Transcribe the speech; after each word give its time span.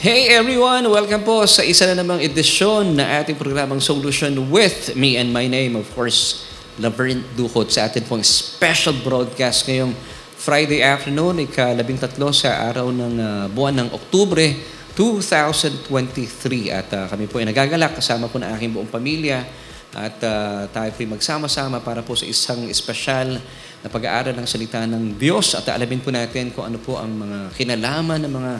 Hey 0.00 0.32
everyone! 0.32 0.88
Welcome 0.88 1.28
po 1.28 1.44
sa 1.44 1.60
isa 1.60 1.84
na 1.84 2.00
namang 2.00 2.24
edisyon 2.24 2.96
na 2.96 3.20
ating 3.20 3.36
programang 3.36 3.84
Solution 3.84 4.32
with 4.48 4.96
me 4.96 5.20
and 5.20 5.28
my 5.28 5.44
name, 5.44 5.76
of 5.76 5.84
course, 5.92 6.48
Laverne 6.80 7.20
Duhot 7.36 7.68
sa 7.68 7.84
ating 7.84 8.08
pong 8.08 8.24
special 8.24 8.96
broadcast 8.96 9.68
ngayong 9.68 9.92
Friday 10.40 10.80
afternoon, 10.80 11.44
ikalabing 11.44 12.00
tatlo 12.00 12.32
sa 12.32 12.72
araw 12.72 12.88
ng 12.88 13.14
uh, 13.20 13.44
buwan 13.52 13.76
ng 13.76 13.88
Oktubre 13.92 14.56
2023. 14.96 16.72
At 16.72 16.88
uh, 16.96 17.04
kami 17.04 17.28
po 17.28 17.44
ay 17.44 17.52
nagagalak 17.52 18.00
kasama 18.00 18.32
po 18.32 18.40
ng 18.40 18.56
aking 18.56 18.72
buong 18.72 18.88
pamilya 18.88 19.44
at 19.92 20.16
uh, 20.24 20.64
tayo 20.72 20.96
po 20.96 21.04
magsama-sama 21.12 21.76
para 21.84 22.00
po 22.00 22.16
sa 22.16 22.24
isang 22.24 22.64
espesyal 22.72 23.36
na 23.84 23.88
pag-aaral 23.92 24.32
ng 24.32 24.48
salita 24.48 24.80
ng 24.80 25.20
Diyos 25.20 25.52
at 25.60 25.68
alamin 25.68 26.00
po 26.00 26.08
natin 26.08 26.56
kung 26.56 26.64
ano 26.64 26.80
po 26.80 26.96
ang 26.96 27.20
mga 27.20 27.52
kinalaman 27.52 28.24
ng 28.24 28.32
mga 28.32 28.52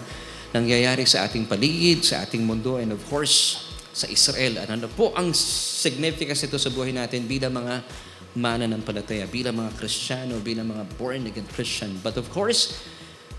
nangyayari 0.51 1.07
sa 1.07 1.27
ating 1.27 1.47
paligid, 1.47 2.03
sa 2.03 2.27
ating 2.27 2.43
mundo, 2.43 2.79
and 2.79 2.91
of 2.91 3.03
course, 3.07 3.67
sa 3.91 4.07
Israel. 4.11 4.63
Ano 4.67 4.87
po 4.91 5.15
ang 5.15 5.35
significance 5.35 6.47
nito 6.47 6.59
sa 6.59 6.71
buhay 6.71 6.95
natin 6.95 7.27
bilang 7.27 7.55
mga 7.55 7.83
mananampalataya, 8.39 9.27
bilang 9.27 9.59
mga 9.59 9.75
Kristiyano, 9.75 10.39
bilang 10.39 10.71
mga 10.71 10.87
born-again 10.95 11.47
Christian. 11.51 11.99
But 12.03 12.15
of 12.19 12.31
course, 12.31 12.79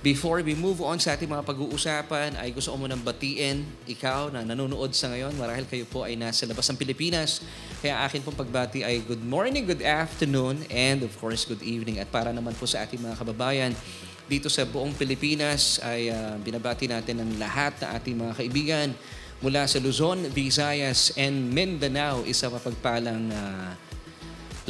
Before 0.02 0.42
we 0.42 0.58
move 0.58 0.82
on 0.82 0.98
sa 0.98 1.14
ating 1.14 1.30
mga 1.30 1.46
pag-uusapan, 1.46 2.34
ay 2.34 2.50
gusto 2.58 2.74
ko 2.74 2.78
munang 2.90 3.06
batiin 3.06 3.62
ikaw 3.86 4.34
na 4.34 4.42
nanonood 4.42 4.98
sa 4.98 5.14
ngayon. 5.14 5.38
Marahil 5.38 5.70
kayo 5.70 5.86
po 5.86 6.02
ay 6.02 6.18
nasa 6.18 6.50
labas 6.50 6.66
ng 6.74 6.82
Pilipinas. 6.82 7.46
Kaya 7.86 8.02
akin 8.10 8.26
pong 8.26 8.34
pagbati 8.34 8.82
ay 8.82 9.06
good 9.06 9.22
morning, 9.22 9.62
good 9.62 9.86
afternoon, 9.86 10.66
and 10.74 11.06
of 11.06 11.14
course, 11.22 11.46
good 11.46 11.62
evening. 11.62 12.02
At 12.02 12.10
para 12.10 12.34
naman 12.34 12.58
po 12.58 12.66
sa 12.66 12.82
ating 12.82 12.98
mga 12.98 13.14
kababayan 13.14 13.78
dito 14.32 14.48
sa 14.48 14.64
buong 14.64 14.96
Pilipinas 14.96 15.84
ay 15.84 16.08
uh, 16.08 16.40
binabati 16.40 16.88
natin 16.88 17.20
ang 17.20 17.36
lahat 17.36 17.76
na 17.84 18.00
ating 18.00 18.16
mga 18.16 18.34
kaibigan 18.40 18.88
mula 19.44 19.68
sa 19.68 19.84
Luzon, 19.84 20.24
Visayas, 20.32 21.12
and 21.20 21.52
Mindanao. 21.52 22.24
Isa 22.24 22.48
mapagpalang 22.48 23.28
uh, 23.28 23.76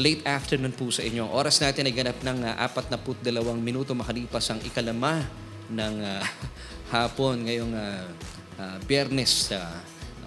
late 0.01 0.25
afternoon 0.25 0.73
po 0.73 0.89
sa 0.89 1.05
inyo. 1.05 1.29
Oras 1.29 1.61
natin 1.61 1.85
ay 1.85 1.93
ganap 1.93 2.17
ng 2.25 2.41
uh, 2.41 2.57
42 2.73 3.21
minuto 3.61 3.93
makalipas 3.93 4.49
ang 4.49 4.57
ikalama 4.65 5.29
ng 5.69 5.95
uh, 6.09 6.25
hapon 6.97 7.45
ngayong 7.45 7.77
uh, 7.77 8.09
uh, 8.57 8.77
biyernes 8.89 9.53
uh, 9.53 9.77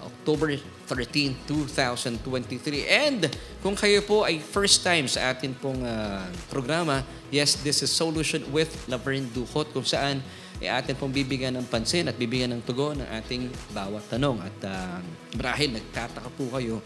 October 0.06 0.54
13, 0.86 1.48
2023. 1.48 2.84
And 2.88 3.28
kung 3.64 3.74
kayo 3.74 4.04
po 4.04 4.28
ay 4.28 4.40
first 4.40 4.84
time 4.84 5.08
sa 5.08 5.32
atin 5.32 5.56
pong 5.56 5.80
uh, 5.84 6.28
programa, 6.52 7.00
yes, 7.32 7.60
this 7.64 7.80
is 7.80 7.90
Solution 7.90 8.44
with 8.52 8.70
Laverne 8.88 9.28
Duhot 9.32 9.72
kung 9.72 9.84
saan 9.84 10.20
ay 10.62 10.70
atin 10.70 10.94
pong 10.94 11.10
bibigyan 11.10 11.56
ng 11.58 11.66
pansin 11.66 12.06
at 12.06 12.14
bibigyan 12.14 12.54
ng 12.54 12.62
tugon 12.62 13.02
ng 13.02 13.08
ating 13.20 13.50
bawat 13.74 14.06
tanong. 14.06 14.38
At 14.38 14.56
uh, 14.64 14.98
marahil 15.34 15.74
nagtataka 15.74 16.30
po 16.32 16.46
kayo, 16.54 16.78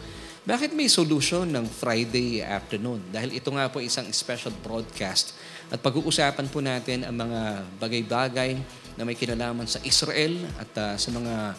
bakit 0.47 0.73
may 0.73 0.89
solution 0.89 1.45
ng 1.45 1.69
Friday 1.69 2.41
afternoon? 2.41 3.05
Dahil 3.13 3.37
ito 3.37 3.53
nga 3.53 3.69
po 3.69 3.83
isang 3.83 4.09
special 4.09 4.55
broadcast 4.65 5.37
at 5.69 5.77
pag-uusapan 5.77 6.49
po 6.49 6.57
natin 6.57 7.05
ang 7.05 7.13
mga 7.13 7.69
bagay-bagay 7.77 8.57
na 8.97 9.05
may 9.05 9.13
kinalaman 9.13 9.69
sa 9.69 9.77
Israel 9.85 10.33
at 10.57 10.71
uh, 10.73 10.95
sa 10.97 11.09
mga 11.13 11.53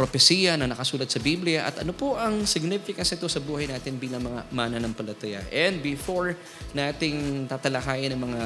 propesiya 0.00 0.56
na 0.56 0.64
nakasulat 0.64 1.12
sa 1.12 1.20
Biblia 1.20 1.68
at 1.68 1.84
ano 1.84 1.92
po 1.92 2.16
ang 2.16 2.48
significance 2.48 3.12
ito 3.12 3.28
sa 3.28 3.36
buhay 3.36 3.68
natin 3.68 4.00
bilang 4.00 4.24
mga 4.24 4.48
mananampalataya. 4.48 5.44
And 5.52 5.84
before 5.84 6.40
nating 6.72 7.44
tatalakayin 7.44 8.16
ang 8.16 8.24
mga 8.24 8.42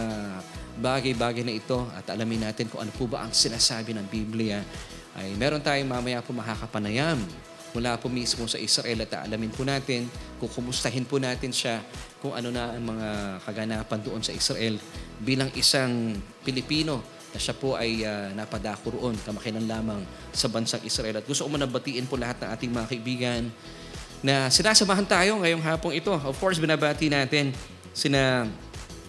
bagay-bagay 0.82 1.46
na 1.46 1.54
ito 1.54 1.86
at 1.94 2.10
alamin 2.10 2.50
natin 2.50 2.66
kung 2.66 2.82
ano 2.82 2.90
po 2.90 3.06
ba 3.06 3.22
ang 3.22 3.30
sinasabi 3.30 3.94
ng 3.94 4.06
Biblia, 4.10 4.66
ay 5.14 5.38
meron 5.38 5.62
tayong 5.62 5.86
mamaya 5.86 6.18
po 6.26 6.34
makakapanayam 6.34 7.22
mula 7.70 8.02
po 8.02 8.10
mismo 8.10 8.50
sa 8.50 8.58
Israel 8.58 9.06
at 9.06 9.22
alamin 9.22 9.54
po 9.54 9.62
natin 9.62 10.10
kung 10.42 10.50
kumustahin 10.50 11.06
po 11.06 11.22
natin 11.22 11.54
siya 11.54 11.78
kung 12.18 12.34
ano 12.34 12.50
na 12.50 12.74
ang 12.74 12.82
mga 12.82 13.08
kaganapan 13.46 14.00
doon 14.02 14.22
sa 14.26 14.34
Israel 14.34 14.74
bilang 15.22 15.54
isang 15.54 16.18
Pilipino 16.42 16.98
na 17.34 17.38
siya 17.42 17.50
po 17.58 17.74
ay 17.74 18.06
uh, 18.06 18.30
napadako 18.30 18.94
roon 18.94 19.18
kamakilan 19.26 19.66
lamang 19.66 20.06
sa 20.30 20.46
bansang 20.46 20.78
Israel. 20.86 21.18
At 21.18 21.26
gusto 21.26 21.42
ko 21.42 21.50
manabatiin 21.50 22.06
po 22.06 22.14
lahat 22.14 22.38
ng 22.46 22.50
ating 22.54 22.70
mga 22.70 22.86
kaibigan 22.94 23.42
na 24.22 24.46
sinasamahan 24.46 25.02
tayo 25.02 25.42
ngayong 25.42 25.58
hapong 25.58 25.98
ito. 25.98 26.14
Of 26.14 26.38
course, 26.38 26.62
binabati 26.62 27.10
natin 27.10 27.50
sina 27.90 28.46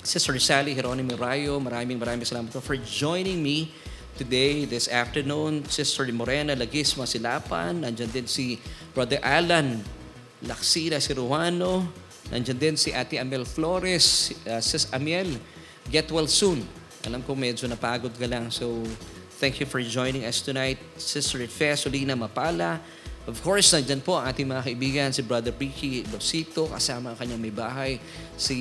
Sister 0.02 0.34
Sally 0.42 0.74
Geronimo 0.74 1.14
Rayo. 1.14 1.62
Maraming 1.62 2.02
maraming 2.02 2.26
salamat 2.26 2.50
po 2.50 2.66
for 2.66 2.74
joining 2.82 3.46
me 3.46 3.70
today, 4.18 4.66
this 4.66 4.90
afternoon. 4.90 5.62
Sister 5.70 6.10
Morena 6.10 6.58
Lagisma 6.58 7.06
Silapan. 7.06 7.86
Nandiyan 7.86 8.10
din 8.10 8.26
si 8.26 8.58
Brother 8.98 9.22
Alan 9.22 9.86
Laksida 10.42 10.98
Siruano. 10.98 11.86
Nandiyan 12.34 12.58
din 12.58 12.76
si 12.78 12.90
Ate 12.90 13.22
Amel 13.22 13.46
Flores, 13.46 14.34
uh, 14.50 14.58
Sis 14.62 14.90
Amiel. 14.90 15.38
Get 15.94 16.10
well 16.10 16.26
soon. 16.26 16.66
Alam 17.06 17.22
ko 17.22 17.38
medyo 17.38 17.70
napagod 17.70 18.12
ka 18.18 18.26
lang. 18.26 18.50
So, 18.50 18.82
thank 19.38 19.62
you 19.62 19.70
for 19.70 19.78
joining 19.80 20.26
us 20.26 20.42
tonight. 20.42 20.82
Sister 20.98 21.46
Fe 21.46 21.78
Solina 21.78 22.18
Mapala. 22.18 22.82
Of 23.26 23.42
course, 23.42 23.74
nandyan 23.74 24.06
po 24.06 24.18
ang 24.18 24.30
ating 24.30 24.46
mga 24.46 24.62
kaibigan, 24.62 25.08
si 25.10 25.26
Brother 25.26 25.50
Ricky 25.50 26.06
Losito, 26.14 26.70
kasama 26.70 27.14
ang 27.14 27.18
kanyang 27.18 27.42
may 27.42 27.50
bahay, 27.50 27.98
si 28.38 28.58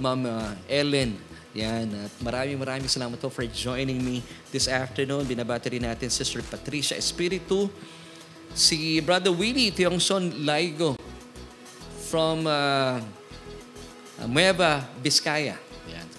Ma'am 0.00 0.24
uh, 0.24 0.56
Ellen. 0.64 1.20
Yan. 1.52 1.88
At 2.08 2.12
maraming 2.24 2.56
maraming 2.56 2.88
salamat 2.88 3.20
po 3.20 3.28
for 3.28 3.44
joining 3.44 4.00
me 4.00 4.24
this 4.48 4.68
afternoon. 4.72 5.28
Binabati 5.28 5.76
rin 5.76 5.84
natin 5.84 6.08
Sister 6.08 6.40
Patricia 6.40 6.96
Espiritu, 6.96 7.68
si 8.56 9.00
Brother 9.04 9.32
Willie 9.32 9.68
Tiongson 9.68 10.48
Laigo 10.48 10.96
from 12.08 12.48
uh, 12.48 13.00
Nueva 14.24 14.84
Vizcaya. 15.00 15.69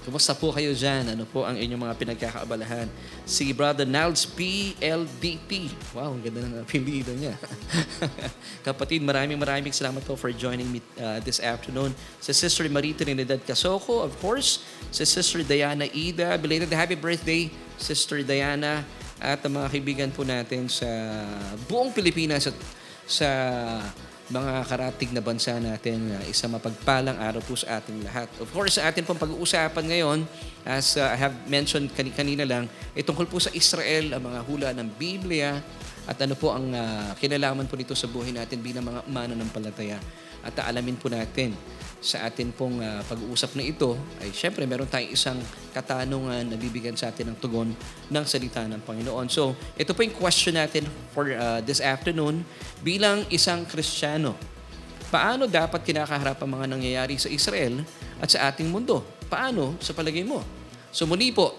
Kumusta 0.02 0.34
po 0.34 0.50
kayo 0.50 0.74
dyan? 0.74 1.14
Ano 1.14 1.30
po 1.30 1.46
ang 1.46 1.54
inyong 1.54 1.78
mga 1.78 1.96
pinagkakaabalahan? 2.02 2.90
Si 3.22 3.54
Brother 3.54 3.86
Niles 3.86 4.26
PLDP. 4.26 5.70
Wow, 5.94 6.18
ang 6.18 6.26
ganda 6.26 6.42
ng 6.42 6.66
apelido 6.66 7.14
niya. 7.14 7.38
Kapatid, 8.66 9.06
maraming 9.06 9.38
maraming 9.38 9.70
salamat 9.70 10.02
po 10.02 10.18
for 10.18 10.34
joining 10.34 10.66
me 10.74 10.82
uh, 10.98 11.22
this 11.22 11.38
afternoon. 11.38 11.94
Si 12.18 12.34
Sister 12.34 12.66
Marita 12.66 13.06
Trinidad 13.06 13.38
Casoko, 13.46 14.02
of 14.02 14.18
course. 14.18 14.66
Si 14.90 15.06
Sister 15.06 15.46
Diana 15.46 15.86
Ida. 15.86 16.34
Belated 16.42 16.74
happy 16.74 16.98
birthday, 16.98 17.54
Sister 17.78 18.26
Diana. 18.26 18.82
At 19.22 19.46
ang 19.46 19.54
mga 19.54 19.70
kaibigan 19.70 20.10
po 20.10 20.26
natin 20.26 20.66
sa 20.66 20.90
buong 21.70 21.94
Pilipinas 21.94 22.50
at 22.50 22.58
sa 23.06 23.30
mga 24.32 24.64
karatig 24.64 25.12
na 25.12 25.20
bansa 25.20 25.60
natin 25.60 26.16
na 26.16 26.24
uh, 26.24 26.32
isang 26.32 26.56
mapagpalang 26.56 27.20
araw 27.20 27.44
po 27.44 27.60
sa 27.60 27.84
ating 27.84 28.00
lahat. 28.00 28.32
Of 28.40 28.48
course, 28.56 28.80
sa 28.80 28.88
atin 28.88 29.04
pong 29.04 29.20
pag-uusapan 29.20 29.86
ngayon, 29.92 30.24
as 30.64 30.96
uh, 30.96 31.12
I 31.12 31.20
have 31.20 31.36
mentioned 31.52 31.92
kan- 31.92 32.16
kanina 32.16 32.48
lang, 32.48 32.72
itungkol 32.96 33.28
po 33.28 33.44
sa 33.44 33.52
Israel, 33.52 34.16
ang 34.16 34.24
mga 34.24 34.40
hula 34.48 34.70
ng 34.72 34.88
Biblia, 34.96 35.60
at 36.08 36.18
ano 36.24 36.34
po 36.40 36.56
ang 36.56 36.72
uh, 36.72 37.12
kinalaman 37.20 37.68
po 37.68 37.76
nito 37.76 37.92
sa 37.94 38.08
buhay 38.08 38.32
natin 38.32 38.64
bilang 38.64 38.88
mga 38.88 39.04
mananampalataya. 39.12 40.00
At 40.42 40.58
alamin 40.64 40.98
po 40.98 41.12
natin 41.12 41.54
sa 42.02 42.26
atin 42.26 42.50
pong 42.50 42.82
uh, 42.82 43.06
pag-uusap 43.06 43.54
na 43.54 43.62
ito 43.62 43.94
ay 44.18 44.34
syempre 44.34 44.66
meron 44.66 44.90
tayong 44.90 45.14
isang 45.14 45.38
katanungan 45.70 46.50
na 46.50 46.58
bibigyan 46.58 46.98
sa 46.98 47.14
atin 47.14 47.30
ng 47.30 47.38
tugon 47.38 47.70
ng 48.10 48.26
salita 48.26 48.66
ng 48.66 48.82
Panginoon. 48.82 49.30
So, 49.30 49.54
ito 49.78 49.94
po 49.94 50.02
yung 50.02 50.18
question 50.18 50.58
natin 50.58 50.90
for 51.14 51.30
uh, 51.30 51.62
this 51.62 51.78
afternoon 51.78 52.42
bilang 52.82 53.22
isang 53.30 53.70
Kristiyano. 53.70 54.34
Paano 55.14 55.46
dapat 55.46 55.86
kinakaharap 55.86 56.42
ang 56.42 56.52
mga 56.58 56.66
nangyayari 56.74 57.22
sa 57.22 57.30
Israel 57.30 57.86
at 58.18 58.34
sa 58.34 58.50
ating 58.50 58.66
mundo? 58.66 59.06
Paano 59.30 59.78
sa 59.78 59.94
palagay 59.94 60.26
mo? 60.26 60.42
So 60.90 61.06
muli 61.06 61.30
po, 61.30 61.54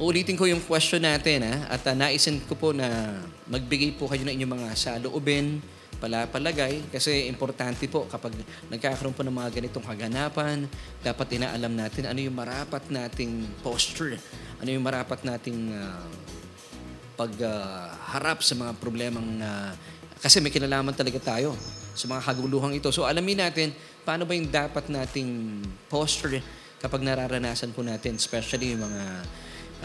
ulitin 0.00 0.40
ko 0.40 0.48
yung 0.48 0.64
question 0.64 1.04
natin 1.04 1.44
ha? 1.44 1.68
at 1.68 1.84
uh, 1.84 1.92
naisin 1.92 2.40
ko 2.48 2.56
po 2.56 2.72
na 2.72 3.20
magbigay 3.44 3.92
po 3.92 4.08
kayo 4.08 4.24
ng 4.24 4.40
inyong 4.40 4.52
mga 4.56 4.68
saloobin, 4.72 5.60
palapalagay 6.00 6.88
kasi 6.90 7.28
importante 7.30 7.86
po 7.86 8.08
kapag 8.10 8.34
nagkakaroon 8.72 9.14
po 9.14 9.22
ng 9.22 9.34
mga 9.34 9.50
ganitong 9.60 9.86
kaganapan, 9.86 10.66
dapat 11.04 11.26
inaalam 11.38 11.72
natin 11.72 12.08
ano 12.08 12.18
yung 12.18 12.34
marapat 12.34 12.88
nating 12.88 13.46
posture, 13.60 14.16
ano 14.58 14.68
yung 14.68 14.82
marapat 14.82 15.22
nating 15.22 15.72
uh, 15.74 16.06
pagharap 17.14 18.38
uh, 18.40 18.44
sa 18.44 18.54
mga 18.58 18.72
problemang 18.80 19.26
uh, 19.42 19.72
kasi 20.22 20.38
may 20.38 20.54
kinalaman 20.54 20.94
talaga 20.94 21.18
tayo 21.34 21.54
sa 21.92 22.06
mga 22.08 22.22
kaguluhang 22.24 22.74
ito. 22.78 22.88
So 22.94 23.04
alamin 23.04 23.42
natin 23.42 23.74
paano 24.06 24.26
ba 24.26 24.32
yung 24.34 24.50
dapat 24.50 24.90
nating 24.90 25.62
posture 25.90 26.38
kapag 26.82 27.06
nararanasan 27.06 27.70
po 27.70 27.86
natin, 27.86 28.18
especially 28.18 28.74
yung 28.74 28.82
mga 28.82 29.02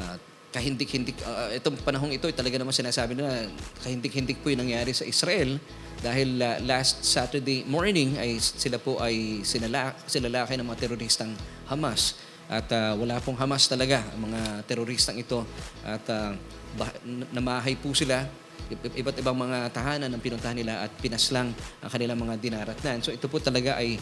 uh, 0.02 0.16
kahindik-hindik, 0.52 1.20
uh, 1.28 1.52
itong 1.54 1.76
panahong 1.84 2.16
ito, 2.16 2.26
talaga 2.32 2.56
naman 2.56 2.72
sinasabi 2.72 3.20
na 3.20 3.52
kahindik-hindik 3.84 4.40
po 4.40 4.50
yung 4.50 4.64
nangyari 4.64 4.96
sa 4.96 5.04
Israel 5.04 5.60
dahil 6.00 6.40
uh, 6.40 6.62
last 6.64 7.04
Saturday 7.04 7.66
morning 7.68 8.16
ay 8.22 8.40
sila 8.40 8.80
po 8.80 9.02
ay 9.02 9.42
sinala, 9.44 9.98
silalaki 10.08 10.56
ng 10.56 10.66
mga 10.66 10.80
teroristang 10.88 11.32
Hamas. 11.68 12.16
At 12.48 12.72
uh, 12.72 12.96
wala 12.96 13.20
pong 13.20 13.36
Hamas 13.36 13.68
talaga 13.68 14.00
ang 14.16 14.32
mga 14.32 14.64
teroristang 14.64 15.20
ito. 15.20 15.44
At 15.84 16.06
uh, 16.08 16.32
bah- 16.80 16.96
namahay 17.36 17.76
po 17.76 17.92
sila 17.92 18.24
iba't 18.68 19.16
ibang 19.24 19.38
mga 19.38 19.72
tahanan 19.72 20.12
ang 20.12 20.20
pinuntahan 20.20 20.58
nila 20.58 20.84
at 20.84 20.92
pinaslang 21.00 21.56
ang 21.80 21.90
kanilang 21.92 22.20
mga 22.20 22.36
dinaratnan. 22.36 23.00
So 23.00 23.16
ito 23.16 23.32
po 23.32 23.40
talaga 23.40 23.80
ay 23.80 23.96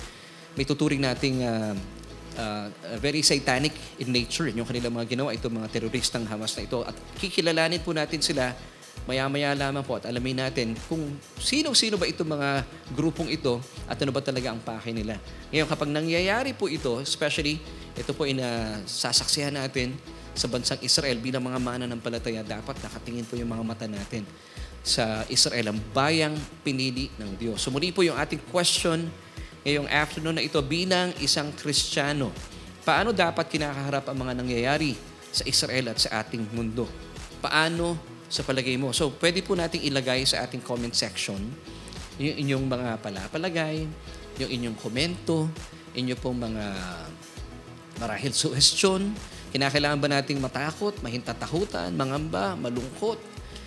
may 0.56 0.66
tuturing 0.66 1.04
nating 1.04 1.46
uh, 1.46 1.76
uh, 2.36 2.68
very 3.00 3.24
satanic 3.26 3.74
in 4.00 4.12
nature 4.12 4.48
yung 4.52 4.68
kanilang 4.68 4.96
mga 4.96 5.18
ginawa, 5.18 5.36
itong 5.36 5.56
mga 5.60 5.68
teroristang 5.72 6.24
Hamas 6.28 6.56
na 6.56 6.64
ito. 6.64 6.80
At 6.84 6.96
kikilalanin 7.20 7.82
po 7.82 7.92
natin 7.92 8.22
sila 8.22 8.56
maya-maya 9.06 9.54
lamang 9.54 9.86
po 9.86 10.00
at 10.00 10.10
alamin 10.10 10.40
natin 10.48 10.74
kung 10.90 11.20
sino-sino 11.38 12.00
ba 12.00 12.10
itong 12.10 12.32
mga 12.32 12.50
grupong 12.96 13.30
ito 13.30 13.62
at 13.86 14.00
ano 14.02 14.10
ba 14.10 14.24
talaga 14.24 14.50
ang 14.50 14.64
pake 14.64 14.96
nila. 14.96 15.20
Ngayon, 15.54 15.68
kapag 15.70 15.90
nangyayari 15.92 16.58
po 16.58 16.66
ito, 16.72 17.04
especially 17.04 17.62
ito 17.94 18.12
po 18.18 18.26
ina 18.26 18.80
sasaksihan 18.88 19.54
natin 19.54 19.94
sa 20.34 20.50
bansang 20.50 20.82
Israel 20.82 21.22
bilang 21.22 21.46
mga 21.46 21.60
mananampalataya, 21.62 22.42
dapat 22.42 22.82
nakatingin 22.82 23.28
po 23.30 23.38
yung 23.38 23.52
mga 23.52 23.64
mata 23.64 23.86
natin 23.86 24.26
sa 24.86 25.26
Israel, 25.30 25.74
ang 25.74 25.80
bayang 25.94 26.38
pinili 26.62 27.10
ng 27.18 27.38
Diyos. 27.38 27.62
So 27.62 27.70
muli 27.74 27.90
po 27.90 28.06
yung 28.06 28.18
ating 28.18 28.42
question 28.50 29.10
ngayong 29.66 29.90
afternoon 29.90 30.38
na 30.38 30.46
ito 30.46 30.62
bilang 30.62 31.10
isang 31.18 31.50
Kristiyano. 31.50 32.30
Paano 32.86 33.10
dapat 33.10 33.50
kinakaharap 33.50 34.06
ang 34.06 34.18
mga 34.22 34.38
nangyayari 34.38 34.94
sa 35.34 35.42
Israel 35.50 35.90
at 35.90 35.98
sa 35.98 36.22
ating 36.22 36.46
mundo? 36.54 36.86
Paano 37.42 37.98
sa 38.30 38.42
palagay 38.46 38.78
mo. 38.78 38.94
So, 38.94 39.14
pwede 39.22 39.42
po 39.46 39.54
nating 39.58 39.86
ilagay 39.86 40.26
sa 40.26 40.46
ating 40.46 40.62
comment 40.62 40.94
section 40.94 41.42
yung 42.16 42.36
inyong 42.48 42.66
mga 42.66 42.90
palapalagay, 43.04 43.86
yung 44.40 44.52
inyong 44.52 44.78
komento, 44.80 45.52
inyo 45.96 46.16
pong 46.16 46.48
mga 46.48 46.66
marahil 48.00 48.32
suggestion. 48.32 49.12
Kinakailangan 49.52 50.00
ba 50.00 50.10
nating 50.20 50.40
matakot, 50.40 50.96
mahintatakutan, 51.00 51.92
mangamba, 51.96 52.56
malungkot? 52.60 53.20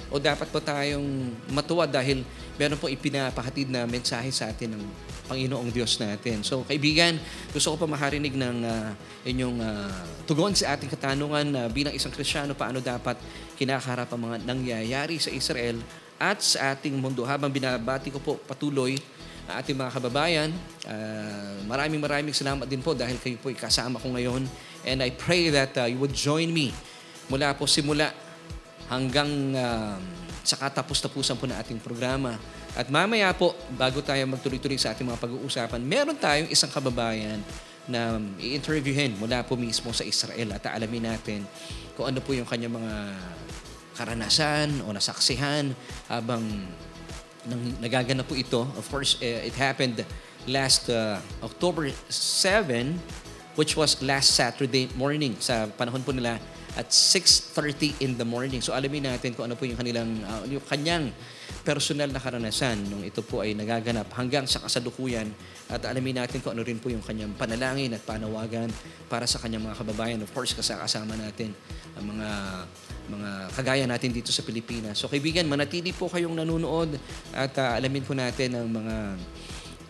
O 0.09 0.17
dapat 0.17 0.49
po 0.49 0.61
tayong 0.61 1.33
matuwa 1.53 1.85
dahil 1.85 2.25
meron 2.59 2.77
po 2.77 2.91
ipinapahatid 2.91 3.71
na 3.71 3.87
mensahe 3.87 4.29
sa 4.35 4.51
atin 4.51 4.75
ng 4.75 4.83
Panginoong 5.31 5.71
Diyos 5.71 5.97
natin. 6.03 6.43
So 6.43 6.67
kaibigan, 6.67 7.17
gusto 7.55 7.73
ko 7.73 7.87
pa 7.87 7.89
makarinig 7.89 8.35
ng 8.35 8.57
uh, 8.67 8.91
inyong 9.25 9.59
uh, 9.63 9.91
tugon 10.27 10.53
sa 10.59 10.75
ating 10.75 10.91
katanungan 10.91 11.47
na 11.47 11.63
uh, 11.65 11.67
bilang 11.71 11.95
isang 11.95 12.11
Krisyano, 12.11 12.59
paano 12.59 12.83
dapat 12.83 13.15
kinakaharap 13.55 14.11
ang 14.11 14.21
mga 14.27 14.37
nangyayari 14.43 15.23
sa 15.23 15.31
Israel 15.31 15.79
at 16.19 16.43
sa 16.43 16.75
ating 16.75 16.99
mundo. 16.99 17.23
Habang 17.23 17.49
binabati 17.55 18.11
ko 18.11 18.19
po 18.19 18.33
patuloy 18.43 18.99
ang 19.47 19.55
ating 19.63 19.79
mga 19.79 19.91
kababayan, 19.95 20.51
uh, 20.91 21.63
maraming 21.71 22.03
maraming 22.03 22.35
salamat 22.35 22.67
din 22.67 22.83
po 22.83 22.93
dahil 22.93 23.17
kayo 23.23 23.39
po 23.39 23.55
kasama 23.55 24.03
ko 24.03 24.11
ngayon. 24.13 24.45
And 24.83 24.99
I 24.99 25.15
pray 25.15 25.55
that 25.55 25.73
uh, 25.79 25.87
you 25.87 25.97
would 26.03 26.13
join 26.13 26.51
me 26.51 26.75
mula 27.29 27.53
po 27.55 27.69
simula 27.69 28.11
hanggang 28.89 29.53
uh, 29.53 30.01
sa 30.49 30.57
katapos-tapusan 30.57 31.37
po 31.37 31.45
na 31.45 31.61
ating 31.61 31.77
programa. 31.77 32.41
At 32.73 32.89
mamaya 32.89 33.29
po, 33.37 33.53
bago 33.77 34.01
tayo 34.01 34.25
magtuloy-tuloy 34.25 34.81
sa 34.81 34.97
ating 34.97 35.05
mga 35.05 35.21
pag-uusapan, 35.21 35.81
meron 35.85 36.17
tayong 36.17 36.49
isang 36.49 36.73
kababayan 36.73 37.45
na 37.85 38.17
i-interviewin 38.41 39.21
mula 39.21 39.45
po 39.45 39.61
mismo 39.61 39.93
sa 39.93 40.09
Israel 40.09 40.57
at 40.57 40.65
alamin 40.73 41.13
natin 41.13 41.45
kung 41.93 42.09
ano 42.09 42.25
po 42.25 42.33
yung 42.33 42.49
kanyang 42.49 42.81
mga 42.81 42.95
karanasan 43.97 44.81
o 44.89 44.93
nasaksihan 44.93 45.77
habang 46.09 46.41
nang 47.49 47.63
nagaganap 47.81 48.25
po 48.29 48.37
ito. 48.37 48.65
Of 48.77 48.89
course, 48.89 49.21
uh, 49.21 49.49
it 49.49 49.57
happened 49.57 50.05
last 50.49 50.89
uh, 50.93 51.21
October 51.45 51.93
7, 52.09 52.97
which 53.57 53.77
was 53.77 54.01
last 54.05 54.37
Saturday 54.37 54.89
morning 54.97 55.37
sa 55.41 55.69
panahon 55.69 56.05
po 56.05 56.13
nila 56.13 56.37
at 56.79 56.95
6.30 56.95 57.99
in 57.99 58.15
the 58.15 58.23
morning. 58.23 58.63
So 58.63 58.71
alamin 58.71 59.11
natin 59.11 59.35
kung 59.35 59.51
ano 59.51 59.59
po 59.59 59.67
yung 59.67 59.75
kanilang, 59.75 60.15
uh, 60.23 60.47
yung 60.47 60.63
kanyang 60.63 61.11
personal 61.67 62.07
na 62.07 62.23
karanasan 62.23 62.79
nung 62.87 63.03
ito 63.03 63.19
po 63.27 63.43
ay 63.43 63.59
nagaganap 63.59 64.07
hanggang 64.15 64.47
sa 64.47 64.63
kasalukuyan 64.63 65.27
at 65.67 65.83
alamin 65.91 66.23
natin 66.23 66.39
kung 66.39 66.55
ano 66.55 66.63
rin 66.63 66.79
po 66.79 66.87
yung 66.87 67.03
kanyang 67.03 67.35
panalangin 67.35 67.91
at 67.99 68.03
panawagan 68.07 68.71
para 69.11 69.27
sa 69.27 69.43
kanyang 69.43 69.67
mga 69.67 69.77
kababayan. 69.83 70.19
Of 70.23 70.31
course, 70.31 70.55
kasama 70.55 71.19
natin 71.19 71.51
ang 71.99 72.07
mga 72.15 72.29
mga 73.09 73.31
kagaya 73.59 73.85
natin 73.89 74.15
dito 74.15 74.31
sa 74.31 74.47
Pilipinas. 74.47 75.03
So 75.03 75.11
kaibigan, 75.11 75.51
manatili 75.51 75.91
po 75.91 76.07
kayong 76.07 76.39
nanonood 76.39 76.95
at 77.35 77.53
uh, 77.59 77.75
alamin 77.75 78.07
po 78.07 78.15
natin 78.15 78.55
ang 78.55 78.69
mga 78.71 79.19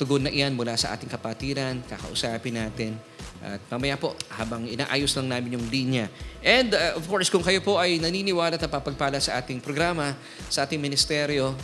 tugon 0.01 0.25
na 0.25 0.33
iyan 0.33 0.55
mula 0.55 0.79
sa 0.79 0.95
ating 0.95 1.11
kapatiran, 1.11 1.83
kakausapin 1.85 2.57
natin 2.57 2.97
at 3.39 3.63
mamaya 3.71 3.95
po, 3.95 4.19
habang 4.35 4.67
inaayos 4.67 5.15
lang 5.15 5.31
namin 5.31 5.59
yung 5.59 5.67
linya. 5.71 6.07
And 6.43 6.75
uh, 6.75 6.99
of 6.99 7.07
course, 7.07 7.31
kung 7.31 7.43
kayo 7.47 7.63
po 7.63 7.79
ay 7.79 8.03
naniniwala 8.03 8.59
at 8.59 8.63
napapagpala 8.67 9.23
sa 9.23 9.39
ating 9.39 9.63
programa, 9.63 10.19
sa 10.51 10.67
ating 10.67 10.83
ministeryo, 10.83 11.55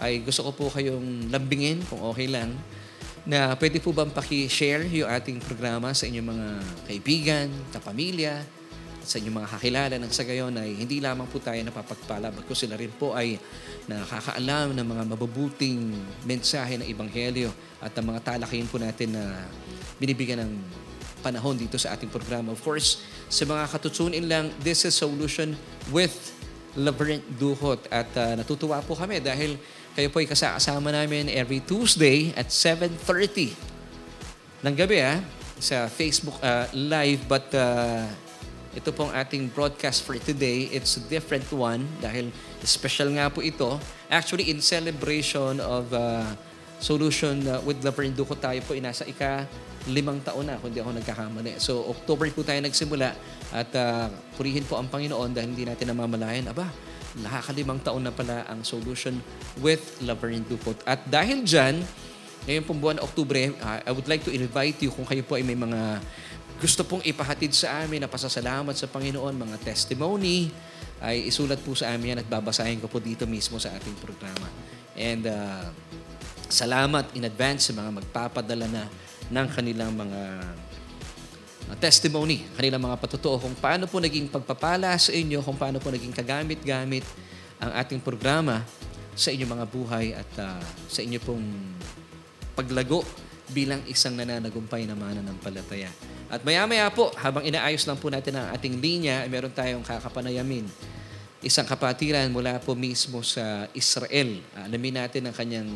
ay 0.00 0.24
gusto 0.24 0.48
ko 0.48 0.50
po 0.56 0.64
kayong 0.72 1.28
lambingin, 1.28 1.84
kung 1.92 2.00
okay 2.00 2.24
lang, 2.24 2.56
na 3.28 3.52
pwede 3.60 3.84
po 3.84 3.92
bang 3.92 4.08
paki-share 4.08 4.88
yung 4.88 5.12
ating 5.12 5.44
programa 5.44 5.92
sa 5.92 6.08
inyong 6.08 6.28
mga 6.32 6.48
kaibigan, 6.88 7.46
kapamilya, 7.68 8.40
sa 9.04 9.20
inyong 9.20 9.36
mga 9.44 9.50
kakilala 9.56 9.94
ng 10.00 10.12
sa 10.12 10.24
gayon 10.24 10.54
ay 10.56 10.76
hindi 10.76 11.04
lamang 11.04 11.28
po 11.28 11.36
tayo 11.36 11.60
napapagpala, 11.60 12.32
bagkus 12.32 12.64
sila 12.64 12.80
rin 12.80 12.92
po 12.96 13.12
ay 13.12 13.36
nakakaalam 13.88 14.72
ng 14.72 14.86
mga 14.86 15.02
mabubuting 15.04 15.92
mensahe 16.24 16.80
ng 16.80 16.86
Ebanghelyo 16.88 17.52
at 17.80 17.92
ang 17.96 18.08
mga 18.08 18.20
talakihin 18.24 18.68
po 18.68 18.80
natin 18.80 19.16
na 19.16 19.44
binibigyan 20.00 20.48
ng 20.48 20.52
panahon 21.20 21.54
dito 21.54 21.76
sa 21.76 21.92
ating 21.94 22.08
programa. 22.08 22.50
Of 22.50 22.64
course, 22.64 23.04
sa 23.28 23.44
mga 23.44 23.68
katutunin 23.68 24.24
lang, 24.26 24.50
this 24.64 24.88
is 24.88 24.96
Solution 24.96 25.54
with 25.92 26.12
Labyrinth 26.74 27.26
Duhot. 27.38 27.86
At 27.92 28.10
uh, 28.16 28.34
natutuwa 28.40 28.80
po 28.82 28.96
kami 28.96 29.20
dahil 29.20 29.60
kayo 29.94 30.08
po 30.08 30.22
ay 30.22 30.28
kasama 30.30 30.88
namin 30.90 31.28
every 31.28 31.60
Tuesday 31.60 32.32
at 32.38 32.48
7.30 32.48 33.52
ng 34.64 34.74
gabi 34.76 34.98
ha, 35.02 35.18
ah, 35.18 35.18
sa 35.60 35.90
Facebook 35.90 36.38
uh, 36.40 36.64
Live. 36.72 37.26
But 37.28 37.52
uh, 37.52 38.08
ito 38.70 38.94
pong 38.94 39.10
ating 39.10 39.50
broadcast 39.50 40.06
for 40.06 40.14
today, 40.14 40.70
it's 40.70 40.94
a 40.94 41.02
different 41.10 41.48
one 41.50 41.84
dahil 41.98 42.30
special 42.62 43.10
nga 43.18 43.26
po 43.26 43.42
ito. 43.42 43.82
Actually, 44.06 44.48
in 44.48 44.62
celebration 44.62 45.58
of 45.58 45.90
uh, 45.90 46.32
Solution 46.80 47.44
uh, 47.44 47.60
with 47.60 47.84
Labyrinth 47.84 48.16
Duhot 48.16 48.40
tayo 48.40 48.56
po 48.64 48.72
inasa 48.72 49.04
ika 49.04 49.44
limang 49.88 50.20
taon 50.20 50.44
na, 50.44 50.60
kung 50.60 50.68
di 50.68 50.80
ako 50.82 50.92
nagkakamali. 50.92 51.56
So, 51.56 51.88
October 51.88 52.28
po 52.28 52.44
tayo 52.44 52.60
nagsimula 52.60 53.16
at 53.56 53.70
uh, 53.72 54.12
purihin 54.36 54.66
po 54.68 54.76
ang 54.76 54.92
Panginoon 54.92 55.32
dahil 55.32 55.56
hindi 55.56 55.64
natin 55.64 55.96
namamalayan, 55.96 56.52
aba, 56.52 56.68
nakakalimang 57.16 57.80
taon 57.80 58.04
na 58.04 58.12
pala 58.12 58.44
ang 58.46 58.60
solution 58.60 59.16
with 59.64 59.80
Laverne 60.04 60.44
Dupont. 60.44 60.76
At 60.84 61.08
dahil 61.08 61.42
dyan, 61.42 61.80
ngayon 62.44 62.64
pong 62.68 62.80
buwan 62.80 62.98
Oktubre, 63.00 63.56
uh, 63.56 63.78
I 63.80 63.90
would 63.92 64.06
like 64.06 64.20
to 64.28 64.32
invite 64.32 64.76
you 64.84 64.92
kung 64.92 65.08
kayo 65.08 65.24
po 65.24 65.40
ay 65.40 65.44
may 65.44 65.56
mga 65.56 66.00
gusto 66.60 66.84
pong 66.84 67.00
ipahatid 67.00 67.56
sa 67.56 67.80
amin 67.80 68.04
na 68.04 68.08
pasasalamat 68.08 68.76
sa 68.76 68.84
Panginoon, 68.84 69.32
mga 69.32 69.56
testimony, 69.64 70.52
ay 71.00 71.32
isulat 71.32 71.56
po 71.64 71.72
sa 71.72 71.88
amin 71.96 72.12
yan 72.12 72.20
at 72.20 72.28
babasahin 72.28 72.76
ko 72.84 72.86
po 72.86 73.00
dito 73.00 73.24
mismo 73.24 73.56
sa 73.56 73.72
ating 73.72 73.96
programa. 73.96 74.44
And 74.92 75.24
uh, 75.24 75.72
salamat 76.52 77.16
in 77.16 77.24
advance 77.24 77.70
sa 77.70 77.72
mga 77.72 78.04
magpapadala 78.04 78.68
na 78.68 78.84
ng 79.30 79.46
kanilang 79.50 79.94
mga 79.94 80.20
testimony, 81.78 82.42
kanilang 82.58 82.82
mga 82.82 82.98
patutuo 82.98 83.38
kung 83.38 83.54
paano 83.54 83.86
po 83.86 84.02
naging 84.02 84.26
pagpapala 84.26 84.90
sa 84.98 85.14
inyo, 85.14 85.38
kung 85.40 85.54
paano 85.54 85.78
po 85.78 85.94
naging 85.94 86.10
kagamit-gamit 86.10 87.06
ang 87.62 87.70
ating 87.78 88.02
programa 88.02 88.66
sa 89.14 89.30
inyong 89.30 89.52
mga 89.54 89.66
buhay 89.70 90.06
at 90.16 90.30
uh, 90.42 90.58
sa 90.90 91.00
inyo 91.04 91.20
pong 91.22 91.46
paglago 92.58 93.06
bilang 93.50 93.82
isang 93.86 94.14
nananagumpay 94.14 94.86
na 94.86 94.94
mananampalataya. 94.94 95.90
At 96.30 96.46
maya-maya 96.46 96.86
po, 96.94 97.10
habang 97.18 97.42
inaayos 97.42 97.82
lang 97.86 97.98
po 97.98 98.06
natin 98.06 98.38
ang 98.38 98.54
ating 98.54 98.78
linya, 98.78 99.26
meron 99.26 99.50
tayong 99.50 99.82
kakapanayamin. 99.82 100.66
Isang 101.42 101.66
kapatiran 101.66 102.30
mula 102.30 102.62
po 102.62 102.78
mismo 102.78 103.24
sa 103.26 103.66
Israel. 103.74 104.38
Alamin 104.54 105.02
natin 105.02 105.26
ang 105.26 105.34
kanyang 105.34 105.70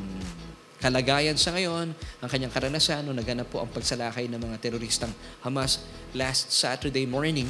kalagayan 0.84 1.32
sa 1.40 1.56
ngayon, 1.56 1.96
ang 1.96 2.28
kanyang 2.28 2.52
karanasan 2.52 3.08
nung 3.08 3.16
naganap 3.16 3.48
po 3.48 3.64
ang 3.64 3.72
pagsalakay 3.72 4.28
ng 4.28 4.36
mga 4.36 4.60
teroristang 4.60 5.08
Hamas 5.40 5.80
last 6.12 6.52
Saturday 6.52 7.08
morning, 7.08 7.48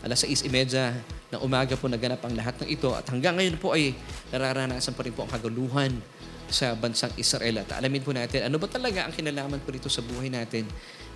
alas 0.00 0.24
6.30 0.24 1.36
ng 1.36 1.40
umaga 1.44 1.76
po 1.76 1.84
naganap 1.92 2.24
ang 2.24 2.32
lahat 2.32 2.64
ng 2.64 2.72
ito 2.72 2.88
at 2.96 3.04
hanggang 3.12 3.36
ngayon 3.36 3.60
po 3.60 3.76
ay 3.76 3.92
nararanasan 4.32 4.96
pa 4.96 5.04
rin 5.04 5.12
po 5.12 5.28
ang 5.28 5.32
kaguluhan 5.36 5.92
sa 6.48 6.72
bansang 6.72 7.12
Israel. 7.20 7.60
At 7.60 7.76
alamin 7.76 8.00
po 8.00 8.16
natin, 8.16 8.48
ano 8.48 8.56
ba 8.56 8.64
talaga 8.64 9.04
ang 9.04 9.12
kinalaman 9.12 9.60
po 9.60 9.68
dito 9.68 9.92
sa 9.92 10.00
buhay 10.00 10.32
natin 10.32 10.64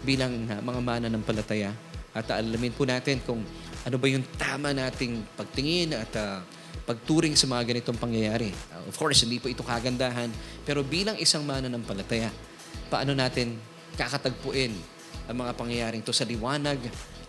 bilang 0.04 0.44
uh, 0.52 0.60
mga 0.60 0.80
mana 0.84 1.06
ng 1.08 1.24
palataya. 1.24 1.72
At 2.12 2.36
alamin 2.36 2.76
po 2.76 2.84
natin 2.84 3.24
kung 3.24 3.40
ano 3.84 3.96
ba 3.96 4.06
yung 4.08 4.24
tama 4.36 4.76
nating 4.76 5.24
pagtingin 5.36 5.96
at 5.96 6.12
uh, 6.20 6.40
pagturing 6.86 7.34
sa 7.34 7.50
mga 7.50 7.74
ganitong 7.74 7.98
pangyayari. 7.98 8.54
Of 8.86 8.94
course, 8.94 9.26
hindi 9.26 9.42
po 9.42 9.50
ito 9.50 9.66
kagandahan, 9.66 10.30
pero 10.62 10.86
bilang 10.86 11.18
isang 11.18 11.42
mananampalataya, 11.42 12.30
paano 12.86 13.12
natin 13.12 13.58
kakatagpuin 13.98 14.70
ang 15.26 15.36
mga 15.36 15.52
pangyayaring 15.58 16.02
to 16.06 16.14
sa 16.14 16.22
liwanag 16.22 16.78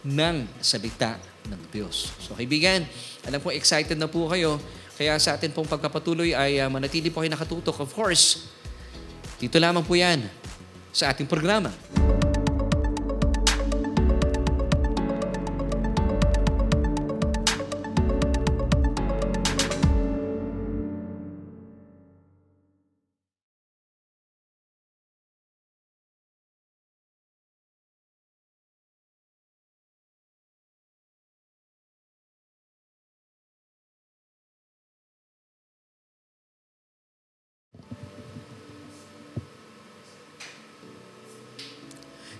ng 0.05 0.35
salita 0.61 1.17
ng 1.49 1.61
Diyos. 1.73 2.13
So 2.21 2.37
kaibigan, 2.37 2.85
alam 3.25 3.41
ko 3.41 3.49
excited 3.49 3.97
na 3.97 4.05
po 4.05 4.29
kayo. 4.29 4.61
Kaya 4.97 5.17
sa 5.17 5.37
atin 5.37 5.53
pong 5.53 5.69
pagpapatuloy 5.69 6.33
ay 6.33 6.61
uh, 6.61 6.69
manatili 6.69 7.09
po 7.09 7.21
kayo 7.21 7.33
nakatutok. 7.33 7.81
Of 7.81 7.93
course, 7.93 8.49
dito 9.41 9.57
lamang 9.57 9.85
po 9.85 9.93
yan 9.97 10.25
sa 10.93 11.13
ating 11.13 11.29
programa. 11.29 11.69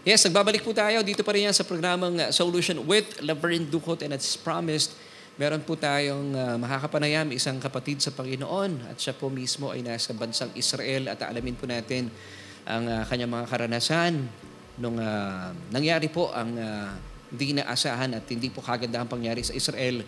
Yes, 0.08 0.24
nagbabalik 0.24 0.64
po 0.64 0.72
tayo. 0.72 1.04
Dito 1.04 1.20
pa 1.20 1.36
rin 1.36 1.52
yan 1.52 1.56
sa 1.58 1.68
programang 1.68 2.16
uh, 2.16 2.32
Solution 2.32 2.80
with 2.88 3.20
Laverne 3.20 3.68
Ducot 3.68 4.00
and 4.08 4.16
as 4.16 4.40
promised, 4.40 4.96
meron 5.36 5.60
po 5.60 5.76
tayong 5.76 6.32
uh, 6.32 6.56
makakapanayam, 6.56 7.28
isang 7.36 7.60
kapatid 7.60 8.00
sa 8.00 8.16
Panginoon 8.16 8.88
at 8.88 8.96
siya 8.96 9.12
po 9.12 9.28
mismo 9.28 9.68
ay 9.68 9.84
nasa 9.84 10.16
bansang 10.16 10.48
Israel 10.56 11.12
at 11.12 11.20
alamin 11.28 11.60
po 11.60 11.68
natin 11.68 12.08
ang 12.64 12.88
uh, 12.88 13.04
kanyang 13.04 13.36
mga 13.36 13.46
karanasan 13.52 14.32
nung 14.80 14.96
uh, 14.96 15.52
nangyari 15.76 16.08
po 16.08 16.32
ang 16.32 16.56
uh, 16.56 16.96
hindi 17.28 17.60
naasahan 17.60 18.16
at 18.16 18.24
hindi 18.32 18.48
po 18.48 18.64
kagandahang 18.64 19.12
pangyari 19.12 19.44
sa 19.44 19.52
Israel 19.52 20.08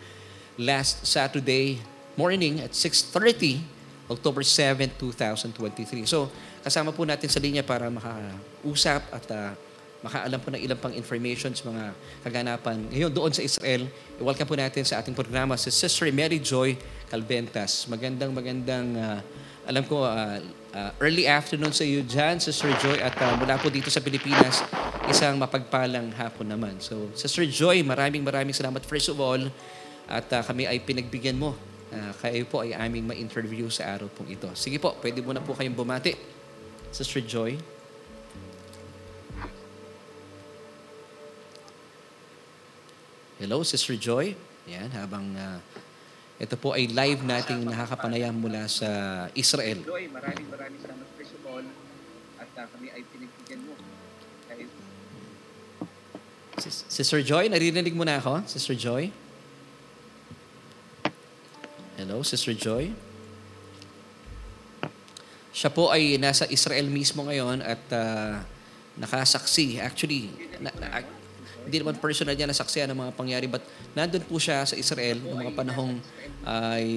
last 0.56 1.04
Saturday 1.04 1.76
morning 2.16 2.64
at 2.64 2.72
6.30, 2.72 3.60
October 4.08 4.48
7, 4.48 4.96
2023. 4.96 6.08
So, 6.08 6.32
kasama 6.64 6.96
po 6.96 7.04
natin 7.04 7.28
sa 7.28 7.44
linya 7.44 7.68
para 7.68 7.92
makausap 7.92 9.04
at 9.12 9.28
uh, 9.36 9.52
makaalam 10.00 10.40
po 10.40 10.48
ng 10.56 10.62
ilang 10.64 10.80
pang 10.80 10.96
information 10.96 11.52
sa 11.52 11.68
mga 11.68 11.84
kaganapan. 12.24 12.88
Ngayon, 12.88 13.12
doon 13.12 13.32
sa 13.36 13.44
Israel, 13.44 13.92
welcome 14.24 14.48
po 14.48 14.56
natin 14.56 14.88
sa 14.88 15.04
ating 15.04 15.12
programa 15.12 15.60
si 15.60 15.68
Sister 15.68 16.08
Mary 16.16 16.40
Joy 16.40 16.80
Calventas. 17.12 17.84
Magandang, 17.92 18.32
magandang, 18.32 18.96
uh, 18.96 19.20
alam 19.68 19.84
ko, 19.84 20.08
uh, 20.08 20.40
uh, 20.72 20.92
early 21.04 21.28
afternoon 21.28 21.76
sa 21.76 21.84
iyo 21.84 22.00
dyan, 22.08 22.40
Sister 22.40 22.72
Joy, 22.80 23.04
at 23.04 23.12
uh, 23.20 23.36
mula 23.36 23.60
po 23.60 23.68
dito 23.68 23.92
sa 23.92 24.00
Pilipinas, 24.00 24.64
isang 25.12 25.36
mapagpalang 25.36 26.16
hapon 26.16 26.48
naman. 26.48 26.80
So, 26.80 27.12
Sister 27.12 27.44
Joy, 27.44 27.84
maraming 27.84 28.24
maraming 28.24 28.56
salamat 28.56 28.80
first 28.88 29.12
of 29.12 29.20
all, 29.20 29.40
at 30.08 30.28
uh, 30.32 30.42
kami 30.48 30.64
ay 30.64 30.80
pinagbigyan 30.80 31.36
mo. 31.36 31.60
Uh, 31.92 32.14
kayo 32.24 32.46
po 32.48 32.64
ay 32.64 32.72
aming 32.72 33.04
ma-interview 33.04 33.68
sa 33.68 34.00
araw 34.00 34.08
pong 34.16 34.32
ito. 34.32 34.48
Sige 34.56 34.80
po, 34.80 34.96
pwede 35.04 35.20
mo 35.20 35.36
na 35.36 35.44
po 35.44 35.52
kayong 35.52 35.76
bumati. 35.76 36.16
Sister 36.90 37.20
Joy. 37.20 37.79
Hello, 43.40 43.64
Sister 43.64 43.96
Joy. 43.96 44.36
Yan, 44.68 44.92
habang 44.92 45.24
uh, 45.32 45.64
ito 46.36 46.60
po 46.60 46.76
ay 46.76 46.92
live 46.92 47.24
nating 47.24 47.64
nakakapanayam 47.64 48.36
mula 48.36 48.68
sa 48.68 49.32
Israel. 49.32 49.80
Joy, 49.80 50.12
maraming 50.12 50.44
maraming 50.52 50.76
salamat 50.84 51.08
first 51.16 51.40
of 51.40 51.48
all 51.48 51.64
at 52.36 52.52
uh, 52.60 52.68
kami 52.68 52.92
ay 52.92 53.00
pinagbigyan 53.08 53.64
mo. 53.64 53.80
Kahit... 54.44 54.68
Sister 56.92 57.24
Joy, 57.24 57.48
naririnig 57.48 57.96
mo 57.96 58.04
na 58.04 58.20
ako? 58.20 58.44
Sister 58.44 58.76
Joy? 58.76 59.08
Hello, 61.96 62.20
Sister 62.28 62.52
Joy? 62.52 62.92
Siya 65.56 65.72
po 65.72 65.96
ay 65.96 66.20
nasa 66.20 66.44
Israel 66.52 66.92
mismo 66.92 67.24
ngayon 67.24 67.64
at 67.64 67.84
uh, 67.96 68.44
nakasaksi. 69.00 69.80
Actually, 69.80 70.28
na, 70.60 70.76
na, 70.76 71.19
hindi 71.66 71.78
naman 71.82 71.98
personal 72.00 72.36
niya 72.36 72.48
nasaksiyan 72.48 72.94
ng 72.94 73.00
mga 73.00 73.12
pangyari 73.18 73.48
but 73.50 73.64
nandun 73.98 74.24
po 74.24 74.38
siya 74.38 74.64
sa 74.64 74.76
Israel 74.78 75.20
ng 75.20 75.36
mga 75.36 75.54
panahong 75.58 76.00
ay 76.46 76.88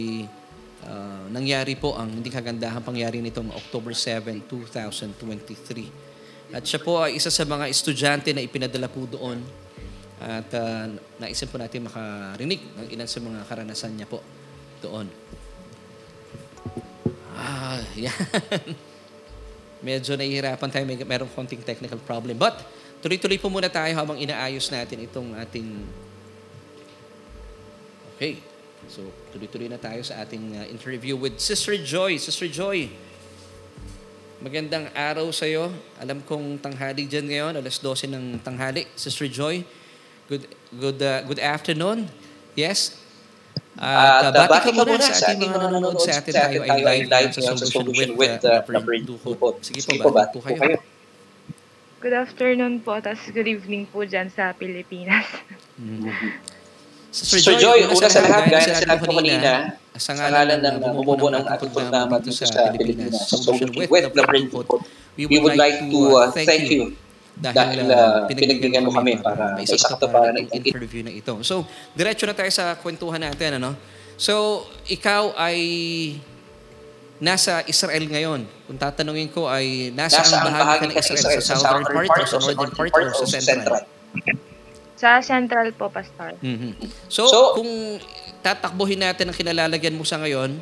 uh, 0.86 1.26
nangyari 1.30 1.76
po 1.78 1.94
ang 1.98 2.10
hindi 2.10 2.30
kagandahan 2.30 2.82
pangyari 2.82 3.20
nitong 3.22 3.50
October 3.54 3.94
7, 3.94 4.42
2023. 4.46 6.52
At 6.52 6.68
siya 6.68 6.84
po 6.84 7.00
ay 7.00 7.16
isa 7.16 7.32
sa 7.32 7.48
mga 7.48 7.70
estudyante 7.70 8.34
na 8.36 8.44
ipinadala 8.44 8.90
po 8.90 9.06
doon 9.08 9.40
at 10.22 10.46
uh, 10.54 10.86
naisip 11.18 11.50
po 11.50 11.58
natin 11.58 11.82
makarinig 11.88 12.62
ng 12.78 12.86
ilan 12.94 13.08
sa 13.08 13.18
mga 13.18 13.40
karanasan 13.48 13.98
niya 13.98 14.06
po 14.06 14.22
doon. 14.78 15.10
Ah, 17.34 17.82
yan. 17.98 18.14
Medyo 19.82 20.14
nahihirapan 20.14 20.70
tayo. 20.70 20.86
May, 20.86 20.94
merong 20.94 21.34
konting 21.34 21.66
technical 21.66 21.98
problem. 21.98 22.38
But, 22.38 22.54
Tuloy-tuloy 23.02 23.34
po 23.42 23.50
muna 23.50 23.66
tayo 23.66 23.90
habang 23.98 24.14
inaayos 24.14 24.70
natin 24.70 25.02
itong 25.02 25.34
ating... 25.34 25.66
Okay. 28.14 28.38
So, 28.86 29.02
tuloy-tuloy 29.34 29.66
na 29.66 29.78
tayo 29.78 29.98
sa 30.06 30.22
ating 30.22 30.54
uh, 30.54 30.66
interview 30.70 31.18
with 31.18 31.42
Sister 31.42 31.74
Joy. 31.74 32.14
Sister 32.22 32.46
Joy, 32.46 32.86
magandang 34.38 34.86
araw 34.94 35.30
sa 35.34 35.50
iyo. 35.50 35.70
Alam 35.98 36.22
kong 36.22 36.62
tanghali 36.62 37.10
dyan 37.10 37.26
ngayon, 37.26 37.52
alas 37.58 37.82
12 37.82 38.10
ng 38.10 38.24
tanghali. 38.42 38.86
Sister 38.94 39.26
Joy, 39.26 39.66
good 40.30 40.46
good 40.78 40.98
uh, 41.02 41.26
good 41.26 41.42
afternoon. 41.42 42.06
Yes. 42.54 42.98
At 43.78 44.30
uh, 44.30 44.34
uh, 44.34 44.46
bati 44.46 44.70
ka 44.70 44.82
muna 44.84 45.02
sa 45.02 45.34
ating 45.34 45.50
mga 45.50 45.58
nanonood 45.58 45.98
sa 45.98 46.22
atin. 46.22 46.32
Tayo 46.34 46.60
ay 46.66 47.06
live 47.06 47.30
sa 47.34 47.54
Solution 47.58 48.14
with 48.14 48.42
uh, 48.46 48.62
Reverend 48.66 49.10
Duhot. 49.10 49.62
Sige 49.62 49.98
po, 49.98 50.10
bati 50.10 50.38
po 50.38 50.46
kayo. 50.46 50.78
Good 52.02 52.18
afternoon 52.18 52.82
po, 52.82 52.98
tas 52.98 53.30
good 53.30 53.46
evening 53.46 53.86
po 53.86 54.02
dyan 54.02 54.26
sa 54.26 54.50
Pilipinas. 54.58 55.22
Mm-hmm. 55.78 56.34
Sir, 57.14 57.38
Sir 57.38 57.54
Joy, 57.62 57.86
una 57.86 58.10
sa 58.10 58.26
lahat, 58.26 58.50
gaya 58.50 58.66
na 58.66 58.74
sinabi 58.74 59.02
ko 59.06 59.14
kanina, 59.22 59.78
sa 59.94 60.10
ngalan 60.18 60.58
ng 60.66 60.76
bumubuo 60.82 61.30
ng 61.30 61.46
ating 61.46 61.70
programa 61.70 62.18
dito 62.18 62.42
sa 62.42 62.74
Pilipinas, 62.74 63.30
Solution 63.30 63.70
with 63.70 64.10
the 64.18 64.24
Brain 64.26 64.50
Food, 64.50 64.66
we 65.14 65.30
would 65.30 65.54
like 65.54 65.78
to 65.78 66.00
uh, 66.18 66.26
thank 66.34 66.66
you 66.74 66.90
dahil 67.38 67.86
uh, 67.86 68.26
pinagbigyan 68.26 68.82
mo 68.82 68.90
kami 68.90 69.22
para 69.22 69.54
may 69.54 69.62
sakto 69.62 70.10
para 70.10 70.34
ng 70.34 70.50
interview 70.50 71.06
na 71.06 71.14
ito. 71.14 71.38
So, 71.46 71.70
diretso 71.94 72.26
na 72.26 72.34
tayo 72.34 72.50
sa 72.50 72.74
kwentuhan 72.82 73.22
natin. 73.22 73.62
Ano? 73.62 73.78
So, 74.18 74.66
ikaw 74.90 75.38
ay 75.38 75.58
nasa 77.22 77.62
Israel 77.70 78.02
ngayon? 78.10 78.42
Kung 78.66 78.74
tatanungin 78.74 79.30
ko 79.30 79.46
ay 79.46 79.94
nasa, 79.94 80.26
nasa 80.26 80.42
ang 80.42 80.50
bahagi 80.50 80.74
ka 80.74 80.86
ng 80.90 80.96
Israel, 80.98 81.22
Israel, 81.22 81.42
sa 81.46 81.54
southern 81.54 81.86
part, 81.86 82.08
part 82.10 82.26
o 82.26 82.26
sa 82.26 82.38
northern 82.42 82.72
part, 82.74 82.90
part 82.90 83.06
o 83.14 83.22
sa 83.22 83.38
central? 83.38 83.82
Sa 84.98 85.10
central 85.22 85.66
po, 85.78 85.86
Pastor. 85.86 86.34
Mm-hmm. 86.42 86.72
So, 87.06 87.30
so, 87.30 87.62
kung 87.62 87.70
tatakbuhin 88.42 89.06
natin 89.06 89.30
ang 89.30 89.36
kinalalagyan 89.38 89.94
mo 89.94 90.02
sa 90.02 90.18
ngayon, 90.18 90.58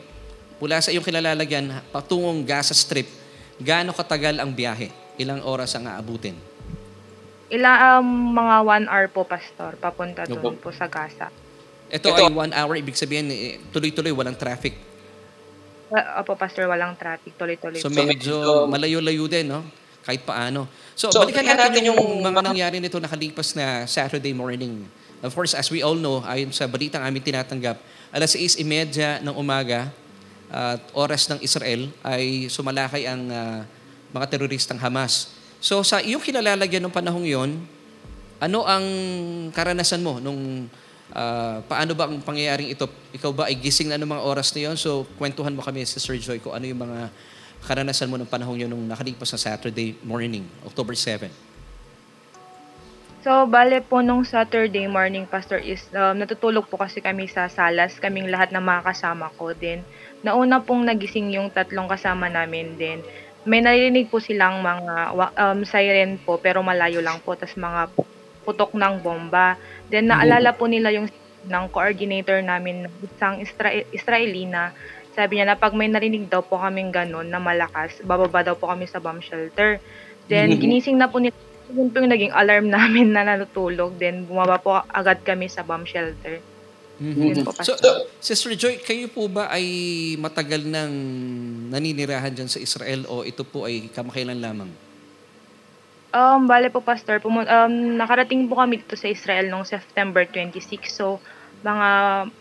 mula 0.60 0.76
sa 0.84 0.92
iyong 0.92 1.04
kinalalagyan 1.04 1.72
patungong 1.88 2.44
Gaza 2.44 2.76
Strip, 2.76 3.08
gaano 3.56 3.96
katagal 3.96 4.36
ang 4.36 4.52
biyahe? 4.52 4.92
Ilang 5.16 5.40
oras 5.40 5.72
ang 5.80 5.88
aabutin? 5.88 6.36
Ilang 7.48 8.04
um, 8.04 8.36
mga 8.36 8.56
one 8.68 8.86
hour 8.88 9.06
po, 9.08 9.24
Pastor, 9.24 9.80
papunta 9.80 10.28
doon 10.28 10.60
po 10.60 10.68
sa 10.76 10.84
Gaza. 10.92 11.32
Ito, 11.88 12.12
Ito 12.12 12.28
ay 12.28 12.32
one 12.36 12.52
hour, 12.52 12.76
ibig 12.76 12.96
sabihin, 13.00 13.32
eh, 13.32 13.56
tuloy-tuloy, 13.72 14.12
walang 14.12 14.36
traffic 14.36 14.89
Uh, 15.90 16.22
opo, 16.22 16.38
Pastor, 16.38 16.70
walang 16.70 16.94
traffic. 16.94 17.34
Tuloy-tuloy. 17.34 17.82
So 17.82 17.90
medyo 17.90 18.66
malayo-layo 18.70 19.26
din, 19.26 19.50
no? 19.50 19.66
Kahit 20.06 20.22
paano. 20.22 20.70
So, 20.94 21.10
so 21.10 21.26
balikan 21.26 21.42
natin, 21.42 21.66
natin 21.66 21.82
yung, 21.90 21.98
yung 21.98 22.22
mga 22.22 22.40
nangyari 22.46 22.76
nito 22.78 23.02
nakalipas 23.02 23.58
na 23.58 23.84
Saturday 23.90 24.30
morning. 24.30 24.86
Of 25.20 25.34
course, 25.34 25.52
as 25.52 25.68
we 25.68 25.82
all 25.82 25.98
know, 25.98 26.22
ayon 26.24 26.54
sa 26.54 26.70
balitang 26.70 27.02
aming 27.02 27.26
tinatanggap, 27.26 27.76
alas 28.14 28.32
6.30 28.38 29.26
ng 29.26 29.34
umaga 29.34 29.90
at 30.50 30.82
uh, 30.82 30.98
oras 30.98 31.30
ng 31.30 31.38
Israel 31.42 31.86
ay 32.02 32.50
sumalakay 32.50 33.06
ang 33.06 33.22
uh, 33.30 33.62
mga 34.10 34.26
teroristang 34.30 34.78
Hamas. 34.82 35.30
So 35.62 35.84
sa 35.86 36.02
iyong 36.02 36.22
kinalalagyan 36.22 36.82
ng 36.82 36.94
panahong 36.94 37.22
yon, 37.22 37.50
ano 38.40 38.64
ang 38.64 38.84
karanasan 39.52 40.00
mo 40.00 40.18
nung 40.18 40.66
Uh, 41.10 41.58
paano 41.66 41.92
ba 41.98 42.06
ang 42.06 42.22
pangyayaring 42.22 42.70
ito? 42.70 42.86
Ikaw 43.14 43.30
ba 43.34 43.44
ay 43.50 43.58
gising 43.58 43.90
na 43.90 43.98
ng 43.98 44.06
mga 44.06 44.22
oras 44.22 44.54
na 44.54 44.70
yon? 44.70 44.76
So, 44.78 45.06
kwentuhan 45.18 45.54
mo 45.54 45.62
kami, 45.62 45.82
Sister 45.82 46.14
Joy, 46.14 46.38
kung 46.38 46.54
ano 46.54 46.64
yung 46.66 46.78
mga 46.78 47.10
karanasan 47.66 48.08
mo 48.08 48.16
ng 48.16 48.30
panahon 48.30 48.56
yun 48.56 48.70
nung 48.70 48.86
nakalipas 48.86 49.28
na 49.34 49.38
Saturday 49.38 49.98
morning, 50.06 50.46
October 50.64 50.94
7. 50.94 51.50
So, 53.20 53.44
bale 53.44 53.84
po 53.84 54.00
nung 54.00 54.24
Saturday 54.24 54.88
morning, 54.88 55.28
Pastor, 55.28 55.60
is 55.60 55.84
um, 55.92 56.16
natutulog 56.16 56.64
po 56.72 56.80
kasi 56.80 57.04
kami 57.04 57.28
sa 57.28 57.52
salas, 57.52 58.00
kaming 58.00 58.32
lahat 58.32 58.48
ng 58.48 58.64
mga 58.64 58.80
kasama 58.80 59.28
ko 59.36 59.52
din. 59.52 59.84
Nauna 60.24 60.64
pong 60.64 60.88
nagising 60.88 61.28
yung 61.36 61.52
tatlong 61.52 61.84
kasama 61.84 62.32
namin 62.32 62.80
din. 62.80 63.04
May 63.44 63.60
narinig 63.60 64.08
po 64.08 64.24
silang 64.24 64.64
mga 64.64 65.12
um, 65.36 65.60
siren 65.68 66.16
po, 66.16 66.40
pero 66.40 66.64
malayo 66.64 67.04
lang 67.04 67.20
po. 67.20 67.36
Tapos 67.36 67.60
mga 67.60 67.92
putok 68.50 68.74
ng 68.74 68.98
bomba. 68.98 69.54
Then 69.86 70.10
naalala 70.10 70.50
po 70.58 70.66
nila 70.66 70.90
yung 70.90 71.06
ng 71.40 71.66
coordinator 71.72 72.42
namin 72.42 72.84
ng 72.84 72.94
isang 73.06 73.40
Isra- 73.40 73.86
Israeli 73.94 74.44
na 74.44 74.74
sabi 75.14 75.38
niya 75.38 75.54
na 75.54 75.56
pag 75.56 75.72
may 75.72 75.88
narinig 75.88 76.28
daw 76.28 76.44
po 76.44 76.60
kaming 76.60 76.92
ganun 76.92 77.30
na 77.30 77.40
malakas, 77.40 77.96
bababa 78.04 78.44
daw 78.44 78.54
po 78.58 78.68
kami 78.68 78.84
sa 78.90 79.00
bomb 79.00 79.22
shelter. 79.22 79.80
Then 80.28 80.54
ginising 80.58 80.98
na 80.98 81.10
po 81.10 81.18
nila 81.18 81.34
yun 81.70 81.90
po 81.90 82.02
yung 82.02 82.10
naging 82.10 82.34
alarm 82.34 82.66
namin 82.76 83.14
na 83.14 83.22
natutulog. 83.22 83.94
Then 83.96 84.26
bumaba 84.26 84.58
po 84.58 84.82
agad 84.90 85.22
kami 85.22 85.46
sa 85.46 85.62
bomb 85.62 85.86
shelter. 85.86 86.42
Mhm. 87.00 87.48
Po, 87.48 87.56
So, 87.64 87.72
Pastor. 87.80 88.04
Sister 88.20 88.52
Joy, 88.52 88.76
kayo 88.84 89.08
po 89.08 89.24
ba 89.24 89.48
ay 89.48 89.64
matagal 90.20 90.68
nang 90.68 90.92
naninirahan 91.72 92.36
dyan 92.36 92.50
sa 92.50 92.60
Israel 92.60 93.08
o 93.08 93.24
ito 93.24 93.40
po 93.40 93.64
ay 93.64 93.88
kamakailan 93.88 94.36
lamang? 94.36 94.68
Um, 96.10 96.44
bale 96.44 96.68
po, 96.68 96.80
Pastor, 96.80 97.18
pumu- 97.18 97.46
um, 97.46 97.72
nakarating 97.94 98.44
po 98.44 98.58
kami 98.58 98.78
dito 98.78 98.94
sa 98.94 99.06
Israel 99.06 99.46
noong 99.46 99.62
September 99.62 100.26
26. 100.26 100.58
So, 100.90 101.22
mga 101.60 101.88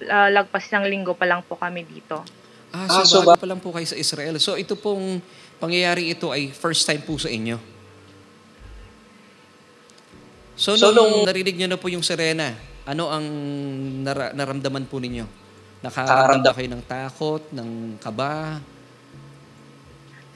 ah, 0.08 0.30
lagpas 0.32 0.72
ng 0.72 0.88
linggo 0.88 1.14
pa 1.14 1.28
lang 1.28 1.44
po 1.44 1.54
kami 1.54 1.84
dito. 1.84 2.24
Ah, 2.72 2.88
Ah, 2.88 3.04
so, 3.04 3.20
so 3.20 3.22
bago 3.22 3.36
pa 3.36 3.46
lang 3.46 3.60
po 3.60 3.70
kayo 3.70 3.84
sa 3.84 3.94
Israel. 3.94 4.38
So 4.38 4.56
ito 4.56 4.74
pong 4.74 5.20
pangyayari 5.60 6.10
ito 6.10 6.30
ay 6.30 6.50
first 6.50 6.88
time 6.88 7.02
po 7.02 7.18
sa 7.18 7.28
inyo? 7.28 7.60
So, 10.56 10.76
So, 10.76 10.90
nung 10.90 10.96
nung- 10.96 11.26
narinig 11.26 11.56
niyo 11.56 11.68
na 11.68 11.76
po 11.76 11.88
yung 11.88 12.02
sirena, 12.02 12.52
ano 12.84 13.08
ang 13.08 13.26
nara- 14.02 14.32
naramdaman 14.32 14.86
po 14.86 15.00
ninyo? 15.00 15.24
Nakaramdam 15.80 16.16
Nakaramdam- 16.40 16.46
ba 16.46 16.58
kayo 16.58 16.70
ng 16.70 16.84
takot, 16.84 17.44
ng 17.50 17.70
kaba? 17.98 18.60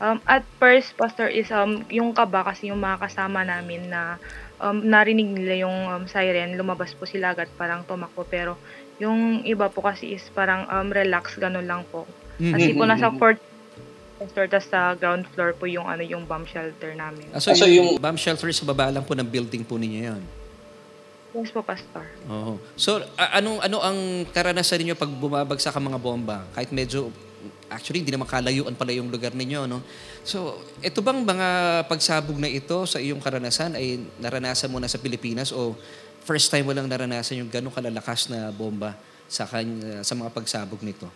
Um, 0.03 0.19
at 0.27 0.43
first, 0.59 0.99
Pastor, 0.99 1.31
is 1.31 1.47
um, 1.47 1.87
yung 1.87 2.11
kaba 2.11 2.43
kasi 2.43 2.67
yung 2.67 2.83
mga 2.83 3.07
kasama 3.07 3.47
namin 3.47 3.87
na 3.87 4.19
um, 4.59 4.83
narinig 4.83 5.31
nila 5.31 5.63
yung 5.63 5.77
um, 5.87 6.03
siren, 6.11 6.59
lumabas 6.59 6.91
po 6.91 7.07
sila 7.07 7.31
agad, 7.31 7.47
parang 7.55 7.87
tumakbo. 7.87 8.27
Pero 8.27 8.59
yung 8.99 9.47
iba 9.47 9.71
po 9.71 9.79
kasi 9.79 10.19
is 10.19 10.27
parang 10.35 10.67
um, 10.67 10.91
relax, 10.91 11.39
ganun 11.39 11.63
lang 11.63 11.87
po. 11.87 12.03
Kasi 12.35 12.75
po 12.75 12.83
nasa 12.83 13.07
fourth 13.15 13.39
Pastor, 14.13 14.45
tas 14.47 14.63
sa 14.69 14.93
ground 14.95 15.27
floor 15.33 15.51
po 15.57 15.67
yung 15.67 15.83
ano 15.83 15.99
yung 15.99 16.23
bomb 16.23 16.47
shelter 16.47 16.95
namin. 16.95 17.27
Ah, 17.33 17.43
so, 17.43 17.51
So, 17.51 17.67
yung, 17.67 17.97
yung- 17.97 17.99
bomb 17.99 18.15
shelter 18.15 18.47
sa 18.55 18.63
baba 18.63 18.87
lang 18.93 19.03
po 19.03 19.17
ng 19.17 19.25
building 19.25 19.67
po 19.67 19.75
ninyo 19.75 19.99
yun? 19.99 20.21
Yes 21.33 21.49
po, 21.49 21.65
Pastor. 21.65 22.05
Oo. 22.29 22.61
So, 22.77 23.01
a- 23.17 23.41
anong 23.41 23.59
ano 23.65 23.81
ang 23.81 24.23
karanasan 24.29 24.85
niyo 24.85 24.95
pag 24.95 25.09
bumabagsak 25.09 25.73
ang 25.73 25.89
mga 25.89 25.99
bomba? 25.99 26.45
Kahit 26.53 26.69
medyo 26.69 27.09
actually 27.73 28.05
hindi 28.05 28.13
naman 28.13 28.29
kalayuan 28.29 28.77
pala 28.77 28.93
yung 28.93 29.09
lugar 29.09 29.33
ninyo, 29.33 29.65
no? 29.65 29.81
So, 30.21 30.61
ito 30.79 31.01
bang 31.01 31.25
mga 31.25 31.47
pagsabog 31.89 32.37
na 32.37 32.47
ito 32.47 32.85
sa 32.85 33.01
iyong 33.01 33.19
karanasan 33.19 33.75
ay 33.75 33.99
naranasan 34.21 34.69
mo 34.69 34.77
na 34.77 34.87
sa 34.87 35.01
Pilipinas 35.01 35.49
o 35.51 35.75
first 36.23 36.47
time 36.47 36.69
mo 36.69 36.71
lang 36.71 36.87
naranasan 36.87 37.43
yung 37.43 37.51
ganong 37.51 37.75
kalalakas 37.75 38.31
na 38.31 38.53
bomba 38.53 38.95
sa 39.27 39.49
kanya, 39.49 40.05
sa 40.05 40.13
mga 40.15 40.29
pagsabog 40.31 40.79
nito? 40.85 41.09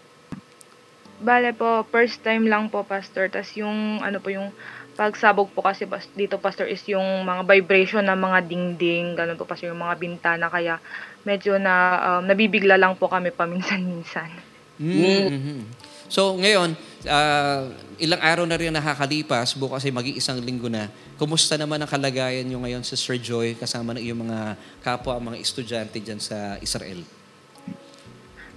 Bale 1.17 1.49
po, 1.53 1.81
first 1.89 2.21
time 2.21 2.45
lang 2.45 2.69
po, 2.69 2.85
Pastor. 2.85 3.25
Tas 3.29 3.49
yung, 3.57 4.01
ano 4.05 4.21
po, 4.21 4.29
yung 4.29 4.53
pagsabog 4.93 5.49
po 5.53 5.65
kasi 5.65 5.85
dito, 6.13 6.37
Pastor, 6.37 6.69
is 6.69 6.81
yung 6.89 7.25
mga 7.25 7.41
vibration 7.45 8.05
ng 8.05 8.17
mga 8.17 8.39
dingding, 8.45 9.17
ganun 9.17 9.37
po, 9.37 9.45
Pastor, 9.45 9.73
yung 9.73 9.81
mga 9.81 9.97
bintana. 9.97 10.45
Kaya 10.49 10.77
medyo 11.25 11.57
na, 11.57 11.73
um, 12.01 12.21
nabibigla 12.25 12.77
lang 12.77 12.93
po 12.97 13.09
kami 13.09 13.33
paminsan-minsan. 13.33 14.29
mm 14.77 15.86
So, 16.07 16.39
ngayon, 16.39 16.75
ah, 17.07 17.67
ilang 17.99 18.21
araw 18.23 18.45
na 18.47 18.55
rin 18.55 18.71
nakakalipas, 18.71 19.57
bukas 19.59 19.83
ay 19.83 19.91
mag-iisang 19.91 20.39
linggo 20.39 20.71
na. 20.71 20.87
Kumusta 21.19 21.59
naman 21.59 21.83
ang 21.83 21.89
kalagayan 21.89 22.47
nyo 22.47 22.63
ngayon 22.63 22.83
sa 22.85 22.95
Sir 22.95 23.19
Joy 23.19 23.59
kasama 23.59 23.95
ng 23.95 24.03
iyong 24.03 24.21
mga 24.23 24.39
kapwa, 24.79 25.19
mga 25.19 25.37
estudyante 25.41 25.99
dyan 25.99 26.21
sa 26.21 26.55
Israel? 26.63 27.03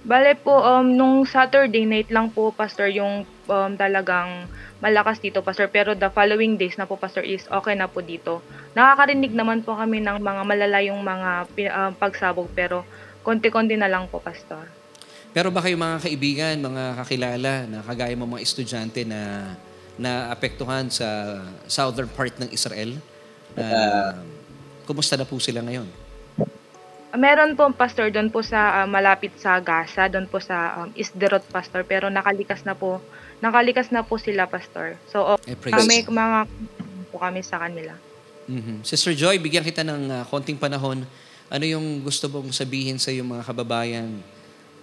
Bale 0.01 0.33
po, 0.33 0.57
um, 0.65 0.97
nung 0.97 1.29
Saturday 1.29 1.85
night 1.85 2.09
lang 2.09 2.33
po, 2.33 2.49
Pastor, 2.49 2.89
yung 2.89 3.21
um, 3.45 3.71
talagang 3.77 4.49
malakas 4.81 5.21
dito, 5.21 5.45
Pastor. 5.45 5.69
Pero 5.69 5.93
the 5.93 6.09
following 6.09 6.57
days 6.57 6.73
na 6.73 6.89
po, 6.89 6.97
Pastor, 6.97 7.21
is 7.21 7.45
okay 7.53 7.77
na 7.77 7.85
po 7.85 8.01
dito. 8.01 8.41
Nakakarinig 8.73 9.29
naman 9.29 9.61
po 9.61 9.77
kami 9.77 10.01
ng 10.01 10.17
mga 10.17 10.41
malalayong 10.41 11.01
mga 11.05 11.29
um, 11.69 11.91
pagsabog, 11.93 12.49
pero 12.57 12.81
konti-konti 13.21 13.77
na 13.77 13.91
lang 13.91 14.09
po, 14.09 14.17
Pastor. 14.17 14.80
Pero 15.31 15.47
ba 15.47 15.63
kayo 15.63 15.79
mga 15.79 15.97
kaibigan, 16.03 16.55
mga 16.59 16.83
kakilala 17.03 17.53
na 17.63 17.79
kagaya 17.87 18.15
mo 18.19 18.27
mga 18.27 18.43
estudyante 18.43 19.07
na 19.07 19.53
na 19.95 20.27
apektuhan 20.27 20.91
sa 20.91 21.39
southern 21.71 22.11
part 22.11 22.35
ng 22.35 22.51
Israel? 22.51 22.99
Na, 23.55 23.67
kumusta 24.83 25.15
na 25.15 25.27
po 25.27 25.39
sila 25.39 25.63
ngayon? 25.63 25.87
Meron 27.11 27.59
po, 27.59 27.67
Pastor, 27.75 28.07
doon 28.07 28.31
po 28.31 28.39
sa 28.39 28.83
ah, 28.83 28.87
malapit 28.87 29.35
sa 29.35 29.59
Gaza, 29.59 30.07
doon 30.07 30.31
po 30.31 30.39
sa 30.39 30.83
um, 30.83 30.89
Isderot, 30.95 31.43
Pastor. 31.51 31.83
Pero 31.83 32.07
nakalikas 32.07 32.63
na 32.63 32.71
po, 32.71 33.03
nakalikas 33.43 33.91
na 33.91 33.99
po 33.99 34.15
sila, 34.15 34.47
Pastor. 34.47 34.95
So, 35.11 35.35
Eh, 35.43 35.59
kami, 35.59 36.07
God. 36.07 36.15
mga 36.15 36.37
po 37.11 37.19
kami 37.19 37.43
sa 37.43 37.59
kanila. 37.59 37.95
Mhm. 38.47 38.87
Sister 38.87 39.11
Joy, 39.11 39.43
bigyan 39.43 39.63
kita 39.63 39.83
ng 39.83 40.01
ah, 40.11 40.23
konting 40.23 40.55
panahon. 40.55 41.03
Ano 41.51 41.65
yung 41.67 41.99
gusto 41.99 42.31
mong 42.31 42.55
sabihin 42.55 42.95
sa 42.95 43.11
iyong 43.11 43.27
mga 43.27 43.43
kababayan 43.43 44.07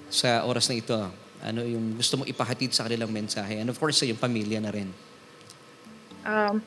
sa 0.08 0.44
oras 0.44 0.68
na 0.68 0.76
ito? 0.76 0.98
Ano 1.38 1.62
yung 1.62 1.94
gusto 1.94 2.18
mong 2.18 2.28
ipahatid 2.28 2.74
sa 2.74 2.84
kanilang 2.88 3.12
mensahe? 3.12 3.62
And 3.62 3.70
of 3.70 3.78
course, 3.78 4.02
sa 4.02 4.04
iyong 4.08 4.18
pamilya 4.18 4.58
na 4.58 4.72
rin. 4.74 4.90
Um, 6.26 6.60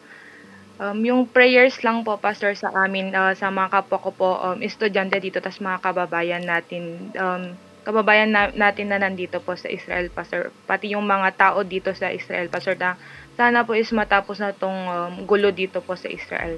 um, 0.82 0.98
yung 1.06 1.22
prayers 1.28 1.78
lang 1.84 2.02
po, 2.02 2.16
Pastor, 2.18 2.56
sa 2.56 2.72
amin, 2.74 3.12
uh, 3.12 3.36
sa 3.36 3.52
mga 3.52 3.70
kapwa 3.70 3.98
ko 4.00 4.10
po, 4.16 4.30
um, 4.40 4.58
estudyante 4.64 5.20
dito, 5.20 5.44
tas 5.44 5.60
mga 5.60 5.84
kababayan 5.84 6.42
natin, 6.42 7.14
um, 7.14 7.54
kababayan 7.84 8.32
na, 8.32 8.50
natin 8.54 8.90
na 8.90 9.02
nandito 9.02 9.38
po 9.44 9.54
sa 9.54 9.68
Israel, 9.68 10.08
Pastor, 10.10 10.50
pati 10.66 10.98
yung 10.98 11.04
mga 11.04 11.36
tao 11.36 11.60
dito 11.62 11.92
sa 11.92 12.10
Israel, 12.10 12.48
Pastor, 12.48 12.80
na 12.80 12.96
sana 13.36 13.66
po 13.68 13.76
is 13.76 13.92
matapos 13.92 14.40
na 14.40 14.56
tong 14.56 14.88
um, 14.88 15.14
gulo 15.28 15.52
dito 15.52 15.84
po 15.84 15.98
sa 16.00 16.08
Israel. 16.08 16.58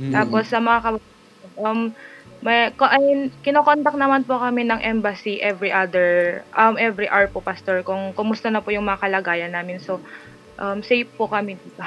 Mhm. 0.00 0.12
Tapos 0.14 0.48
sa 0.48 0.58
mga 0.58 0.78
kababayan, 0.82 1.20
um, 1.60 1.80
may, 2.42 2.74
ko, 2.74 2.84
ay, 2.90 3.30
kinokontak 3.46 3.94
naman 3.94 4.26
po 4.26 4.36
kami 4.36 4.66
ng 4.66 4.82
embassy 4.82 5.38
every 5.38 5.70
other, 5.70 6.42
um, 6.58 6.74
every 6.74 7.06
hour 7.06 7.30
po, 7.30 7.38
Pastor, 7.38 7.86
kung 7.86 8.10
kumusta 8.12 8.50
na 8.50 8.58
po 8.58 8.74
yung 8.74 8.84
mga 8.84 8.98
kalagayan 8.98 9.54
namin. 9.54 9.78
So, 9.78 10.02
um, 10.58 10.82
safe 10.82 11.08
po 11.14 11.30
kami 11.30 11.56
dito. 11.56 11.80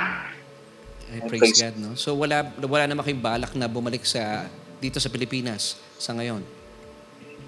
Eh, 1.14 1.22
praise 1.30 1.54
God, 1.62 1.76
no? 1.78 1.94
So 1.94 2.18
wala 2.18 2.50
wala 2.66 2.86
naman 2.90 3.06
kayong 3.06 3.22
balak 3.22 3.52
na 3.54 3.70
bumalik 3.70 4.02
sa 4.08 4.50
dito 4.82 4.98
sa 4.98 5.12
Pilipinas 5.12 5.78
sa 6.02 6.18
ngayon. 6.18 6.42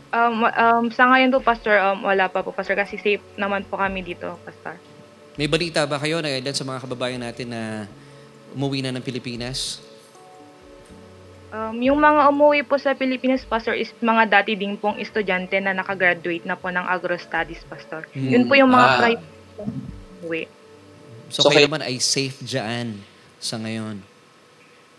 Um, 0.07 0.45
um, 0.45 0.85
sa 0.93 1.09
ngayon 1.11 1.33
po, 1.35 1.43
Pastor, 1.43 1.75
um, 1.83 2.07
wala 2.07 2.31
pa 2.31 2.39
po, 2.39 2.55
Pastor, 2.55 2.79
kasi 2.79 2.95
safe 2.95 3.23
naman 3.35 3.67
po 3.67 3.75
kami 3.75 4.05
dito, 4.05 4.39
Pastor. 4.45 4.79
May 5.35 5.51
balita 5.51 5.83
ba 5.83 5.99
kayo 5.99 6.23
na 6.23 6.31
ilan 6.31 6.55
sa 6.55 6.63
mga 6.63 6.79
kababayan 6.85 7.21
natin 7.21 7.51
na 7.51 7.85
umuwi 8.55 8.81
na 8.81 8.95
ng 8.95 9.03
Pilipinas? 9.03 9.83
Um, 11.47 11.79
yung 11.79 11.95
mga 11.95 12.27
umuwi 12.27 12.67
po 12.67 12.75
sa 12.75 12.91
Pilipinas, 12.91 13.47
Pastor, 13.47 13.71
is 13.71 13.95
mga 14.03 14.27
dati 14.27 14.59
din 14.59 14.75
pong 14.75 14.99
estudyante 14.99 15.55
na 15.63 15.71
nakagraduate 15.71 16.43
na 16.43 16.59
po 16.59 16.67
ng 16.67 16.83
agro 16.83 17.15
studies, 17.15 17.63
Pastor. 17.63 18.03
Yun 18.11 18.51
po 18.51 18.59
yung 18.59 18.67
mga 18.67 18.87
Ah. 18.99 19.15
umuwi. 19.55 20.51
So, 21.31 21.47
So, 21.47 21.51
kayo 21.51 21.71
naman 21.71 21.87
ay 21.87 22.03
safe 22.03 22.35
dyan 22.43 22.99
sa 23.39 23.55
ngayon. 23.63 24.03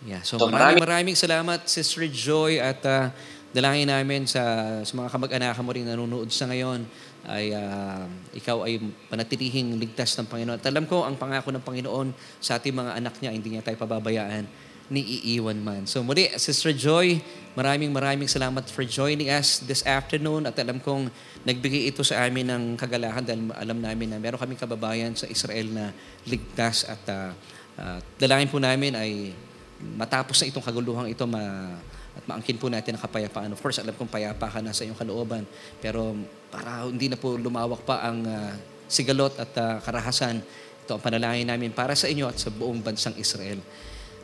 Yeah. 0.08 0.24
So, 0.24 0.40
So, 0.40 0.48
maraming, 0.48 0.80
maraming- 0.80 1.12
maraming 1.12 1.16
salamat, 1.20 1.68
Sister 1.68 2.08
Joy, 2.08 2.64
at 2.64 2.80
ah, 2.88 3.12
dalangin 3.52 3.92
namin 3.92 4.24
sa, 4.24 4.40
sa 4.88 4.92
mga 4.96 5.08
kamag-anakan 5.12 5.64
mo 5.64 5.72
rin 5.76 5.84
nanonood 5.84 6.32
sa 6.32 6.48
ngayon 6.48 6.88
ay 7.28 7.52
ah, 7.52 8.08
ikaw 8.32 8.64
ay 8.64 8.80
panatilihing 9.12 9.76
ligtas 9.76 10.16
ng 10.16 10.24
Panginoon. 10.24 10.56
At 10.56 10.64
alam 10.64 10.88
ko, 10.88 11.04
ang 11.04 11.20
pangako 11.20 11.52
ng 11.52 11.60
Panginoon 11.60 12.08
sa 12.40 12.56
ating 12.56 12.72
mga 12.72 12.96
anak 12.96 13.20
niya, 13.20 13.36
hindi 13.36 13.52
niya 13.52 13.60
tayo 13.60 13.76
pababayaan 13.76 14.48
ni 14.88 15.04
iiwan 15.04 15.60
man. 15.60 15.84
So 15.84 16.00
muli, 16.00 16.32
Sister 16.40 16.72
Joy, 16.72 17.20
maraming 17.52 17.92
maraming 17.92 18.28
salamat 18.28 18.64
for 18.72 18.84
joining 18.88 19.28
us 19.28 19.60
this 19.60 19.84
afternoon 19.84 20.48
at 20.48 20.56
alam 20.56 20.80
kong 20.80 21.12
nagbigay 21.44 21.92
ito 21.92 22.00
sa 22.00 22.24
amin 22.24 22.48
ng 22.48 22.62
kagalakan 22.80 23.24
dahil 23.24 23.42
alam 23.52 23.78
namin 23.78 24.16
na 24.16 24.16
meron 24.16 24.40
kaming 24.40 24.56
kababayan 24.56 25.12
sa 25.12 25.28
Israel 25.28 25.68
na 25.68 25.84
ligtas 26.24 26.88
at 26.88 27.02
ah, 27.12 27.32
ah, 27.76 27.98
dalangin 28.16 28.48
po 28.48 28.56
namin 28.56 28.96
ay 28.96 29.36
matapos 29.78 30.40
na 30.42 30.50
itong 30.50 30.64
kaguluhang 30.64 31.12
ito 31.12 31.22
ma, 31.28 31.76
at 32.18 32.24
maangkin 32.26 32.58
po 32.58 32.66
natin 32.66 32.98
ang 32.98 33.02
kapayapaan. 33.04 33.54
Of 33.54 33.62
course, 33.62 33.78
alam 33.78 33.94
kong 33.94 34.10
payapa 34.10 34.50
ka 34.50 34.58
na 34.58 34.74
sa 34.74 34.82
iyong 34.88 34.96
kalooban 34.96 35.44
pero 35.84 36.16
para 36.48 36.88
hindi 36.88 37.12
na 37.12 37.20
po 37.20 37.36
lumawak 37.36 37.84
pa 37.84 38.08
ang 38.08 38.24
ah, 38.24 38.56
sigalot 38.88 39.36
at 39.36 39.52
ah, 39.60 39.76
karahasan, 39.84 40.40
ito 40.88 40.96
ang 40.96 41.04
panalangin 41.04 41.44
namin 41.44 41.76
para 41.76 41.92
sa 41.92 42.08
inyo 42.08 42.24
at 42.24 42.40
sa 42.40 42.48
buong 42.48 42.80
bansang 42.80 43.12
Israel. 43.20 43.60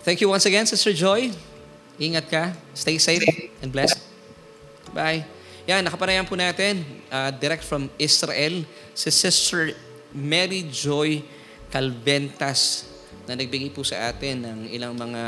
Thank 0.04 0.20
you 0.20 0.28
once 0.28 0.44
again, 0.44 0.68
Sister 0.68 0.92
Joy. 0.92 1.32
Ingat 1.96 2.28
ka. 2.28 2.52
Stay 2.76 3.00
safe 3.00 3.24
and 3.64 3.72
blessed. 3.72 4.04
Bye. 4.92 5.24
Yan, 5.64 5.80
nakapanayan 5.80 6.28
po 6.28 6.36
natin, 6.36 6.84
uh, 7.08 7.32
direct 7.32 7.64
from 7.64 7.88
Israel, 7.96 8.68
si 8.92 9.08
Sister 9.08 9.72
Mary 10.12 10.68
Joy 10.68 11.24
Calventas 11.72 12.84
na 13.24 13.32
nagbigay 13.32 13.72
po 13.72 13.80
sa 13.80 14.12
atin 14.12 14.44
ng 14.44 14.58
ilang 14.76 14.92
mga 14.92 15.22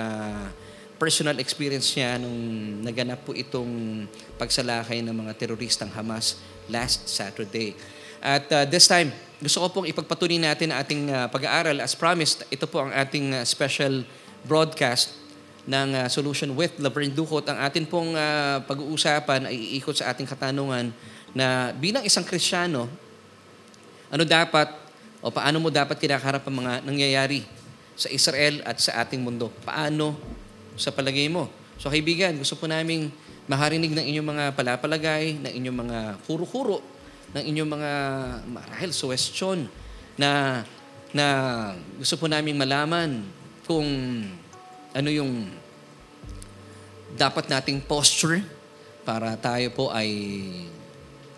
personal 1.01 1.41
experience 1.41 1.97
niya 1.97 2.21
nung 2.21 2.37
naganap 2.85 3.25
po 3.25 3.33
itong 3.33 4.05
pagsalakay 4.37 5.01
ng 5.01 5.17
mga 5.25 5.41
teroristang 5.41 5.89
Hamas 5.89 6.37
last 6.69 7.09
Saturday. 7.09 7.73
At 8.21 8.45
uh, 8.53 8.69
this 8.69 8.85
time, 8.85 9.09
gusto 9.41 9.57
ko 9.65 9.81
pong 9.81 9.89
ipagpatuloy 9.89 10.37
natin 10.37 10.69
ating 10.69 11.09
uh, 11.09 11.33
pag-aaral. 11.33 11.81
As 11.81 11.97
promised, 11.97 12.45
ito 12.53 12.69
po 12.69 12.85
ang 12.85 12.93
ating 12.93 13.33
uh, 13.33 13.41
special 13.41 14.05
broadcast 14.47 15.19
ng 15.67 15.99
uh, 15.99 16.07
Solution 16.07 16.55
with 16.55 16.79
Laverne 16.79 17.11
Ducot. 17.11 17.43
Ang 17.51 17.59
atin 17.59 17.85
pong 17.85 18.15
uh, 18.15 18.63
pag-uusapan 18.65 19.51
ay 19.51 19.77
iikot 19.77 19.99
sa 19.99 20.15
ating 20.15 20.25
katanungan 20.25 20.95
na 21.35 21.75
bilang 21.75 22.07
isang 22.07 22.23
Krisyano, 22.23 22.87
ano 24.07 24.23
dapat 24.23 24.71
o 25.19 25.29
paano 25.35 25.59
mo 25.59 25.69
dapat 25.69 25.99
kinakaharap 25.99 26.47
ang 26.47 26.57
mga 26.63 26.73
nangyayari 26.87 27.43
sa 27.99 28.07
Israel 28.09 28.63
at 28.63 28.79
sa 28.79 29.03
ating 29.03 29.19
mundo? 29.19 29.51
Paano 29.67 30.15
sa 30.79 30.95
palagay 30.95 31.27
mo? 31.27 31.51
So 31.83 31.91
kaibigan, 31.91 32.39
gusto 32.39 32.55
po 32.55 32.71
naming 32.71 33.11
maharinig 33.51 33.91
ng 33.91 34.07
inyong 34.07 34.29
mga 34.31 34.45
palapalagay, 34.55 35.43
ng 35.43 35.53
inyong 35.53 35.79
mga 35.83 35.99
kuro-kuro 36.25 36.97
ng 37.35 37.43
inyong 37.43 37.71
mga 37.71 37.93
marahil 38.47 38.91
suwestyon 38.95 39.67
na 40.15 40.63
na 41.11 41.27
gusto 41.99 42.21
po 42.21 42.29
naming 42.29 42.55
malaman 42.55 43.25
kung 43.67 43.87
ano 44.95 45.09
yung 45.11 45.51
dapat 47.19 47.51
nating 47.51 47.83
posture 47.83 48.41
para 49.03 49.35
tayo 49.35 49.67
po 49.75 49.91
ay 49.91 50.09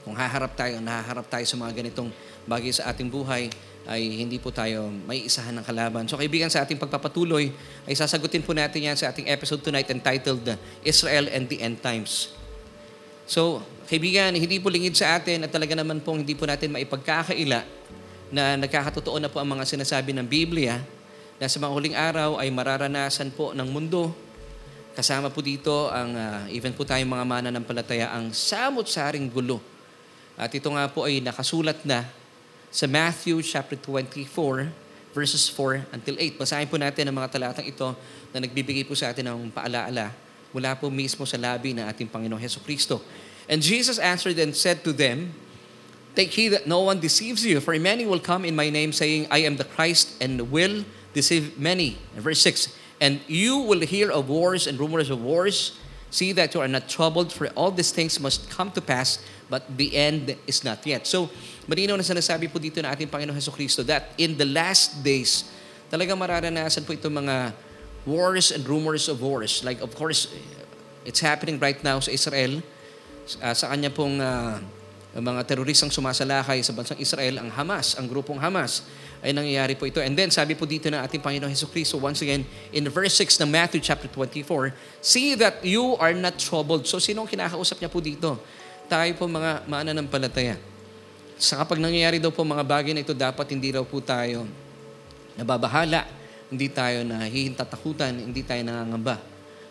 kung 0.04 0.16
haharap 0.16 0.56
tayo, 0.56 0.80
nahaharap 0.80 1.28
tayo 1.28 1.44
sa 1.44 1.56
mga 1.60 1.84
ganitong 1.84 2.08
bagay 2.48 2.72
sa 2.72 2.88
ating 2.88 3.12
buhay, 3.12 3.52
ay 3.84 4.24
hindi 4.24 4.40
po 4.40 4.48
tayo 4.48 4.88
may 4.88 5.28
isahan 5.28 5.52
ng 5.60 5.64
kalaban. 5.64 6.08
So 6.08 6.16
kaibigan 6.16 6.48
sa 6.48 6.64
ating 6.64 6.80
pagpapatuloy, 6.80 7.52
ay 7.84 7.92
sasagutin 7.92 8.40
po 8.40 8.56
natin 8.56 8.88
yan 8.88 8.96
sa 8.96 9.12
ating 9.12 9.28
episode 9.28 9.60
tonight 9.60 9.88
entitled 9.88 10.44
Israel 10.84 11.28
and 11.28 11.48
the 11.48 11.60
End 11.60 11.80
Times. 11.84 12.32
So, 13.28 13.60
kaibigan, 13.84 14.32
hindi 14.32 14.56
po 14.56 14.72
lingid 14.72 14.96
sa 14.96 15.20
atin 15.20 15.44
at 15.44 15.52
talaga 15.52 15.76
naman 15.76 16.00
pong 16.00 16.24
hindi 16.24 16.32
po 16.32 16.48
natin 16.48 16.72
maipagkakaila 16.72 17.60
na 18.32 18.56
nagkakatotoo 18.56 19.20
na 19.20 19.28
po 19.28 19.40
ang 19.40 19.52
mga 19.52 19.68
sinasabi 19.68 20.16
ng 20.16 20.24
Biblia 20.24 20.80
na 21.38 21.46
sa 21.46 21.62
mga 21.62 21.70
huling 21.70 21.96
araw 21.96 22.30
ay 22.42 22.50
mararanasan 22.50 23.30
po 23.30 23.54
ng 23.54 23.66
mundo. 23.70 24.10
Kasama 24.98 25.30
po 25.30 25.38
dito 25.38 25.86
ang, 25.94 26.10
uh, 26.10 26.42
even 26.50 26.74
po 26.74 26.82
tayong 26.82 27.06
mga 27.06 27.26
mana 27.26 27.48
ng 27.54 27.62
palataya, 27.62 28.10
ang 28.10 28.34
samot-saring 28.34 29.30
gulo. 29.30 29.62
At 30.34 30.50
ito 30.50 30.66
nga 30.74 30.90
po 30.90 31.06
ay 31.06 31.22
nakasulat 31.22 31.86
na 31.86 32.02
sa 32.74 32.90
Matthew 32.90 33.38
chapter 33.46 33.78
24, 33.78 34.66
verses 35.14 35.46
4 35.54 35.86
until 35.94 36.18
8. 36.18 36.42
Basahin 36.42 36.66
po 36.66 36.74
natin 36.74 37.06
ang 37.06 37.16
mga 37.22 37.30
talatang 37.30 37.66
ito 37.70 37.94
na 38.34 38.42
nagbibigay 38.42 38.82
po 38.82 38.98
sa 38.98 39.14
atin 39.14 39.30
ng 39.30 39.54
paalaala 39.54 40.10
mula 40.50 40.74
po 40.74 40.90
mismo 40.90 41.22
sa 41.22 41.38
labi 41.38 41.70
ng 41.70 41.86
ating 41.86 42.10
Panginoong 42.10 42.42
Heso 42.42 42.58
Kristo. 42.58 42.98
And 43.46 43.62
Jesus 43.62 44.02
answered 44.02 44.36
and 44.42 44.52
said 44.52 44.82
to 44.82 44.90
them, 44.90 45.32
Take 46.18 46.34
heed 46.34 46.50
that 46.50 46.66
no 46.66 46.82
one 46.82 46.98
deceives 46.98 47.46
you, 47.46 47.62
for 47.62 47.78
many 47.78 48.02
will 48.02 48.18
come 48.18 48.42
in 48.42 48.58
my 48.58 48.74
name, 48.74 48.90
saying, 48.90 49.30
I 49.30 49.46
am 49.46 49.54
the 49.54 49.62
Christ, 49.62 50.18
and 50.18 50.50
will 50.50 50.82
deceive 51.18 51.58
many. 51.58 51.98
And 52.14 52.22
verse 52.22 52.38
6, 52.46 52.70
And 53.02 53.18
you 53.26 53.58
will 53.58 53.82
hear 53.82 54.10
of 54.14 54.30
wars 54.30 54.70
and 54.70 54.78
rumors 54.78 55.10
of 55.10 55.18
wars. 55.18 55.74
See 56.14 56.32
that 56.38 56.54
you 56.54 56.62
are 56.62 56.70
not 56.70 56.88
troubled, 56.88 57.34
for 57.34 57.50
all 57.52 57.74
these 57.74 57.92
things 57.92 58.16
must 58.16 58.48
come 58.48 58.70
to 58.72 58.80
pass, 58.80 59.20
but 59.50 59.66
the 59.76 59.92
end 59.92 60.38
is 60.46 60.64
not 60.64 60.80
yet. 60.86 61.04
So, 61.04 61.28
malinaw 61.68 62.00
na 62.00 62.06
sinasabi 62.06 62.48
po 62.48 62.56
dito 62.56 62.80
na 62.80 62.96
ating 62.96 63.12
Panginoon 63.12 63.36
Heso 63.36 63.52
Kristo 63.52 63.84
that 63.84 64.16
in 64.16 64.40
the 64.40 64.48
last 64.48 65.04
days, 65.04 65.44
talagang 65.92 66.16
mararanasan 66.16 66.88
po 66.88 66.96
itong 66.96 67.12
mga 67.12 67.52
wars 68.08 68.56
and 68.56 68.64
rumors 68.64 69.04
of 69.12 69.20
wars. 69.20 69.60
Like, 69.60 69.84
of 69.84 69.92
course, 69.92 70.32
it's 71.04 71.20
happening 71.20 71.60
right 71.60 71.76
now 71.84 72.00
sa 72.00 72.08
Israel. 72.08 72.64
Uh, 73.44 73.52
sa 73.52 73.68
kanya 73.68 73.92
pong 73.92 74.16
uh, 74.16 74.56
mga 75.12 75.44
teroristang 75.44 75.92
sumasalakay 75.92 76.64
sa 76.64 76.72
bansang 76.72 76.96
Israel, 76.96 77.44
ang 77.44 77.52
Hamas, 77.52 78.00
ang 78.00 78.08
grupong 78.08 78.40
Hamas, 78.40 78.84
ay 79.24 79.34
nangyayari 79.34 79.74
po 79.74 79.86
ito. 79.86 79.98
And 79.98 80.14
then, 80.14 80.30
sabi 80.30 80.54
po 80.54 80.66
dito 80.66 80.86
ng 80.86 80.98
ating 80.98 81.18
Panginoon 81.18 81.50
Heso 81.50 81.66
Kristo, 81.66 81.98
once 81.98 82.22
again, 82.22 82.46
in 82.70 82.86
verse 82.86 83.18
6 83.18 83.42
ng 83.42 83.50
Matthew 83.50 83.82
chapter 83.82 84.06
24, 84.06 84.70
See 85.02 85.34
that 85.34 85.62
you 85.66 85.98
are 85.98 86.14
not 86.14 86.38
troubled. 86.38 86.86
So, 86.86 87.02
sino 87.02 87.26
ang 87.26 87.30
kinakausap 87.30 87.82
niya 87.82 87.90
po 87.90 87.98
dito? 87.98 88.38
Tayo 88.86 89.10
po 89.18 89.26
mga 89.26 89.66
mananampalataya. 89.66 90.56
Sa 91.38 91.58
kapag 91.62 91.78
nangyayari 91.78 92.18
daw 92.18 92.30
po 92.30 92.42
mga 92.42 92.62
bagay 92.66 92.92
na 92.94 93.02
ito, 93.02 93.14
dapat 93.14 93.46
hindi 93.54 93.70
raw 93.74 93.82
po 93.86 94.02
tayo 94.02 94.46
nababahala 95.38 96.18
hindi 96.48 96.72
tayo 96.72 97.04
nahihintatakutan, 97.04 98.24
hindi 98.24 98.40
tayo 98.40 98.64
nangangamba. 98.64 99.20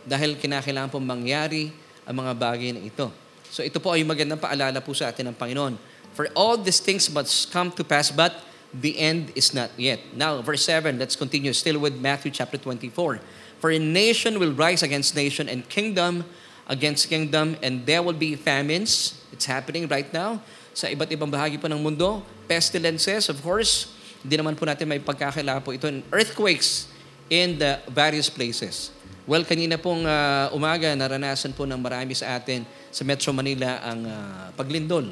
Dahil 0.05 0.37
kinakailangan 0.37 0.93
pong 0.93 1.05
mangyari 1.05 1.73
ang 2.05 2.15
mga 2.23 2.33
bagay 2.37 2.69
na 2.77 2.81
ito. 2.85 3.09
So 3.49 3.65
ito 3.65 3.81
po 3.81 3.91
ay 3.91 4.05
magandang 4.05 4.39
paalala 4.39 4.79
po 4.79 4.93
sa 4.93 5.09
atin 5.09 5.33
ng 5.33 5.35
Panginoon. 5.35 5.75
For 6.13 6.29
all 6.37 6.57
these 6.57 6.81
things 6.81 7.09
must 7.09 7.49
come 7.49 7.73
to 7.73 7.83
pass, 7.83 8.13
but 8.13 8.33
the 8.73 8.99
end 8.99 9.31
is 9.35 9.53
not 9.53 9.71
yet. 9.77 9.99
Now, 10.15 10.41
verse 10.41 10.63
7, 10.65 10.99
let's 10.99 11.15
continue 11.15 11.53
still 11.53 11.79
with 11.79 11.95
Matthew 11.99 12.31
chapter 12.31 12.57
24. 12.57 13.19
For 13.59 13.69
a 13.71 13.79
nation 13.79 14.39
will 14.39 14.53
rise 14.53 14.83
against 14.83 15.15
nation 15.15 15.49
and 15.49 15.67
kingdom 15.67 16.25
against 16.67 17.09
kingdom 17.09 17.55
and 17.63 17.85
there 17.87 18.03
will 18.03 18.17
be 18.17 18.35
famines. 18.35 19.17
It's 19.31 19.47
happening 19.47 19.87
right 19.87 20.11
now 20.11 20.43
sa 20.77 20.91
iba't 20.91 21.09
ibang 21.09 21.31
bahagi 21.31 21.57
po 21.57 21.65
ng 21.71 21.81
mundo. 21.81 22.21
Pestilences, 22.45 23.31
of 23.31 23.39
course, 23.41 23.89
hindi 24.21 24.37
naman 24.37 24.53
po 24.53 24.67
natin 24.67 24.85
may 24.85 25.01
pagkakila 25.01 25.63
po 25.63 25.73
ito. 25.73 25.89
Earthquakes 26.11 26.91
in 27.31 27.57
the 27.57 27.81
various 27.89 28.29
places. 28.29 28.93
Well, 29.27 29.43
kanina 29.43 29.75
pong 29.75 30.07
uh, 30.07 30.47
umaga, 30.55 30.87
naranasan 30.95 31.51
po 31.51 31.67
ng 31.67 31.75
marami 31.75 32.15
sa 32.15 32.39
atin 32.39 32.63
sa 32.87 33.03
Metro 33.03 33.35
Manila 33.35 33.83
ang 33.83 33.99
uh, 34.07 34.47
paglindol. 34.55 35.11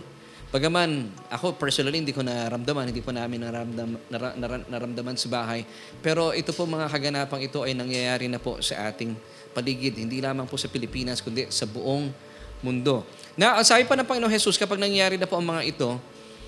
Bagaman 0.55 1.11
ako 1.27 1.59
personally 1.59 1.99
hindi 1.99 2.15
ko 2.15 2.23
naramdaman, 2.23 2.87
hindi 2.87 3.03
po 3.03 3.11
namin 3.11 3.43
naramdam, 3.43 3.99
nar, 4.07 4.39
nar, 4.39 4.51
naramdaman 4.71 5.19
sa 5.19 5.27
bahay. 5.27 5.67
Pero 5.99 6.31
ito 6.31 6.55
po 6.55 6.63
mga 6.63 6.87
kaganapang 6.87 7.43
ito 7.43 7.59
ay 7.67 7.75
nangyayari 7.75 8.31
na 8.31 8.39
po 8.39 8.63
sa 8.63 8.87
ating 8.87 9.19
paligid. 9.51 9.99
Hindi 9.99 10.23
lamang 10.23 10.47
po 10.47 10.55
sa 10.55 10.71
Pilipinas, 10.71 11.19
kundi 11.19 11.51
sa 11.51 11.67
buong 11.67 12.07
mundo. 12.63 13.03
Na, 13.35 13.59
sabi 13.67 13.83
pa 13.83 13.99
ng 13.99 14.07
Panginoon 14.07 14.31
Jesus, 14.31 14.55
kapag 14.55 14.79
nangyayari 14.79 15.19
na 15.19 15.27
po 15.27 15.35
ang 15.35 15.43
mga 15.43 15.75
ito, 15.75 15.99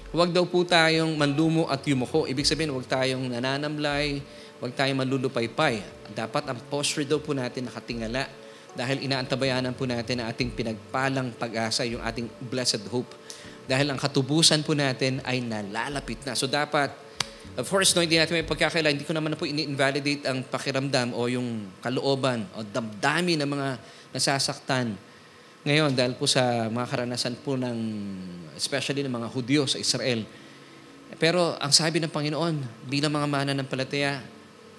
Huwag 0.08 0.32
daw 0.32 0.48
po 0.48 0.64
tayong 0.64 1.20
mandumo 1.20 1.68
at 1.68 1.84
yumuko. 1.84 2.24
Ibig 2.32 2.48
sabihin, 2.48 2.72
huwag 2.72 2.88
tayong 2.88 3.28
nananamlay, 3.28 4.24
huwag 4.56 4.72
tayong 4.72 5.04
manlulupaypay. 5.04 5.84
Dapat 6.16 6.48
ang 6.48 6.56
posture 6.72 7.04
daw 7.04 7.20
po 7.20 7.36
natin 7.36 7.68
nakatingala 7.68 8.24
dahil 8.72 9.04
inaantabayanan 9.04 9.76
po 9.76 9.84
natin 9.84 10.24
ang 10.24 10.32
ating 10.32 10.56
pinagpalang 10.56 11.36
pag-asa, 11.36 11.84
yung 11.84 12.00
ating 12.00 12.32
blessed 12.40 12.88
hope. 12.88 13.12
Dahil 13.68 13.92
ang 13.92 14.00
katubusan 14.00 14.64
po 14.64 14.72
natin 14.72 15.20
ay 15.28 15.44
nalalapit 15.44 16.24
na. 16.24 16.34
So 16.34 16.48
dapat, 16.48 16.90
of 17.60 17.68
course, 17.68 17.92
no, 17.94 18.02
hindi 18.02 18.16
natin 18.16 18.40
may 18.40 18.48
pagkakaila, 18.48 18.96
hindi 18.96 19.04
ko 19.04 19.12
naman 19.12 19.36
na 19.36 19.38
po 19.38 19.44
ini-invalidate 19.44 20.24
ang 20.24 20.48
pakiramdam 20.48 21.12
o 21.12 21.28
yung 21.28 21.68
kalooban 21.84 22.48
o 22.56 22.64
damdami 22.64 23.36
ng 23.36 23.50
mga 23.50 23.68
nasasaktan 24.16 24.96
ngayon, 25.68 25.92
dahil 25.92 26.16
po 26.16 26.24
sa 26.24 26.72
mga 26.72 26.88
karanasan 26.88 27.36
po 27.44 27.60
ng, 27.60 27.76
especially 28.56 29.04
ng 29.04 29.12
mga 29.12 29.28
Hudyo 29.36 29.68
sa 29.68 29.76
Israel. 29.76 30.24
Pero 31.20 31.60
ang 31.60 31.76
sabi 31.76 32.00
ng 32.00 32.08
Panginoon, 32.08 32.88
bilang 32.88 33.12
mga 33.12 33.28
mana 33.28 33.52
ng 33.52 33.68
palataya, 33.68 34.24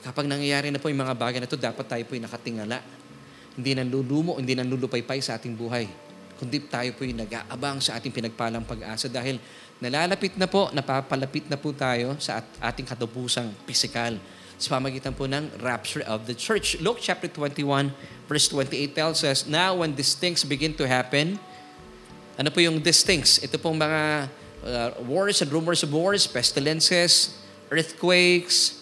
kapag 0.00 0.24
nangyayari 0.24 0.72
na 0.72 0.80
po 0.80 0.88
yung 0.88 1.04
mga 1.04 1.12
bagay 1.12 1.44
na 1.44 1.48
ito, 1.50 1.60
dapat 1.60 1.84
tayo 1.84 2.00
po 2.08 2.16
yung 2.16 2.24
nakatingala. 2.24 2.80
Hindi 3.52 3.76
nang 3.76 3.92
lulumo, 3.92 4.40
hindi 4.40 4.56
nang 4.56 4.72
lulupaypay 4.72 5.20
sa 5.20 5.36
ating 5.36 5.52
buhay. 5.52 6.07
Kundi 6.38 6.62
tayo 6.70 6.94
po 6.94 7.02
yung 7.02 7.18
nag-aabang 7.18 7.82
sa 7.82 7.98
ating 7.98 8.14
pinagpalang 8.14 8.62
pag-asa 8.62 9.10
dahil 9.10 9.42
nalalapit 9.82 10.38
na 10.38 10.46
po, 10.46 10.70
napapalapit 10.70 11.50
na 11.50 11.58
po 11.58 11.74
tayo 11.74 12.14
sa 12.22 12.46
ating 12.62 12.86
katubusang 12.86 13.50
pisikal 13.66 14.14
sa 14.58 14.78
pamagitan 14.78 15.14
po 15.14 15.26
ng 15.26 15.58
rapture 15.62 16.06
of 16.06 16.30
the 16.30 16.34
church. 16.34 16.78
Luke 16.78 17.02
chapter 17.02 17.26
21 17.26 17.90
verse 18.30 18.46
28 18.50 18.94
tells 18.94 19.26
us, 19.26 19.50
Now 19.50 19.82
when 19.82 19.98
these 19.98 20.14
things 20.14 20.46
begin 20.46 20.78
to 20.78 20.86
happen, 20.86 21.42
ano 22.38 22.54
po 22.54 22.62
yung 22.62 22.78
these 22.78 23.02
things? 23.02 23.42
Ito 23.42 23.58
pong 23.58 23.82
mga 23.82 24.30
uh, 24.62 24.90
wars 25.10 25.42
and 25.42 25.50
rumors 25.50 25.82
of 25.82 25.90
wars, 25.90 26.26
pestilences, 26.30 27.34
earthquakes, 27.70 28.77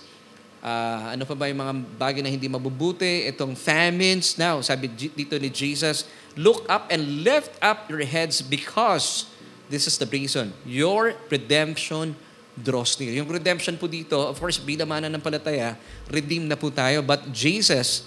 uh, 0.63 1.13
ano 1.13 1.25
pa 1.25 1.35
ba 1.35 1.49
yung 1.49 1.61
mga 1.61 1.75
bagay 1.97 2.21
na 2.25 2.31
hindi 2.33 2.49
mabubuti, 2.49 3.29
itong 3.29 3.57
famines. 3.57 4.37
Now, 4.41 4.61
sabi 4.61 4.89
dito 4.93 5.37
ni 5.37 5.51
Jesus, 5.51 6.07
Look 6.37 6.69
up 6.69 6.93
and 6.93 7.25
lift 7.25 7.57
up 7.65 7.89
your 7.89 8.05
heads 8.05 8.45
because 8.45 9.25
this 9.73 9.89
is 9.89 9.97
the 9.97 10.05
reason. 10.05 10.53
Your 10.69 11.17
redemption 11.33 12.13
draws 12.53 12.93
near. 13.01 13.17
Yung 13.17 13.33
redemption 13.33 13.81
po 13.81 13.89
dito, 13.89 14.21
of 14.21 14.37
course, 14.37 14.61
bilang 14.61 14.93
palataya, 15.25 15.81
redeem 16.13 16.45
na 16.45 16.61
po 16.61 16.69
tayo. 16.69 17.01
But 17.01 17.25
Jesus 17.33 18.05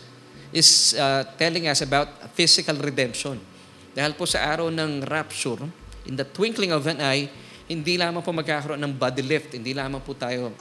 is 0.53 0.93
uh, 0.93 1.25
telling 1.41 1.65
us 1.65 1.81
about 1.81 2.09
physical 2.37 2.77
redemption. 2.77 3.41
Dahil 3.97 4.13
po 4.13 4.29
sa 4.29 4.45
araw 4.45 4.69
ng 4.69 5.09
rapture, 5.09 5.65
in 6.05 6.13
the 6.13 6.25
twinkling 6.25 6.69
of 6.69 6.85
an 6.85 7.01
eye, 7.01 7.33
hindi 7.65 7.97
lamang 7.97 8.21
po 8.21 8.29
magkakaroon 8.29 8.81
ng 8.81 8.93
body 8.93 9.25
lift, 9.25 9.57
hindi 9.57 9.73
lamang 9.73 10.05
po 10.05 10.13
tayo 10.13 10.53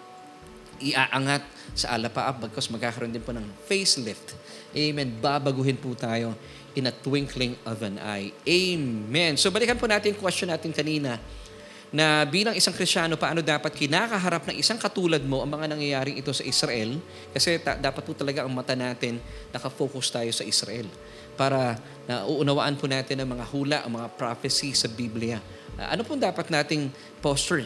iaangat 0.78 1.42
sa 1.74 1.94
alapaap 1.94 2.48
bagkos 2.48 2.70
magkakaroon 2.72 3.12
din 3.12 3.22
po 3.22 3.34
ng 3.34 3.44
facelift. 3.66 4.34
Amen. 4.74 5.14
Babaguhin 5.18 5.78
po 5.78 5.94
tayo 5.94 6.34
in 6.76 6.86
a 6.86 6.94
twinkling 6.94 7.58
of 7.66 7.82
an 7.82 7.98
eye. 7.98 8.30
Amen. 8.46 9.34
So 9.34 9.50
balikan 9.50 9.78
po 9.78 9.90
natin 9.90 10.14
yung 10.14 10.20
question 10.20 10.50
natin 10.50 10.70
kanina 10.70 11.18
na 11.88 12.20
bilang 12.28 12.52
isang 12.52 12.76
Krisyano, 12.76 13.16
paano 13.16 13.40
dapat 13.40 13.72
kinakaharap 13.72 14.52
ng 14.52 14.56
isang 14.60 14.76
katulad 14.76 15.24
mo 15.24 15.40
ang 15.40 15.48
mga 15.48 15.72
nangyayaring 15.72 16.20
ito 16.20 16.28
sa 16.36 16.44
Israel? 16.44 17.00
Kasi 17.32 17.56
ta- 17.64 17.80
dapat 17.80 18.04
po 18.04 18.12
talaga 18.12 18.44
ang 18.44 18.52
mata 18.52 18.76
natin 18.76 19.16
nakafocus 19.56 20.12
tayo 20.12 20.28
sa 20.28 20.44
Israel 20.44 20.84
para 21.38 21.80
na 22.04 22.28
uunawaan 22.28 22.76
po 22.76 22.90
natin 22.90 23.24
ang 23.24 23.30
mga 23.30 23.44
hula, 23.48 23.78
ang 23.86 23.94
mga 23.94 24.08
prophecy 24.20 24.76
sa 24.76 24.90
Biblia. 24.90 25.40
Uh, 25.78 25.94
ano 25.94 26.02
po 26.04 26.18
dapat 26.18 26.50
nating 26.52 26.92
posture 27.24 27.64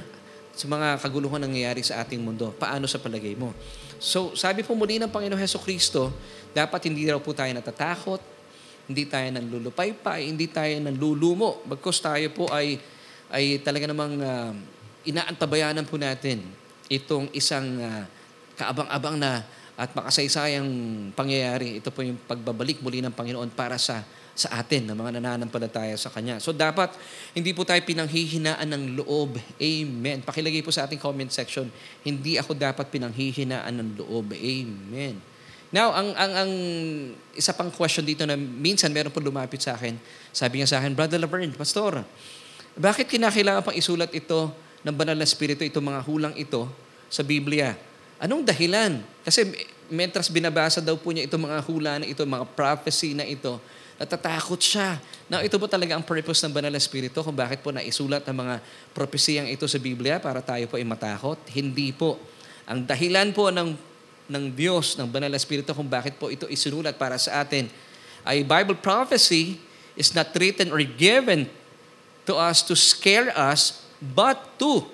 sa 0.52 0.68
mga 0.68 1.00
kaguluhan 1.00 1.40
nangyayari 1.40 1.80
sa 1.80 2.04
ating 2.04 2.20
mundo? 2.20 2.52
Paano 2.56 2.84
sa 2.84 3.00
palagay 3.00 3.32
mo? 3.34 3.56
So, 3.96 4.36
sabi 4.36 4.60
po 4.62 4.76
muli 4.76 5.00
ng 5.00 5.08
Panginoon 5.08 5.40
Heso 5.40 5.56
Kristo, 5.60 6.12
dapat 6.52 6.88
hindi 6.88 7.08
raw 7.08 7.16
po 7.20 7.32
tayo 7.32 7.48
natatakot, 7.56 8.20
hindi 8.86 9.08
tayo 9.08 9.28
nanlulupaypay, 9.32 10.28
hindi 10.28 10.50
tayo 10.50 10.74
nanlulumo. 10.82 11.64
Bagkos 11.64 12.02
tayo 12.02 12.28
po 12.34 12.50
ay 12.52 12.76
ay 13.32 13.64
talaga 13.64 13.88
namang 13.88 14.20
uh, 14.20 14.52
inaantabayanan 15.08 15.88
po 15.88 15.96
natin 15.96 16.44
itong 16.92 17.32
isang 17.32 17.80
uh, 17.80 18.04
kaabang-abang 18.60 19.16
na 19.16 19.40
at 19.76 19.92
makasaysayang 19.96 20.68
pangyayari. 21.16 21.80
Ito 21.80 21.88
po 21.90 22.04
yung 22.04 22.20
pagbabalik 22.28 22.84
muli 22.84 23.00
ng 23.00 23.14
Panginoon 23.14 23.50
para 23.52 23.80
sa 23.80 24.04
sa 24.32 24.48
atin, 24.64 24.88
ng 24.88 24.96
mga 24.96 25.20
nananampalataya 25.20 25.92
sa 26.00 26.08
Kanya. 26.08 26.40
So 26.40 26.56
dapat, 26.56 26.96
hindi 27.36 27.52
po 27.52 27.68
tayo 27.68 27.80
pinanghihinaan 27.84 28.64
ng 28.64 28.84
loob. 29.04 29.36
Amen. 29.60 30.24
Pakilagay 30.24 30.64
po 30.64 30.72
sa 30.72 30.88
ating 30.88 30.96
comment 30.96 31.28
section, 31.28 31.68
hindi 32.00 32.40
ako 32.40 32.56
dapat 32.56 32.88
pinanghihinaan 32.88 33.76
ng 33.76 33.88
loob. 34.00 34.32
Amen. 34.32 35.20
Now, 35.72 35.92
ang, 35.96 36.12
ang, 36.16 36.32
ang 36.32 36.52
isa 37.32 37.56
pang 37.56 37.72
question 37.72 38.04
dito 38.04 38.24
na 38.28 38.36
minsan 38.36 38.92
meron 38.92 39.12
po 39.12 39.20
lumapit 39.24 39.60
sa 39.60 39.76
akin, 39.76 39.96
sabi 40.32 40.60
niya 40.60 40.68
sa 40.68 40.76
akin, 40.80 40.92
Brother 40.92 41.16
Laverne, 41.16 41.52
Pastor, 41.52 42.04
bakit 42.76 43.08
kinakailangan 43.08 43.64
pang 43.64 43.76
isulat 43.76 44.12
ito 44.12 44.52
ng 44.84 44.92
banal 44.96 45.16
na 45.16 45.28
spirito, 45.28 45.64
itong 45.64 45.92
mga 45.92 46.00
hulang 46.04 46.34
ito 46.36 46.68
sa 47.08 47.20
Biblia? 47.24 47.76
Anong 48.22 48.46
dahilan? 48.46 49.02
Kasi 49.26 49.50
mentras 49.90 50.30
binabasa 50.30 50.78
daw 50.78 50.94
po 50.94 51.10
niya 51.10 51.26
itong 51.26 51.42
mga 51.42 51.58
hula 51.66 51.92
na 51.98 52.06
ito, 52.06 52.22
mga 52.22 52.46
prophecy 52.54 53.18
na 53.18 53.26
ito, 53.26 53.58
natatakot 53.98 54.62
siya. 54.62 55.02
Now, 55.26 55.42
ito 55.42 55.58
po 55.58 55.66
talaga 55.66 55.98
ang 55.98 56.06
purpose 56.06 56.38
ng 56.46 56.54
banal 56.54 56.70
na 56.70 56.78
spirito 56.78 57.18
kung 57.26 57.34
bakit 57.34 57.66
po 57.66 57.74
naisulat 57.74 58.22
ang 58.30 58.46
mga 58.46 58.62
propesiyang 58.94 59.50
ito 59.50 59.66
sa 59.66 59.82
Biblia 59.82 60.22
para 60.22 60.38
tayo 60.38 60.70
po 60.70 60.78
ay 60.78 60.86
matakot. 60.86 61.34
Hindi 61.50 61.90
po. 61.90 62.14
Ang 62.70 62.86
dahilan 62.86 63.34
po 63.34 63.50
ng, 63.50 63.74
ng 64.30 64.44
Diyos, 64.54 64.94
ng 64.94 65.10
banal 65.10 65.28
na 65.28 65.42
spirito 65.42 65.74
kung 65.74 65.90
bakit 65.90 66.14
po 66.14 66.30
ito 66.30 66.46
isinulat 66.46 66.94
para 66.94 67.18
sa 67.18 67.42
atin 67.42 67.66
ay 68.22 68.46
Bible 68.46 68.78
prophecy 68.78 69.58
is 69.98 70.14
not 70.14 70.30
written 70.38 70.70
or 70.70 70.78
given 70.78 71.50
to 72.22 72.38
us 72.38 72.62
to 72.62 72.78
scare 72.78 73.34
us, 73.34 73.82
but 73.98 74.38
to, 74.62 74.86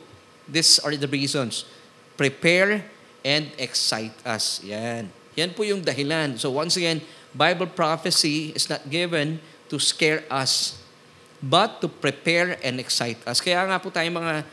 these 0.48 0.80
are 0.80 0.96
the 0.96 1.08
reasons, 1.08 1.68
prepare 2.16 2.88
and 3.28 3.52
excite 3.60 4.16
us. 4.24 4.64
Yan. 4.64 5.12
Yan 5.36 5.52
po 5.52 5.68
yung 5.68 5.84
dahilan. 5.84 6.40
So 6.40 6.56
once 6.56 6.80
again, 6.80 7.04
Bible 7.36 7.68
prophecy 7.68 8.56
is 8.56 8.64
not 8.72 8.80
given 8.88 9.36
to 9.68 9.76
scare 9.76 10.24
us, 10.32 10.80
but 11.44 11.84
to 11.84 11.92
prepare 11.92 12.56
and 12.64 12.80
excite 12.80 13.20
us. 13.28 13.44
Kaya 13.44 13.68
nga 13.68 13.76
po 13.76 13.92
tayo 13.92 14.08
mga 14.08 14.48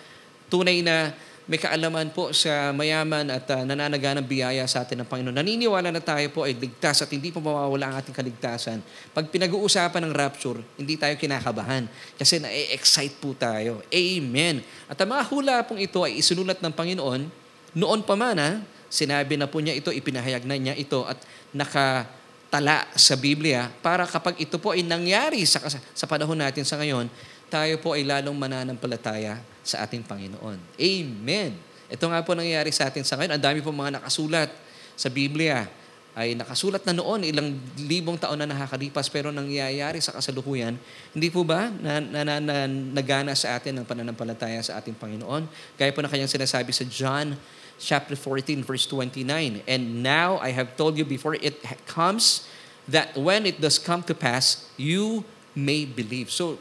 tunay 0.51 0.83
na 0.83 1.15
may 1.45 1.61
kaalaman 1.61 2.09
po 2.09 2.33
sa 2.33 2.73
mayaman 2.73 3.29
at 3.29 3.45
uh, 3.53 3.61
nananaga 3.61 4.17
ng 4.17 4.25
biyaya 4.25 4.65
sa 4.65 4.81
atin 4.81 5.05
ng 5.05 5.07
Panginoon. 5.07 5.37
Naniniwala 5.37 5.93
na 5.93 6.01
tayo 6.01 6.25
po 6.33 6.41
ay 6.41 6.57
ligtas 6.57 7.05
at 7.05 7.09
hindi 7.13 7.29
po 7.29 7.37
mawawala 7.37 7.85
ang 7.85 7.95
ating 8.01 8.17
kaligtasan. 8.17 8.81
Pag 9.13 9.29
pinag-uusapan 9.29 10.09
ng 10.09 10.13
rapture, 10.13 10.57
hindi 10.73 10.97
tayo 10.97 11.13
kinakabahan 11.13 11.85
kasi 12.17 12.41
na-excite 12.41 13.21
po 13.21 13.37
tayo. 13.37 13.85
Amen. 13.93 14.65
At 14.89 14.97
ang 14.97 15.13
mga 15.13 15.23
hula 15.29 15.55
pong 15.69 15.85
ito 15.85 16.01
ay 16.01 16.17
isinulat 16.17 16.65
ng 16.65 16.73
Panginoon 16.73 17.44
noon 17.75 18.01
pa 18.07 18.15
man 18.15 18.39
ha, 18.39 18.51
sinabi 18.87 19.35
na 19.35 19.45
po 19.51 19.59
niya 19.59 19.75
ito, 19.75 19.91
ipinahayag 19.91 20.47
na 20.47 20.55
niya 20.55 20.75
ito 20.79 21.03
at 21.03 21.19
nakatala 21.51 22.87
sa 22.95 23.19
Biblia 23.19 23.67
para 23.83 24.07
kapag 24.07 24.39
ito 24.39 24.55
po 24.55 24.71
ay 24.71 24.81
nangyari 24.81 25.43
sa, 25.43 25.59
sa 25.69 26.05
panahon 26.07 26.39
natin 26.39 26.63
sa 26.63 26.79
ngayon, 26.79 27.11
tayo 27.51 27.75
po 27.83 27.93
ay 27.93 28.07
lalong 28.07 28.35
mananampalataya 28.35 29.37
sa 29.61 29.83
ating 29.83 30.01
Panginoon. 30.07 30.57
Amen. 30.79 31.51
Ito 31.91 32.05
nga 32.09 32.25
po 32.25 32.33
nangyayari 32.33 32.73
sa 32.73 32.89
atin 32.89 33.05
sa 33.05 33.19
ngayon. 33.19 33.37
Ang 33.37 33.43
dami 33.43 33.59
po 33.61 33.69
mga 33.69 34.01
nakasulat 34.01 34.49
sa 34.97 35.11
Biblia 35.11 35.67
ay 36.15 36.31
nakasulat 36.31 36.87
na 36.87 36.95
noon, 36.95 37.27
ilang 37.27 37.59
libong 37.75 38.15
taon 38.15 38.39
na 38.39 38.47
nakakalipas, 38.47 39.11
pero 39.11 39.35
nangyayari 39.35 39.99
sa 39.99 40.15
kasalukuyan, 40.15 40.79
hindi 41.11 41.27
po 41.27 41.43
ba 41.43 41.67
na, 41.67 41.99
na, 41.99 42.23
na, 42.23 42.35
na 42.39 42.55
nagana 42.71 43.35
sa 43.35 43.59
atin 43.59 43.83
ang 43.83 43.85
pananampalataya 43.85 44.63
sa 44.63 44.79
ating 44.79 44.95
Panginoon? 44.95 45.43
Gaya 45.75 45.91
po 45.91 45.99
na 45.99 46.07
kanyang 46.07 46.31
sinasabi 46.31 46.71
sa 46.71 46.87
John 46.87 47.35
chapter 47.79 48.15
14, 48.15 48.63
verse 48.63 48.87
29. 48.87 49.63
And 49.67 50.03
now 50.03 50.37
I 50.39 50.51
have 50.51 50.75
told 50.75 50.97
you 50.97 51.05
before 51.05 51.35
it 51.35 51.59
comes 51.85 52.47
that 52.87 53.17
when 53.17 53.45
it 53.45 53.59
does 53.59 53.81
come 53.81 54.03
to 54.05 54.13
pass, 54.13 54.69
you 54.77 55.25
may 55.55 55.87
believe. 55.87 56.29
So, 56.29 56.59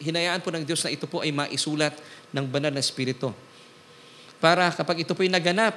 hinayaan 0.00 0.40
po 0.40 0.52
ng 0.52 0.64
Diyos 0.64 0.84
na 0.84 0.92
ito 0.92 1.04
po 1.08 1.20
ay 1.24 1.32
maisulat 1.32 1.96
ng 2.32 2.44
banal 2.46 2.72
na 2.72 2.80
Espiritu. 2.80 3.32
Para 4.40 4.68
kapag 4.72 5.02
ito 5.04 5.12
po 5.16 5.24
ay 5.24 5.32
naganap, 5.32 5.76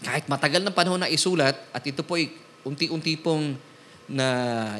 kahit 0.00 0.26
matagal 0.26 0.60
ng 0.64 0.74
panahon 0.74 1.00
na 1.00 1.08
isulat, 1.08 1.54
at 1.70 1.84
ito 1.84 2.02
po 2.02 2.16
ay 2.18 2.32
unti-unti 2.64 3.16
pong 3.20 3.56
na 4.04 4.26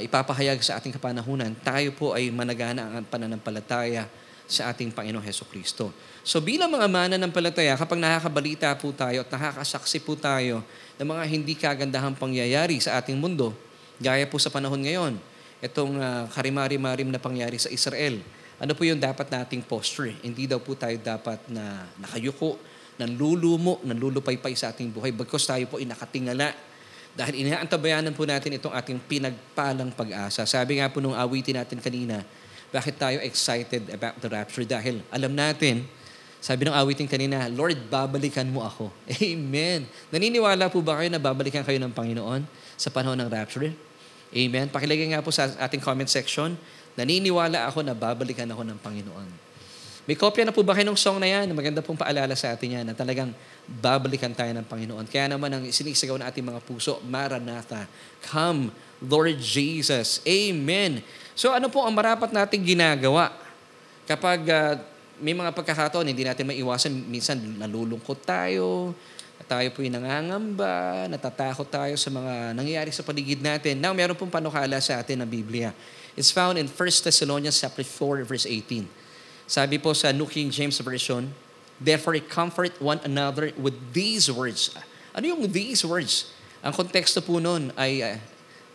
ipapahayag 0.04 0.60
sa 0.60 0.76
ating 0.76 0.92
kapanahunan, 0.92 1.56
tayo 1.64 1.92
po 1.96 2.12
ay 2.12 2.28
managana 2.28 3.00
ang 3.00 3.04
pananampalataya 3.08 4.04
sa 4.44 4.72
ating 4.72 4.92
Panginoong 4.92 5.24
Heso 5.24 5.48
Kristo. 5.48 5.88
So 6.24 6.40
bilang 6.40 6.72
mga 6.72 6.88
mananampalataya, 6.88 7.76
kapag 7.76 8.00
nakakabalita 8.00 8.72
po 8.76 8.92
tayo 8.92 9.24
at 9.24 9.28
nakakasaksi 9.32 9.98
po 10.04 10.16
tayo 10.16 10.60
ng 11.00 11.08
mga 11.08 11.24
hindi 11.28 11.54
kagandahang 11.56 12.16
pangyayari 12.16 12.80
sa 12.80 13.00
ating 13.00 13.16
mundo, 13.16 13.56
gaya 14.00 14.24
po 14.28 14.36
sa 14.36 14.52
panahon 14.52 14.84
ngayon, 14.84 15.16
itong 15.64 15.96
uh, 15.96 16.28
karimari-marim 16.32 17.08
na 17.08 17.20
pangyari 17.20 17.56
sa 17.56 17.72
Israel, 17.72 18.20
ano 18.60 18.72
po 18.76 18.86
yung 18.86 19.00
dapat 19.00 19.26
nating 19.32 19.64
posture? 19.66 20.14
Hindi 20.22 20.46
daw 20.46 20.60
po 20.60 20.76
tayo 20.76 20.94
dapat 21.00 21.40
na 21.50 21.88
nakayuko, 21.98 22.60
nanlulumo, 23.00 23.82
nanlulupaypay 23.82 24.54
sa 24.54 24.70
ating 24.70 24.94
buhay 24.94 25.10
bagkos 25.10 25.48
tayo 25.48 25.66
po 25.66 25.82
inakatingala 25.82 26.54
dahil 27.14 27.46
inaantabayanan 27.46 28.14
po 28.14 28.26
natin 28.26 28.58
itong 28.58 28.74
ating 28.74 28.98
pinagpalang 29.06 29.94
pag-asa. 29.94 30.42
Sabi 30.46 30.82
nga 30.82 30.90
po 30.90 30.98
nung 30.98 31.14
awitin 31.14 31.58
natin 31.62 31.78
kanina, 31.78 32.22
bakit 32.70 32.96
tayo 32.96 33.18
excited 33.20 33.90
about 33.92 34.16
the 34.22 34.28
rapture? 34.28 34.64
Dahil 34.64 35.02
alam 35.10 35.32
natin, 35.32 35.84
sabi 36.44 36.68
ng 36.68 36.76
awitin 36.76 37.08
kanina, 37.08 37.48
Lord, 37.48 37.76
babalikan 37.88 38.44
mo 38.48 38.64
ako. 38.64 38.92
Amen. 39.32 39.88
Naniniwala 40.12 40.68
po 40.68 40.84
ba 40.84 41.00
kayo 41.00 41.08
na 41.08 41.20
babalikan 41.20 41.64
kayo 41.64 41.80
ng 41.80 41.92
Panginoon 41.92 42.44
sa 42.76 42.92
panahon 42.92 43.16
ng 43.16 43.28
rapture? 43.32 43.72
Amen. 44.34 44.68
Pakilagay 44.68 45.14
nga 45.14 45.24
po 45.24 45.30
sa 45.32 45.48
ating 45.62 45.80
comment 45.80 46.10
section, 46.10 46.58
Naniniwala 46.94 47.66
ako 47.66 47.82
na 47.82 47.94
babalikan 47.94 48.46
ako 48.46 48.62
ng 48.62 48.78
Panginoon. 48.78 49.28
May 50.04 50.14
kopya 50.20 50.44
na 50.44 50.52
po 50.52 50.60
ba 50.60 50.76
kayo 50.76 50.86
ng 50.86 51.00
song 51.00 51.16
na 51.16 51.26
yan? 51.26 51.48
Maganda 51.56 51.80
pong 51.80 51.96
paalala 51.96 52.36
sa 52.36 52.52
atin 52.52 52.80
yan 52.80 52.84
na 52.84 52.94
talagang 52.94 53.32
babalikan 53.66 54.30
tayo 54.36 54.52
ng 54.52 54.66
Panginoon. 54.68 55.08
Kaya 55.08 55.32
naman 55.32 55.48
ang 55.48 55.64
sinisigaw 55.64 56.20
na 56.20 56.28
ating 56.28 56.44
mga 56.44 56.60
puso, 56.62 57.00
Maranatha, 57.08 57.88
Come, 58.20 58.68
Lord 59.00 59.40
Jesus. 59.40 60.20
Amen. 60.28 61.00
So 61.34 61.50
ano 61.50 61.66
po 61.66 61.82
ang 61.82 61.94
marapat 61.94 62.30
nating 62.30 62.62
ginagawa? 62.62 63.34
Kapag 64.06 64.40
uh, 64.46 64.74
may 65.18 65.34
mga 65.34 65.50
pagkakataon, 65.54 66.06
hindi 66.06 66.22
natin 66.26 66.46
maiwasan, 66.46 66.90
minsan 67.10 67.38
nalulungkot 67.58 68.22
tayo, 68.26 68.94
tayo 69.44 69.68
po'y 69.76 69.92
nangangamba, 69.92 71.04
natatakot 71.10 71.68
tayo 71.68 71.94
sa 72.00 72.08
mga 72.08 72.56
nangyayari 72.56 72.90
sa 72.94 73.04
paligid 73.04 73.44
natin. 73.44 73.76
Now, 73.76 73.92
meron 73.92 74.16
pong 74.16 74.32
panukala 74.32 74.80
sa 74.80 75.02
atin 75.02 75.20
ng 75.20 75.28
Biblia. 75.28 75.74
It's 76.16 76.32
found 76.32 76.56
in 76.56 76.70
1 76.70 76.76
Thessalonians 77.04 77.58
chapter 77.60 77.84
4 77.84 78.24
verse 78.24 78.46
18. 78.48 78.86
Sabi 79.44 79.76
po 79.76 79.92
sa 79.92 80.14
New 80.14 80.30
King 80.30 80.48
James 80.48 80.80
Version, 80.80 81.28
Therefore, 81.76 82.16
comfort 82.22 82.78
one 82.78 83.02
another 83.02 83.50
with 83.58 83.74
these 83.92 84.30
words. 84.30 84.70
Ano 85.10 85.26
yung 85.26 85.50
these 85.50 85.82
words? 85.82 86.30
Ang 86.62 86.72
konteksto 86.72 87.20
po 87.20 87.42
noon 87.42 87.74
ay 87.74 88.00
uh, 88.00 88.16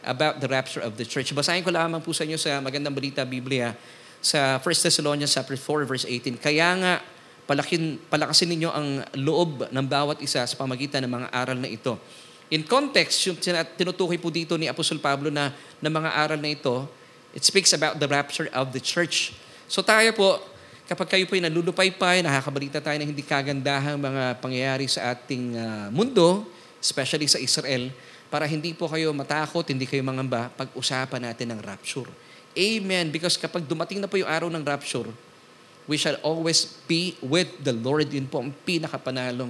about 0.04 0.40
the 0.40 0.48
rapture 0.48 0.84
of 0.84 0.96
the 0.96 1.06
church. 1.08 1.32
Basahin 1.36 1.64
ko 1.64 1.72
lamang 1.74 2.00
po 2.00 2.16
sa 2.16 2.24
inyo 2.24 2.40
sa 2.40 2.60
Magandang 2.64 2.96
Balita 2.96 3.26
Biblia 3.28 3.76
sa 4.20 4.60
1 4.60 4.64
Thessalonians 4.64 5.32
chapter 5.32 5.56
4 5.56 5.90
verse 5.90 6.06
18. 6.08 6.40
Kaya 6.40 6.68
nga 6.80 6.94
palakin, 7.50 7.98
palakasin 8.08 8.50
ninyo 8.54 8.70
ang 8.70 8.88
loob 9.20 9.68
ng 9.72 9.86
bawat 9.86 10.22
isa 10.24 10.46
sa 10.46 10.56
pamagitan 10.56 11.04
ng 11.04 11.12
mga 11.12 11.28
aral 11.34 11.58
na 11.58 11.70
ito. 11.72 11.98
In 12.50 12.66
context, 12.66 13.22
yung 13.30 13.38
tinutukoy 13.78 14.18
po 14.18 14.34
dito 14.34 14.58
ni 14.58 14.66
Apostol 14.66 14.98
Pablo 14.98 15.30
na 15.30 15.54
ng 15.82 15.94
mga 15.94 16.10
aral 16.18 16.40
na 16.42 16.50
ito 16.50 16.90
It 17.30 17.46
speaks 17.46 17.78
about 17.78 18.02
the 18.02 18.10
rapture 18.10 18.50
of 18.50 18.74
the 18.74 18.82
church. 18.82 19.38
So 19.70 19.86
tayo 19.86 20.10
po, 20.18 20.42
kapag 20.90 21.14
kayo 21.14 21.24
po'y 21.30 21.46
nalulupaypay, 21.46 22.26
nakakabalita 22.26 22.82
tayo 22.82 22.98
ng 22.98 23.14
hindi 23.14 23.22
kagandahang 23.22 24.02
mga 24.02 24.42
pangyayari 24.42 24.90
sa 24.90 25.14
ating 25.14 25.54
ah, 25.54 25.88
mundo, 25.94 26.50
especially 26.82 27.30
sa 27.30 27.38
Israel, 27.38 27.94
para 28.30 28.46
hindi 28.46 28.78
po 28.78 28.86
kayo 28.86 29.10
matakot, 29.12 29.66
hindi 29.66 29.90
kayo 29.90 30.06
mangamba, 30.06 30.54
pag-usapan 30.54 31.34
natin 31.34 31.58
ng 31.58 31.60
rapture. 31.66 32.10
Amen. 32.54 33.10
Because 33.10 33.38
kapag 33.38 33.66
dumating 33.66 34.02
na 34.02 34.10
po 34.10 34.22
yung 34.22 34.30
araw 34.30 34.50
ng 34.54 34.62
rapture, 34.62 35.10
we 35.90 35.98
shall 35.98 36.18
always 36.22 36.78
be 36.86 37.18
with 37.26 37.50
the 37.66 37.74
Lord. 37.74 38.14
Yun 38.14 38.30
po 38.30 38.46
ang 38.46 38.54
pinakapanalong 38.54 39.50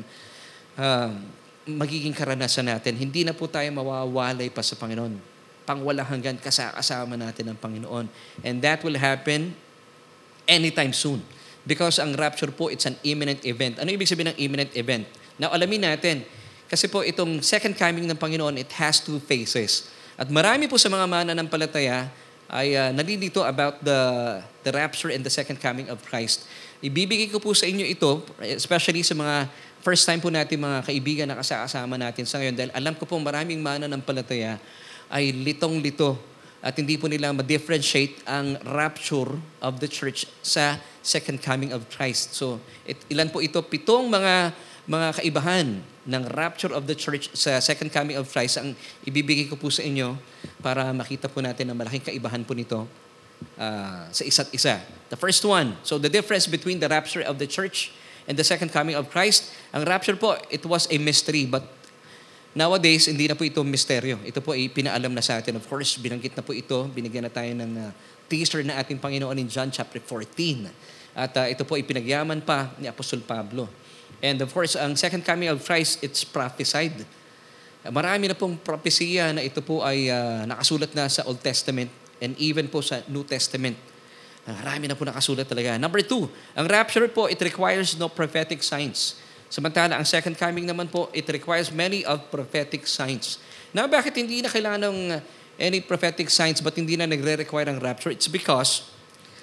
ah, 0.80 1.12
magiging 1.68 2.16
karanasan 2.16 2.72
natin. 2.72 2.96
Hindi 2.96 3.28
na 3.28 3.36
po 3.36 3.52
tayo 3.52 3.68
mawawalay 3.76 4.48
pa 4.48 4.64
sa 4.64 4.80
Panginoon. 4.80 5.20
Pangwalang 5.68 6.08
hanggan 6.08 6.40
kasama 6.40 7.20
natin 7.20 7.52
ng 7.54 7.58
Panginoon. 7.60 8.08
And 8.42 8.64
that 8.64 8.82
will 8.82 8.96
happen 8.98 9.54
anytime 10.48 10.96
soon. 10.96 11.22
Because 11.68 12.00
ang 12.00 12.16
rapture 12.16 12.50
po, 12.50 12.72
it's 12.72 12.88
an 12.88 12.96
imminent 13.06 13.44
event. 13.46 13.78
Ano 13.78 13.92
ibig 13.92 14.10
sabihin 14.10 14.34
ng 14.34 14.40
imminent 14.40 14.72
event? 14.74 15.06
Now, 15.38 15.54
alamin 15.54 15.86
natin, 15.86 16.26
kasi 16.70 16.86
po 16.86 17.02
itong 17.02 17.42
second 17.42 17.74
coming 17.74 18.06
ng 18.06 18.14
Panginoon, 18.14 18.62
it 18.62 18.70
has 18.78 19.02
two 19.02 19.18
phases. 19.18 19.90
At 20.14 20.30
marami 20.30 20.70
po 20.70 20.78
sa 20.78 20.86
mga 20.86 21.10
mananampalataya 21.10 22.06
ay 22.50 22.78
uh, 22.78 22.94
nalilito 22.94 23.42
about 23.42 23.82
the, 23.82 24.00
the 24.62 24.72
rapture 24.74 25.10
and 25.10 25.26
the 25.26 25.34
second 25.34 25.58
coming 25.58 25.90
of 25.90 25.98
Christ. 26.06 26.46
Ibibigay 26.82 27.34
ko 27.34 27.42
po 27.42 27.58
sa 27.58 27.66
inyo 27.66 27.86
ito, 27.86 28.22
especially 28.42 29.02
sa 29.02 29.18
mga 29.18 29.50
first 29.82 30.06
time 30.06 30.22
po 30.22 30.30
natin 30.30 30.62
mga 30.62 30.86
kaibigan 30.86 31.26
na 31.26 31.42
kasama 31.42 31.98
natin 31.98 32.30
sa 32.30 32.38
ngayon 32.38 32.54
dahil 32.54 32.72
alam 32.78 32.94
ko 32.94 33.10
po 33.10 33.18
maraming 33.18 33.58
mananampalataya 33.64 34.62
ay 35.10 35.34
litong-lito 35.34 36.20
at 36.60 36.76
hindi 36.76 37.00
po 37.00 37.08
nila 37.08 37.32
ma-differentiate 37.32 38.20
ang 38.28 38.60
rapture 38.76 39.40
of 39.64 39.80
the 39.80 39.88
church 39.88 40.28
sa 40.44 40.78
second 41.00 41.40
coming 41.40 41.72
of 41.72 41.88
Christ. 41.88 42.36
So, 42.36 42.60
it, 42.84 43.00
ilan 43.08 43.32
po 43.32 43.40
ito? 43.40 43.58
Pitong 43.64 44.12
mga 44.12 44.52
mga 44.90 45.08
kaibahan 45.22 45.80
ng 46.10 46.24
rapture 46.34 46.74
of 46.74 46.90
the 46.90 46.98
church 46.98 47.30
sa 47.38 47.62
second 47.62 47.94
coming 47.94 48.18
of 48.18 48.26
Christ 48.26 48.58
ang 48.58 48.74
ibibigay 49.06 49.46
ko 49.46 49.54
po 49.54 49.70
sa 49.70 49.86
inyo 49.86 50.18
para 50.66 50.90
makita 50.90 51.30
po 51.30 51.40
natin 51.46 51.70
ang 51.70 51.78
malaking 51.78 52.10
kaibahan 52.10 52.42
po 52.42 52.58
nito 52.58 52.90
uh, 53.62 54.10
sa 54.10 54.24
isa't 54.26 54.50
isa. 54.50 54.82
The 55.14 55.20
first 55.20 55.46
one, 55.46 55.78
so 55.86 56.02
the 56.02 56.10
difference 56.10 56.50
between 56.50 56.82
the 56.82 56.90
rapture 56.90 57.22
of 57.22 57.38
the 57.38 57.46
church 57.46 57.94
and 58.26 58.34
the 58.34 58.44
second 58.44 58.74
coming 58.74 58.98
of 58.98 59.14
Christ, 59.14 59.54
ang 59.70 59.86
rapture 59.86 60.18
po, 60.18 60.42
it 60.50 60.66
was 60.66 60.90
a 60.90 60.98
mystery 60.98 61.46
but 61.46 61.78
Nowadays, 62.50 63.06
hindi 63.06 63.30
na 63.30 63.38
po 63.38 63.46
ito 63.46 63.62
misteryo. 63.62 64.18
Ito 64.26 64.42
po 64.42 64.58
ay 64.58 64.74
pinaalam 64.74 65.14
na 65.14 65.22
sa 65.22 65.38
atin. 65.38 65.62
Of 65.62 65.70
course, 65.70 66.02
binanggit 66.02 66.34
na 66.34 66.42
po 66.42 66.50
ito. 66.50 66.90
Binigyan 66.90 67.30
na 67.30 67.32
tayo 67.32 67.54
ng 67.54 67.72
uh, 67.78 67.94
teaser 68.26 68.66
na 68.66 68.82
ating 68.82 68.98
Panginoon 68.98 69.38
in 69.38 69.46
John 69.46 69.70
chapter 69.70 70.02
14. 70.02 70.66
At 71.14 71.38
uh, 71.38 71.46
ito 71.46 71.62
po 71.62 71.78
ay 71.78 71.86
pinagyaman 71.86 72.42
pa 72.42 72.74
ni 72.82 72.90
Apostol 72.90 73.22
Pablo. 73.22 73.70
And 74.20 74.44
of 74.44 74.52
course, 74.52 74.76
ang 74.76 75.00
second 75.00 75.24
coming 75.24 75.48
of 75.48 75.64
Christ, 75.64 76.04
it's 76.04 76.28
prophesied. 76.28 77.08
Marami 77.88 78.28
na 78.28 78.36
pong 78.36 78.60
propesya 78.60 79.32
na 79.32 79.40
ito 79.40 79.64
po 79.64 79.80
ay 79.82 80.12
uh, 80.12 80.44
nakasulat 80.44 80.92
na 80.92 81.08
sa 81.08 81.24
Old 81.24 81.40
Testament 81.40 81.88
and 82.20 82.36
even 82.36 82.68
po 82.68 82.84
sa 82.84 83.00
New 83.08 83.24
Testament. 83.24 83.80
Marami 84.44 84.90
na 84.90 84.98
po 84.98 85.08
nakasulat 85.08 85.48
talaga. 85.48 85.80
Number 85.80 86.04
two, 86.04 86.28
ang 86.58 86.66
rapture 86.68 87.08
po, 87.08 87.32
it 87.32 87.40
requires 87.40 87.96
no 87.96 88.10
prophetic 88.10 88.66
signs. 88.66 89.16
Samantala, 89.50 89.98
ang 89.98 90.06
second 90.06 90.38
coming 90.38 90.66
naman 90.66 90.90
po, 90.92 91.10
it 91.16 91.26
requires 91.30 91.74
many 91.74 92.06
of 92.06 92.22
prophetic 92.30 92.86
signs. 92.86 93.42
Now, 93.74 93.90
bakit 93.90 94.18
hindi 94.18 94.42
na 94.42 94.50
kailangan 94.50 94.90
ng 94.90 94.98
any 95.58 95.82
prophetic 95.82 96.30
signs 96.30 96.62
but 96.62 96.78
hindi 96.78 96.98
na 96.98 97.10
nagre-require 97.10 97.70
ang 97.70 97.82
rapture? 97.82 98.14
It's 98.14 98.30
because, 98.30 98.90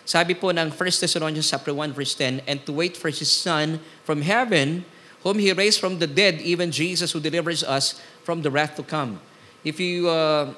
sabi 0.07 0.39
po 0.39 0.55
ng 0.55 0.71
1 0.71 0.79
Thessalonians 1.03 1.51
chapter 1.51 1.75
1 1.75 1.91
verse 1.91 2.15
10, 2.15 2.47
and 2.47 2.63
to 2.63 2.71
wait 2.71 2.95
for 2.95 3.11
His 3.11 3.27
Son 3.27 3.83
from 4.07 4.23
heaven, 4.23 4.87
whom 5.27 5.43
He 5.43 5.51
raised 5.51 5.83
from 5.83 5.99
the 5.99 6.07
dead, 6.07 6.39
even 6.41 6.71
Jesus 6.71 7.11
who 7.11 7.19
delivers 7.19 7.67
us 7.67 7.99
from 8.23 8.47
the 8.47 8.51
wrath 8.55 8.79
to 8.79 8.87
come. 8.87 9.19
If 9.67 9.83
you 9.83 10.07
uh, 10.07 10.55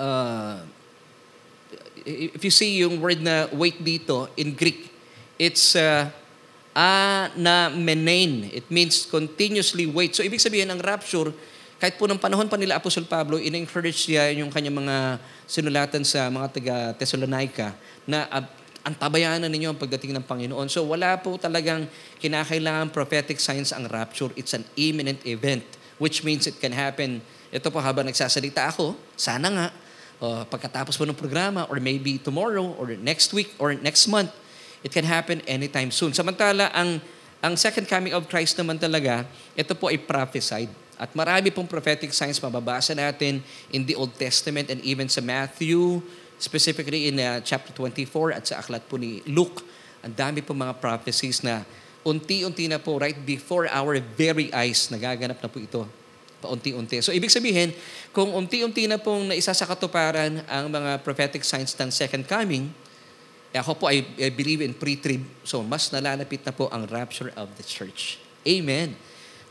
uh, 0.00 0.64
if 2.06 2.40
you 2.40 2.50
see 2.50 2.80
yung 2.80 2.96
word 2.96 3.20
na 3.20 3.52
wait 3.52 3.76
dito 3.84 4.32
in 4.40 4.56
Greek, 4.56 4.88
it's 5.36 5.76
uh, 5.76 6.08
anamenein. 6.72 8.52
It 8.52 8.70
means 8.72 9.04
continuously 9.04 9.84
wait. 9.84 10.16
So 10.16 10.24
ibig 10.24 10.40
sabihin, 10.40 10.72
ang 10.72 10.80
rapture, 10.80 11.32
kahit 11.76 12.00
po 12.00 12.08
ng 12.08 12.16
panahon 12.16 12.48
pa 12.48 12.56
nila 12.56 12.80
Apostol 12.80 13.04
Pablo, 13.04 13.36
in-encourage 13.36 14.08
niya 14.08 14.32
yung 14.32 14.48
kanyang 14.48 14.80
mga 14.80 14.96
sinulatan 15.44 16.02
sa 16.02 16.26
mga 16.32 16.46
taga 16.52 16.76
Thessalonica 16.96 17.76
na 18.08 18.24
uh, 18.32 18.44
antabayanan 18.86 19.50
ninyo 19.50 19.74
ang 19.74 19.78
pagdating 19.80 20.14
ng 20.16 20.24
Panginoon. 20.24 20.70
So 20.72 20.86
wala 20.86 21.18
po 21.20 21.36
talagang 21.36 21.90
kinakailangan 22.22 22.94
prophetic 22.94 23.42
signs 23.42 23.74
ang 23.74 23.90
rapture. 23.90 24.32
It's 24.38 24.54
an 24.54 24.64
imminent 24.78 25.20
event, 25.26 25.66
which 26.00 26.24
means 26.24 26.48
it 26.48 26.56
can 26.62 26.72
happen. 26.72 27.20
Ito 27.50 27.68
po 27.68 27.82
habang 27.82 28.06
nagsasalita 28.08 28.72
ako, 28.72 28.96
sana 29.18 29.48
nga, 29.52 29.66
uh, 30.22 30.42
pagkatapos 30.48 30.96
po 30.96 31.04
ng 31.04 31.18
programa, 31.18 31.68
or 31.68 31.82
maybe 31.82 32.16
tomorrow, 32.16 32.72
or 32.78 32.94
next 32.96 33.34
week, 33.36 33.52
or 33.60 33.74
next 33.76 34.06
month, 34.08 34.32
It 34.86 34.94
can 34.94 35.02
happen 35.02 35.42
anytime 35.50 35.90
soon. 35.90 36.14
Samantala, 36.14 36.70
ang, 36.70 37.02
ang 37.42 37.58
second 37.58 37.90
coming 37.90 38.14
of 38.14 38.30
Christ 38.30 38.54
naman 38.54 38.78
talaga, 38.78 39.26
ito 39.58 39.74
po 39.74 39.90
ay 39.90 39.98
prophesied. 39.98 40.70
At 40.96 41.12
marami 41.12 41.52
pong 41.52 41.68
prophetic 41.68 42.12
signs 42.16 42.40
mababasa 42.40 42.96
natin 42.96 43.44
in 43.68 43.84
the 43.84 43.92
Old 43.96 44.16
Testament 44.16 44.72
and 44.72 44.80
even 44.80 45.08
sa 45.12 45.20
Matthew, 45.20 46.00
specifically 46.40 47.12
in 47.12 47.20
uh, 47.20 47.40
chapter 47.44 47.72
24 47.72 48.32
at 48.36 48.44
sa 48.48 48.64
aklat 48.64 48.84
po 48.88 48.96
ni 48.96 49.20
Luke. 49.28 49.60
Ang 50.00 50.16
dami 50.16 50.40
pong 50.40 50.64
mga 50.64 50.76
prophecies 50.80 51.44
na 51.44 51.64
unti-unti 52.06 52.70
na 52.70 52.78
po, 52.80 52.96
right 52.96 53.18
before 53.26 53.66
our 53.68 53.98
very 54.14 54.48
eyes, 54.54 54.88
nagaganap 54.88 55.42
na 55.42 55.50
po 55.50 55.58
ito 55.60 55.82
paunti-unti. 56.36 57.00
So, 57.00 57.10
ibig 57.10 57.32
sabihin, 57.32 57.72
kung 58.12 58.30
unti-unti 58.30 58.86
na 58.86 59.00
pong 59.00 59.32
naisa 59.32 59.56
sa 59.56 59.64
katuparan 59.66 60.44
ang 60.46 60.68
mga 60.68 61.00
prophetic 61.02 61.42
signs 61.42 61.72
ng 61.74 61.88
second 61.90 62.28
coming, 62.28 62.70
ako 63.56 63.72
po, 63.72 63.84
I, 63.88 64.04
I 64.20 64.28
believe 64.28 64.60
in 64.60 64.76
pre-trib. 64.76 65.24
So, 65.42 65.64
mas 65.64 65.88
nalalapit 65.88 66.44
na 66.44 66.52
po 66.52 66.68
ang 66.68 66.84
rapture 66.92 67.32
of 67.34 67.48
the 67.56 67.64
church. 67.64 68.20
Amen. 68.44 68.92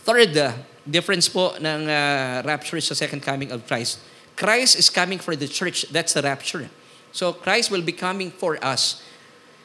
Third, 0.06 0.38
uh, 0.38 0.54
difference 0.86 1.26
po 1.26 1.58
ng 1.58 1.90
uh, 1.90 2.46
rapture 2.46 2.80
sa 2.80 2.94
second 2.94 3.26
coming 3.26 3.50
of 3.50 3.66
Christ. 3.66 4.00
Christ 4.38 4.78
is 4.78 4.88
coming 4.94 5.18
for 5.18 5.34
the 5.34 5.50
church. 5.50 5.90
That's 5.90 6.14
the 6.14 6.22
rapture. 6.22 6.70
So, 7.16 7.34
Christ 7.34 7.72
will 7.72 7.84
be 7.84 7.96
coming 7.96 8.30
for 8.30 8.60
us. 8.62 9.02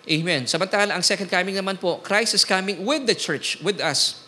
Amen. 0.09 0.49
Samantala, 0.49 0.97
ang 0.97 1.05
second 1.05 1.29
coming 1.29 1.59
naman 1.59 1.77
po, 1.77 2.01
Christ 2.01 2.33
is 2.33 2.47
coming 2.47 2.87
with 2.87 3.05
the 3.05 3.15
church, 3.15 3.61
with 3.61 3.83
us. 3.83 4.25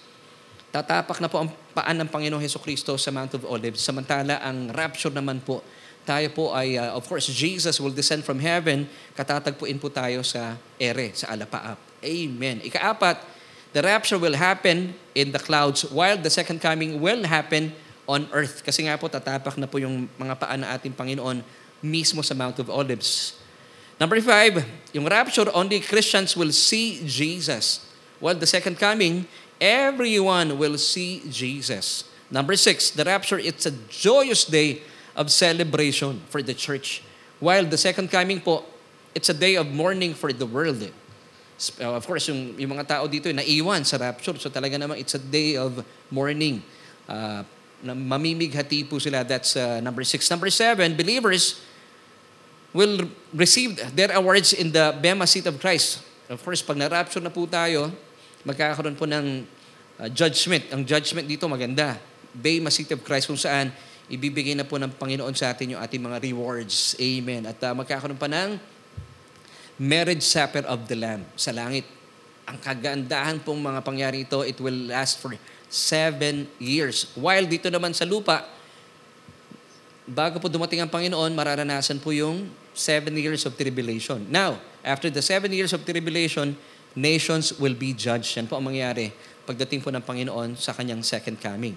Tatapak 0.74 1.22
na 1.22 1.30
po 1.30 1.40
ang 1.40 1.48
paan 1.72 1.96
ng 1.96 2.08
Panginoong 2.10 2.42
Heso 2.42 2.60
Kristo 2.60 2.98
sa 3.00 3.08
Mount 3.08 3.32
of 3.38 3.46
Olives. 3.48 3.80
Samantala, 3.80 4.42
ang 4.42 4.68
rapture 4.74 5.14
naman 5.14 5.40
po, 5.40 5.64
tayo 6.02 6.26
po 6.34 6.50
ay, 6.50 6.76
uh, 6.76 6.98
of 6.98 7.06
course, 7.06 7.30
Jesus 7.30 7.78
will 7.78 7.94
descend 7.94 8.26
from 8.26 8.42
heaven, 8.42 8.90
katatagpuin 9.14 9.78
po 9.78 9.86
tayo 9.86 10.26
sa 10.26 10.58
ere, 10.74 11.14
sa 11.14 11.30
alapaap. 11.30 11.78
Amen. 12.02 12.58
Ikaapat, 12.66 13.22
the 13.72 13.82
rapture 13.82 14.20
will 14.20 14.36
happen 14.36 14.94
in 15.14 15.32
the 15.32 15.40
clouds 15.40 15.84
while 15.88 16.16
the 16.16 16.30
second 16.30 16.60
coming 16.60 17.00
will 17.00 17.24
happen 17.24 17.72
on 18.08 18.28
earth. 18.32 18.60
Kasi 18.64 18.84
nga 18.84 18.96
po, 19.00 19.08
tatapak 19.08 19.56
na 19.56 19.66
po 19.66 19.80
yung 19.80 20.08
mga 20.20 20.34
paan 20.36 20.60
na 20.60 20.76
ating 20.76 20.92
Panginoon 20.92 21.40
mismo 21.80 22.20
sa 22.20 22.36
Mount 22.36 22.60
of 22.60 22.68
Olives. 22.68 23.36
Number 23.98 24.20
five, 24.20 24.66
yung 24.92 25.06
rapture, 25.06 25.46
only 25.54 25.80
Christians 25.80 26.36
will 26.36 26.52
see 26.52 27.00
Jesus. 27.06 27.86
While 28.18 28.38
the 28.38 28.46
second 28.50 28.78
coming, 28.78 29.26
everyone 29.60 30.58
will 30.58 30.78
see 30.78 31.22
Jesus. 31.30 32.04
Number 32.30 32.56
six, 32.56 32.90
the 32.90 33.04
rapture, 33.04 33.38
it's 33.38 33.66
a 33.66 33.74
joyous 33.88 34.44
day 34.44 34.82
of 35.14 35.30
celebration 35.30 36.22
for 36.28 36.42
the 36.42 36.54
church. 36.54 37.02
While 37.38 37.66
the 37.66 37.76
second 37.76 38.10
coming 38.10 38.40
po, 38.40 38.64
it's 39.14 39.28
a 39.28 39.36
day 39.36 39.54
of 39.56 39.68
mourning 39.68 40.14
for 40.14 40.32
the 40.32 40.46
world. 40.46 40.90
Uh, 41.78 41.94
of 41.94 42.02
course, 42.02 42.26
yung, 42.26 42.58
yung 42.58 42.74
mga 42.74 42.98
tao 42.98 43.04
dito 43.06 43.30
naiwan 43.30 43.86
sa 43.86 44.00
rapture. 44.00 44.34
So 44.40 44.50
talaga 44.50 44.74
naman, 44.80 44.98
it's 44.98 45.14
a 45.14 45.22
day 45.22 45.54
of 45.54 45.84
mourning. 46.10 46.64
Uh, 47.06 47.46
na 47.82 47.94
mamimighati 47.98 48.86
po 48.86 49.02
sila. 49.02 49.26
That's 49.26 49.58
uh, 49.58 49.82
number 49.82 50.06
six. 50.06 50.26
Number 50.30 50.50
seven, 50.50 50.94
believers 50.94 51.58
will 52.72 53.10
receive 53.34 53.76
their 53.92 54.14
awards 54.14 54.54
in 54.54 54.72
the 54.72 54.96
Bema 54.96 55.26
seat 55.26 55.44
of 55.50 55.58
Christ. 55.58 56.00
Of 56.30 56.40
course, 56.40 56.62
pag 56.64 56.78
na-rapture 56.78 57.20
na 57.20 57.28
po 57.28 57.44
tayo, 57.44 57.92
magkakaroon 58.46 58.96
po 58.96 59.04
ng 59.04 59.44
uh, 59.98 60.08
judgment. 60.08 60.70
Ang 60.72 60.86
judgment 60.86 61.26
dito 61.28 61.44
maganda. 61.50 61.98
Bema 62.32 62.72
seat 62.72 62.94
of 62.96 63.04
Christ 63.04 63.28
kung 63.28 63.36
saan 63.36 63.74
ibibigay 64.08 64.56
na 64.56 64.64
po 64.64 64.80
ng 64.80 64.88
Panginoon 64.96 65.34
sa 65.36 65.52
atin 65.52 65.76
yung 65.76 65.82
ating 65.82 66.00
mga 66.00 66.18
rewards. 66.22 66.96
Amen. 66.96 67.44
At 67.44 67.60
uh, 67.60 67.76
magkakaroon 67.76 68.16
pa 68.16 68.30
ng 68.30 68.56
marriage 69.82 70.22
supper 70.22 70.62
of 70.70 70.86
the 70.86 70.94
Lamb 70.94 71.26
sa 71.34 71.50
langit. 71.50 71.82
Ang 72.46 72.58
kagandahan 72.62 73.42
pong 73.42 73.58
mga 73.58 73.82
pangyari 73.82 74.22
ito, 74.22 74.46
it 74.46 74.54
will 74.62 74.86
last 74.86 75.18
for 75.18 75.34
seven 75.66 76.46
years. 76.62 77.10
While 77.18 77.50
dito 77.50 77.66
naman 77.66 77.90
sa 77.90 78.06
lupa, 78.06 78.46
bago 80.06 80.38
po 80.38 80.46
dumating 80.46 80.86
ang 80.86 80.90
Panginoon, 80.90 81.34
mararanasan 81.34 81.98
po 81.98 82.14
yung 82.14 82.46
seven 82.70 83.18
years 83.18 83.42
of 83.42 83.58
tribulation. 83.58 84.22
Now, 84.30 84.62
after 84.86 85.10
the 85.10 85.22
seven 85.22 85.50
years 85.50 85.74
of 85.74 85.82
tribulation, 85.82 86.54
nations 86.94 87.58
will 87.58 87.74
be 87.74 87.90
judged. 87.90 88.38
Yan 88.38 88.46
po 88.46 88.62
ang 88.62 88.70
mangyayari 88.70 89.10
pagdating 89.42 89.82
po 89.82 89.90
ng 89.90 90.02
Panginoon 90.02 90.54
sa 90.54 90.70
kanyang 90.70 91.02
second 91.02 91.42
coming. 91.42 91.74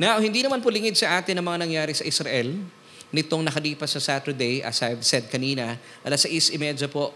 Now, 0.00 0.16
hindi 0.24 0.40
naman 0.40 0.64
po 0.64 0.72
lingid 0.72 0.96
sa 0.96 1.20
atin 1.20 1.36
ang 1.36 1.44
mga 1.44 1.68
nangyari 1.68 1.92
sa 1.92 2.04
Israel 2.08 2.48
nitong 3.12 3.44
nakalipas 3.44 3.92
sa 3.92 4.00
Saturday, 4.00 4.64
as 4.64 4.80
I've 4.80 5.04
said 5.04 5.28
kanina, 5.28 5.76
alas 6.00 6.24
6.30 6.24 6.88
po 6.88 7.12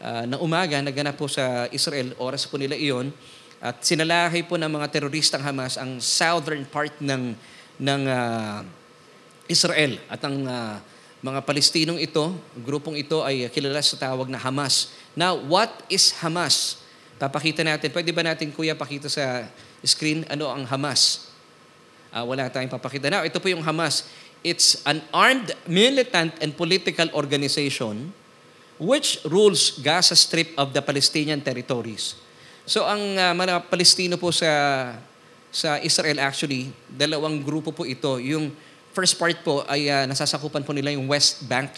uh, 0.00 0.24
ng 0.26 0.40
umaga, 0.40 0.80
naganap 0.80 1.20
po 1.20 1.28
sa 1.28 1.68
Israel, 1.70 2.16
oras 2.16 2.48
po 2.48 2.56
nila 2.56 2.74
iyon, 2.74 3.12
at 3.60 3.84
sinalahay 3.84 4.40
po 4.40 4.56
ng 4.56 4.72
mga 4.72 4.88
teroristang 4.88 5.44
Hamas 5.44 5.76
ang 5.76 6.00
southern 6.00 6.64
part 6.64 6.96
ng, 6.96 7.36
ng 7.76 8.02
uh, 8.08 8.64
Israel. 9.52 10.00
At 10.08 10.24
ang 10.24 10.48
uh, 10.48 10.80
mga 11.20 11.44
Palestinong 11.44 12.00
ito, 12.00 12.32
grupong 12.64 12.96
ito 12.96 13.20
ay 13.20 13.52
kilala 13.52 13.84
sa 13.84 14.00
tawag 14.00 14.32
na 14.32 14.40
Hamas. 14.40 14.96
Now, 15.12 15.36
what 15.36 15.68
is 15.92 16.16
Hamas? 16.24 16.80
Papakita 17.20 17.60
natin. 17.60 17.92
Pwede 17.92 18.16
ba 18.16 18.24
natin, 18.24 18.48
Kuya, 18.48 18.72
pakita 18.72 19.12
sa 19.12 19.44
screen 19.84 20.24
ano 20.32 20.48
ang 20.48 20.64
Hamas? 20.64 21.28
Uh, 22.08 22.24
wala 22.24 22.48
tayong 22.48 22.72
papakita. 22.72 23.12
Now, 23.12 23.28
ito 23.28 23.36
po 23.36 23.52
yung 23.52 23.60
Hamas. 23.60 24.08
It's 24.40 24.80
an 24.88 25.04
armed, 25.12 25.52
militant, 25.68 26.32
and 26.40 26.56
political 26.56 27.12
organization 27.12 28.16
which 28.80 29.20
rules 29.28 29.76
Gaza 29.84 30.16
Strip 30.16 30.56
of 30.56 30.72
the 30.72 30.80
Palestinian 30.80 31.44
territories. 31.44 32.16
So 32.64 32.88
ang 32.88 33.20
uh, 33.20 33.36
mga 33.36 33.68
Palestino 33.68 34.16
po 34.16 34.32
sa 34.32 34.48
sa 35.52 35.76
Israel 35.84 36.16
actually, 36.24 36.72
dalawang 36.88 37.44
grupo 37.44 37.70
po 37.76 37.84
ito. 37.84 38.16
Yung 38.22 38.48
first 38.96 39.20
part 39.20 39.36
po 39.44 39.62
ay 39.68 39.92
uh, 39.92 40.08
nasasakupan 40.08 40.64
po 40.64 40.72
nila 40.72 40.96
yung 40.96 41.04
West 41.06 41.44
Bank. 41.44 41.76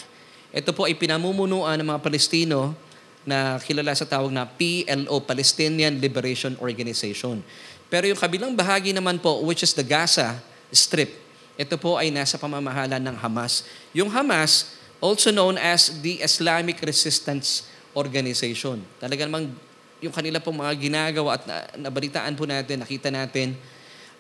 Ito 0.55 0.71
po 0.71 0.87
ay 0.87 0.95
pinamumunuan 0.95 1.81
ng 1.81 1.89
mga 1.91 2.01
Palestino 2.05 2.77
na 3.25 3.59
kilala 3.63 3.97
sa 3.97 4.05
tawag 4.05 4.31
na 4.31 4.45
PLO, 4.45 5.23
Palestinian 5.25 5.97
Liberation 5.99 6.55
Organization. 6.61 7.41
Pero 7.89 8.09
yung 8.09 8.19
kabilang 8.19 8.53
bahagi 8.53 8.93
naman 8.93 9.17
po, 9.19 9.41
which 9.45 9.65
is 9.65 9.73
the 9.73 9.85
Gaza 9.85 10.41
Strip, 10.73 11.13
ito 11.57 11.77
po 11.77 12.01
ay 12.01 12.09
nasa 12.09 12.37
pamamahala 12.41 12.97
ng 12.97 13.17
Hamas. 13.21 13.65
Yung 13.93 14.09
Hamas, 14.09 14.77
also 15.03 15.35
known 15.35 15.59
as 15.59 15.99
the 15.99 16.23
Islamic 16.23 16.79
Resistance 16.79 17.67
Organization. 17.99 18.81
Talaga 19.03 19.27
namang 19.27 19.51
yung 19.99 20.15
kanila 20.15 20.39
pong 20.39 20.63
mga 20.63 20.73
ginagawa 20.79 21.37
at 21.37 21.43
nabalitaan 21.75 22.39
po 22.39 22.47
natin, 22.47 22.87
nakita 22.87 23.11
natin 23.11 23.59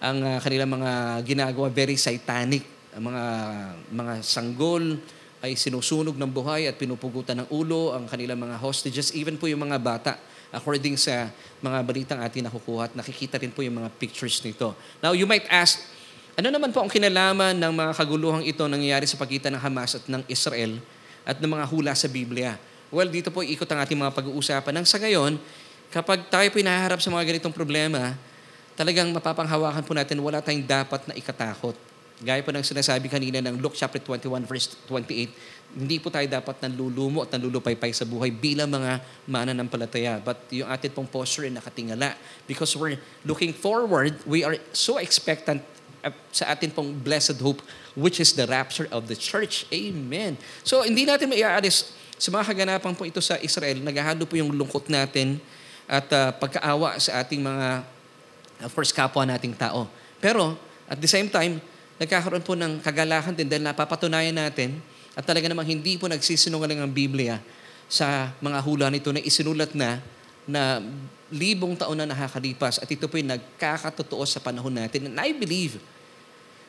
ang 0.03 0.18
uh, 0.18 0.39
kanilang 0.43 0.74
mga 0.74 1.22
ginagawa 1.22 1.70
very 1.70 1.95
satanic. 1.95 2.66
Ang 2.93 3.09
mga 3.09 3.24
mga 3.95 4.12
sanggol 4.20 4.99
ay 5.43 5.55
sinusunog 5.57 6.18
ng 6.18 6.30
buhay 6.30 6.68
at 6.68 6.76
pinupugutan 6.76 7.43
ng 7.43 7.49
ulo 7.51 7.95
ang 7.95 8.05
kanilang 8.11 8.39
mga 8.39 8.59
hostages, 8.59 9.14
even 9.14 9.39
po 9.39 9.47
yung 9.47 9.62
mga 9.62 9.78
bata 9.78 10.14
according 10.53 11.01
sa 11.01 11.33
mga 11.64 11.78
balitang 11.80 12.20
atin 12.20 12.47
nakukuha 12.47 12.93
at 12.93 12.95
nakikita 12.95 13.41
rin 13.41 13.51
po 13.51 13.64
yung 13.64 13.80
mga 13.80 13.91
pictures 13.97 14.37
nito. 14.45 14.76
Now, 15.01 15.16
you 15.16 15.24
might 15.24 15.49
ask, 15.49 15.80
ano 16.33 16.49
naman 16.49 16.72
po 16.72 16.80
ang 16.80 16.89
kinalaman 16.89 17.53
ng 17.61 17.72
mga 17.76 17.93
kaguluhang 17.93 18.45
ito 18.49 18.64
nangyayari 18.64 19.05
sa 19.05 19.20
pagitan 19.20 19.53
ng 19.53 19.61
Hamas 19.61 20.01
at 20.01 20.05
ng 20.09 20.24
Israel 20.33 20.80
at 21.28 21.37
ng 21.37 21.51
mga 21.51 21.64
hula 21.68 21.93
sa 21.93 22.09
Biblia? 22.09 22.57
Well, 22.89 23.09
dito 23.09 23.28
po 23.28 23.45
ikot 23.45 23.68
ang 23.68 23.85
ating 23.85 24.01
mga 24.01 24.12
pag-uusapan. 24.16 24.72
Nang 24.72 24.89
sa 24.89 24.97
ngayon, 24.97 25.37
kapag 25.93 26.28
tayo 26.33 26.49
po 26.49 26.57
inaharap 26.57 27.05
sa 27.05 27.12
mga 27.12 27.24
ganitong 27.28 27.53
problema, 27.53 28.16
talagang 28.72 29.12
mapapanghawakan 29.12 29.85
po 29.85 29.93
natin 29.93 30.16
wala 30.24 30.41
tayong 30.41 30.64
dapat 30.64 31.05
na 31.05 31.12
ikatakot. 31.16 31.76
Gaya 32.22 32.41
po 32.41 32.55
ng 32.55 32.64
sinasabi 32.64 33.11
kanina 33.11 33.43
ng 33.43 33.59
Luke 33.59 33.74
chapter 33.74 33.99
21 33.99 34.47
verse 34.47 34.78
28, 34.89 35.76
hindi 35.76 35.97
po 35.99 36.09
tayo 36.12 36.24
dapat 36.28 36.64
nanlulumo 36.64 37.24
at 37.24 37.35
nanlulupaypay 37.35 37.91
sa 37.91 38.07
buhay 38.07 38.30
bilang 38.30 38.70
mga 38.70 39.03
mananampalataya. 39.26 40.22
But 40.22 40.49
yung 40.55 40.70
atin 40.70 40.93
pong 40.95 41.11
posture 41.11 41.49
ay 41.49 41.53
nakatingala 41.53 42.14
because 42.47 42.72
we're 42.78 43.01
looking 43.26 43.51
forward, 43.51 44.16
we 44.24 44.47
are 44.47 44.55
so 44.70 44.97
expectant 45.03 45.61
sa 46.34 46.50
atin 46.50 46.74
pong 46.74 46.90
blessed 46.98 47.38
hope, 47.38 47.62
which 47.94 48.18
is 48.18 48.34
the 48.34 48.48
rapture 48.48 48.90
of 48.90 49.07
the 49.07 49.14
church. 49.14 49.68
Amen. 49.70 50.34
So, 50.66 50.82
hindi 50.82 51.07
natin 51.07 51.30
maiaalis 51.30 51.94
sa 52.18 52.30
mga 52.34 52.55
kaganapan 52.55 52.92
po 52.98 53.07
ito 53.07 53.22
sa 53.22 53.38
Israel. 53.38 53.78
Naghahalo 53.82 54.26
po 54.26 54.34
yung 54.34 54.50
lungkot 54.50 54.90
natin 54.90 55.38
at 55.86 56.07
uh, 56.11 56.30
pagkaawa 56.38 56.98
sa 56.98 57.22
ating 57.22 57.42
mga, 57.42 57.86
of 58.66 58.72
course, 58.74 58.90
kapwa 58.90 59.22
nating 59.26 59.55
tao. 59.55 59.86
Pero, 60.18 60.59
at 60.90 60.98
the 60.98 61.11
same 61.11 61.30
time, 61.30 61.62
nagkakaroon 61.98 62.42
po 62.42 62.59
ng 62.59 62.82
kagalakan 62.82 63.34
din 63.34 63.46
dahil 63.46 63.62
napapatunayan 63.62 64.34
natin 64.34 64.82
at 65.14 65.22
talaga 65.22 65.46
namang 65.46 65.68
hindi 65.68 66.00
po 66.00 66.09
nagsisinungaling 66.11 66.80
ang 66.82 66.90
Biblia 66.90 67.38
sa 67.86 68.32
mga 68.40 68.59
hula 68.64 68.86
nito 68.88 69.12
na 69.12 69.20
isinulat 69.20 69.76
na 69.76 70.00
na 70.42 70.82
libong 71.30 71.78
taon 71.78 71.94
na 71.94 72.09
nakakalipas 72.09 72.82
at 72.82 72.88
ito 72.90 73.07
po 73.07 73.14
yung 73.20 73.30
nagkakatotoo 73.30 74.24
sa 74.26 74.42
panahon 74.42 74.74
natin. 74.74 75.07
And 75.12 75.16
I 75.20 75.30
believe 75.30 75.78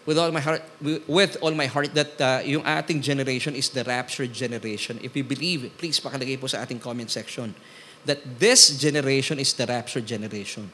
with 0.06 0.20
all 0.20 0.32
my 0.32 0.44
heart 0.44 0.64
with 1.08 1.38
all 1.40 1.56
my 1.56 1.68
heart 1.68 1.96
that 1.96 2.20
uh, 2.20 2.40
yung 2.44 2.64
ating 2.64 3.00
generation 3.00 3.56
is 3.56 3.72
the 3.72 3.84
rapture 3.84 4.28
generation. 4.28 5.00
If 5.02 5.16
you 5.16 5.24
believe, 5.24 5.72
please 5.80 6.00
pakalagay 6.00 6.40
po 6.40 6.48
sa 6.48 6.64
ating 6.64 6.84
comment 6.84 7.08
section 7.08 7.56
that 8.04 8.20
this 8.36 8.76
generation 8.76 9.40
is 9.40 9.56
the 9.56 9.64
rapture 9.64 10.04
generation. 10.04 10.68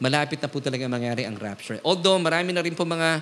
Malapit 0.00 0.40
na 0.40 0.48
po 0.48 0.58
talaga 0.58 0.88
mangyari 0.88 1.28
ang 1.28 1.36
rapture. 1.36 1.78
Although 1.84 2.16
marami 2.16 2.56
na 2.56 2.64
rin 2.64 2.72
po 2.72 2.88
mga 2.88 3.20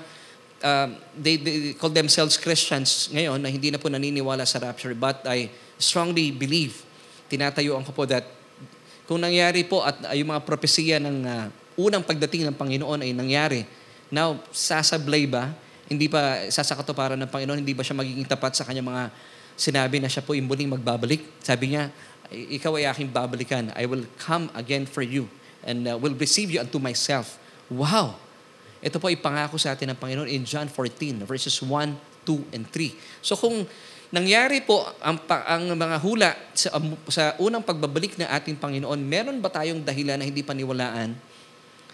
uh, 0.62 0.88
they, 1.18 1.36
they 1.36 1.74
call 1.74 1.90
themselves 1.90 2.38
Christians 2.38 3.10
ngayon 3.10 3.42
na 3.42 3.50
hindi 3.50 3.74
na 3.74 3.78
po 3.82 3.90
naniniwala 3.90 4.46
sa 4.46 4.62
rapture 4.62 4.94
but 4.94 5.26
I 5.26 5.50
strongly 5.76 6.30
believe 6.30 6.86
tinatayuan 7.26 7.82
ko 7.86 7.92
po 7.94 8.06
that 8.06 8.26
kung 9.10 9.18
nangyari 9.18 9.66
po 9.66 9.82
at 9.82 9.98
uh, 10.06 10.14
yung 10.14 10.30
mga 10.30 10.46
propesiya 10.46 11.02
ng 11.02 11.16
uh, 11.26 11.46
unang 11.80 12.06
pagdating 12.06 12.46
ng 12.46 12.54
Panginoon 12.54 13.02
ay 13.02 13.10
nangyari, 13.10 13.66
now, 14.10 14.38
sasablay 14.50 15.26
ba? 15.26 15.54
Hindi 15.90 16.06
pa 16.06 16.46
sasakatuparan 16.46 17.18
ng 17.18 17.30
Panginoon? 17.30 17.58
Hindi 17.62 17.74
ba 17.74 17.82
siya 17.82 17.98
magiging 17.98 18.26
tapat 18.26 18.54
sa 18.54 18.62
kanyang 18.62 18.86
mga 18.86 19.04
sinabi 19.58 19.98
na 19.98 20.06
siya 20.06 20.22
po 20.22 20.38
imbuling 20.38 20.70
magbabalik? 20.70 21.42
Sabi 21.42 21.74
niya, 21.74 21.90
ikaw 22.30 22.78
ay 22.78 22.86
aking 22.86 23.10
babalikan. 23.10 23.74
I 23.74 23.90
will 23.90 24.06
come 24.22 24.46
again 24.54 24.86
for 24.86 25.02
you 25.02 25.26
and 25.66 25.90
uh, 25.90 25.98
will 25.98 26.14
receive 26.14 26.50
you 26.54 26.62
unto 26.62 26.78
myself. 26.78 27.42
Wow! 27.66 28.18
Ito 28.80 28.96
po 29.02 29.10
ay 29.10 29.18
pangako 29.18 29.60
sa 29.60 29.74
atin 29.74 29.92
ng 29.92 29.98
Panginoon 29.98 30.30
in 30.30 30.46
John 30.46 30.70
14, 30.70 31.26
verses 31.28 31.58
1, 31.58 31.68
2, 32.24 32.54
and 32.54 32.64
3. 32.70 32.96
So 33.20 33.36
kung 33.36 33.68
nangyari 34.08 34.64
po 34.64 34.88
ang, 35.04 35.20
ang 35.28 35.64
mga 35.76 35.96
hula 36.00 36.30
sa, 36.56 36.72
um, 36.78 36.96
sa 37.10 37.36
unang 37.42 37.60
pagbabalik 37.60 38.16
ng 38.16 38.30
ating 38.30 38.56
Panginoon, 38.56 38.98
meron 39.04 39.38
ba 39.42 39.52
tayong 39.52 39.84
dahilan 39.84 40.16
na 40.16 40.24
hindi 40.24 40.40
paniwalaan 40.40 41.12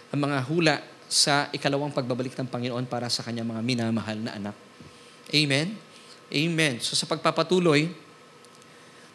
ang 0.07 0.19
mga 0.21 0.37
hula 0.47 0.75
sa 1.07 1.47
ikalawang 1.55 1.95
pagbabalik 1.95 2.35
ng 2.35 2.47
Panginoon 2.51 2.85
para 2.87 3.07
sa 3.07 3.23
kanyang 3.23 3.47
mga 3.51 3.61
minamahal 3.63 4.19
na 4.19 4.31
anak? 4.35 4.55
Amen? 5.31 5.75
Amen. 6.27 6.79
So 6.83 6.95
sa 6.95 7.07
pagpapatuloy, 7.07 7.91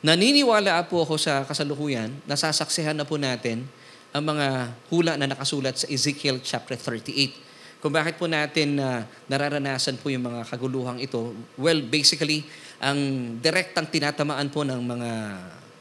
naniniwala 0.01 0.81
po 0.89 1.05
ako 1.05 1.21
sa 1.21 1.45
kasalukuyan, 1.45 2.13
nasasaksihan 2.25 2.97
na 2.97 3.05
po 3.05 3.21
natin 3.21 3.69
ang 4.13 4.25
mga 4.25 4.73
hula 4.93 5.13
na 5.17 5.29
nakasulat 5.29 5.85
sa 5.85 5.87
Ezekiel 5.89 6.41
chapter 6.45 6.77
38 6.77 7.53
kung 7.83 7.91
bakit 7.91 8.15
po 8.15 8.31
natin 8.31 8.79
uh, 8.79 9.03
nararanasan 9.27 9.99
po 9.99 10.07
yung 10.07 10.23
mga 10.23 10.47
kaguluhang 10.47 11.03
ito, 11.03 11.35
well, 11.59 11.83
basically, 11.83 12.47
ang 12.79 12.95
direktang 13.43 13.91
tinatamaan 13.91 14.55
po 14.55 14.63
ng 14.63 14.79
mga 14.79 15.11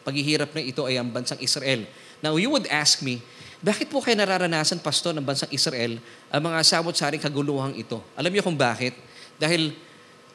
paghihirap 0.02 0.50
na 0.58 0.66
ito 0.66 0.82
ay 0.90 0.98
ang 0.98 1.14
bansang 1.14 1.38
Israel. 1.46 1.86
Now, 2.26 2.42
you 2.42 2.50
would 2.50 2.66
ask 2.74 3.06
me, 3.06 3.22
bakit 3.62 3.88
po 3.94 4.02
kayo 4.02 4.18
nararanasan, 4.18 4.82
Pastor, 4.82 5.14
ng 5.14 5.22
bansang 5.22 5.50
Israel 5.54 6.02
ang 6.34 6.42
mga 6.42 6.60
samot-saring 6.66 7.22
kaguluhang 7.22 7.78
ito? 7.78 8.02
Alam 8.18 8.34
niyo 8.34 8.42
kung 8.42 8.58
bakit? 8.58 8.98
Dahil 9.38 9.78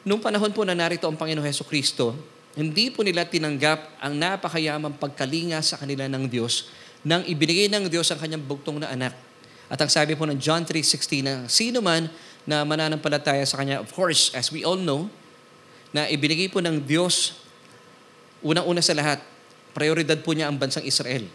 nung 0.07 0.23
panahon 0.23 0.55
po 0.55 0.63
na 0.63 0.71
narito 0.71 1.03
ang 1.05 1.19
Panginoon 1.19 1.43
Heso 1.43 1.67
Kristo, 1.67 2.15
hindi 2.55 2.89
po 2.89 3.03
nila 3.03 3.27
tinanggap 3.27 3.99
ang 3.99 4.15
napakayamang 4.15 4.95
pagkalinga 4.95 5.59
sa 5.59 5.77
kanila 5.77 6.07
ng 6.07 6.25
Diyos 6.25 6.71
nang 7.05 7.21
ibinigay 7.27 7.69
ng 7.69 7.85
Diyos 7.91 8.09
ang 8.09 8.17
kanyang 8.17 8.41
bugtong 8.41 8.81
na 8.81 8.89
anak 8.89 9.13
at 9.67 9.79
ang 9.83 9.91
sabi 9.91 10.15
po 10.15 10.23
ng 10.23 10.39
John 10.39 10.63
3.16 10.63 11.27
na 11.27 11.33
sino 11.51 11.83
man 11.83 12.07
na 12.47 12.63
mananampalataya 12.63 13.43
sa 13.43 13.59
Kanya, 13.59 13.83
of 13.83 13.91
course, 13.91 14.31
as 14.31 14.47
we 14.47 14.63
all 14.63 14.79
know, 14.79 15.11
na 15.91 16.07
ibinigay 16.07 16.47
po 16.47 16.63
ng 16.63 16.79
Diyos, 16.87 17.35
unang-una 18.39 18.79
sa 18.79 18.95
lahat, 18.95 19.19
prioridad 19.75 20.15
po 20.23 20.31
niya 20.31 20.47
ang 20.47 20.55
bansang 20.55 20.87
Israel. 20.87 21.27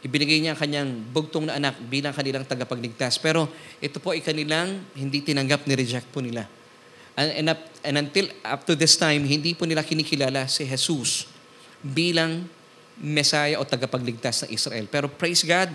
Ibinigay 0.00 0.40
niya 0.40 0.56
ang 0.56 0.60
kanyang 0.60 0.90
bugtong 1.12 1.48
na 1.48 1.60
anak 1.60 1.76
bilang 1.86 2.16
kanilang 2.16 2.48
tagapagligtas. 2.48 3.20
Pero 3.20 3.48
ito 3.80 4.00
po 4.00 4.16
ay 4.16 4.24
kanilang 4.24 4.80
hindi 4.96 5.20
tinanggap, 5.20 5.68
ni-reject 5.68 6.08
po 6.08 6.24
nila. 6.24 6.48
And, 7.18 7.30
and, 7.36 7.46
up, 7.52 7.60
and 7.84 7.96
until 8.00 8.26
up 8.44 8.64
to 8.64 8.72
this 8.72 8.96
time, 8.96 9.28
hindi 9.28 9.52
po 9.52 9.68
nila 9.68 9.84
kinikilala 9.84 10.48
si 10.48 10.64
Jesus 10.64 11.28
bilang 11.84 12.48
Messiah 12.96 13.60
o 13.60 13.64
tagapagligtas 13.68 14.48
ng 14.48 14.50
Israel. 14.56 14.88
Pero 14.88 15.08
praise 15.08 15.44
God, 15.44 15.72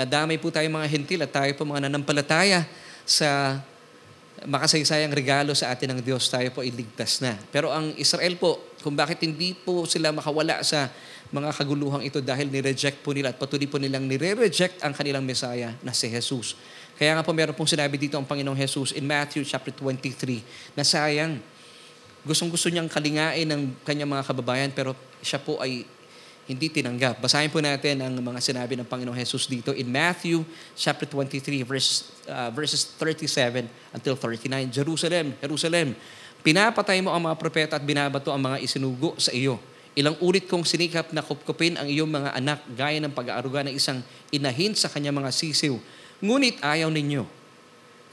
Nadamay 0.00 0.40
po 0.40 0.48
tayo 0.48 0.64
mga 0.72 0.88
hentil 0.88 1.20
at 1.20 1.28
tayo 1.28 1.52
po 1.52 1.68
mga 1.68 1.84
nanampalataya 1.84 2.64
sa 3.04 3.60
makasaysayang 4.48 5.12
regalo 5.12 5.52
sa 5.52 5.68
atin 5.76 5.92
ng 5.92 6.00
Diyos, 6.00 6.24
tayo 6.32 6.48
po 6.56 6.64
iligtas 6.64 7.20
na. 7.20 7.36
Pero 7.52 7.68
ang 7.68 7.92
Israel 8.00 8.32
po, 8.40 8.72
kung 8.80 8.96
bakit 8.96 9.20
hindi 9.20 9.52
po 9.52 9.84
sila 9.84 10.08
makawala 10.08 10.64
sa 10.64 10.88
mga 11.30 11.54
kaguluhang 11.54 12.02
ito 12.02 12.18
dahil 12.18 12.50
nireject 12.50 13.06
po 13.06 13.14
nila 13.14 13.30
at 13.30 13.38
patuloy 13.38 13.70
po 13.70 13.78
nilang 13.78 14.02
nire-reject 14.10 14.82
ang 14.82 14.90
kanilang 14.90 15.22
Messiah 15.22 15.78
na 15.82 15.94
si 15.94 16.10
Jesus. 16.10 16.58
Kaya 16.98 17.14
nga 17.14 17.22
po 17.22 17.30
meron 17.30 17.54
pong 17.54 17.70
sinabi 17.70 17.96
dito 17.96 18.18
ang 18.18 18.26
Panginoong 18.26 18.58
Jesus 18.58 18.92
in 18.92 19.06
Matthew 19.06 19.46
chapter 19.46 19.70
23 19.72 20.74
na 20.74 20.82
sayang, 20.82 21.38
gustong-gusto 22.26 22.68
niyang 22.68 22.90
kalingain 22.90 23.46
ng 23.46 23.62
kanyang 23.86 24.10
mga 24.10 24.24
kababayan 24.26 24.70
pero 24.74 24.92
siya 25.22 25.38
po 25.38 25.62
ay 25.62 25.86
hindi 26.50 26.66
tinanggap. 26.66 27.22
Basahin 27.22 27.46
po 27.46 27.62
natin 27.62 28.02
ang 28.02 28.10
mga 28.18 28.42
sinabi 28.42 28.74
ng 28.74 28.82
Panginoong 28.82 29.14
Jesus 29.14 29.46
dito 29.46 29.70
in 29.70 29.86
Matthew 29.86 30.42
chapter 30.74 31.06
23 31.06 31.62
verse, 31.62 32.10
uh, 32.26 32.50
verses 32.50 32.90
37 32.98 33.70
until 33.94 34.18
39. 34.18 34.66
Jerusalem, 34.66 35.30
Jerusalem, 35.38 35.94
pinapatay 36.42 36.98
mo 37.06 37.14
ang 37.14 37.22
mga 37.22 37.38
propeta 37.38 37.78
at 37.78 37.84
binabato 37.86 38.34
ang 38.34 38.42
mga 38.42 38.66
isinugo 38.66 39.14
sa 39.14 39.30
iyo. 39.30 39.62
Ilang 39.98 40.14
ulit 40.22 40.46
kong 40.46 40.62
sinikap 40.62 41.10
na 41.10 41.22
kupkupin 41.22 41.74
ang 41.74 41.90
iyong 41.90 42.06
mga 42.06 42.30
anak 42.38 42.62
gaya 42.78 43.02
ng 43.02 43.10
pag-aaruga 43.10 43.66
ng 43.66 43.74
isang 43.74 43.98
inahin 44.30 44.70
sa 44.78 44.86
kanyang 44.86 45.18
mga 45.18 45.34
sisiw. 45.34 45.74
Ngunit 46.22 46.62
ayaw 46.62 46.86
ninyo. 46.94 47.26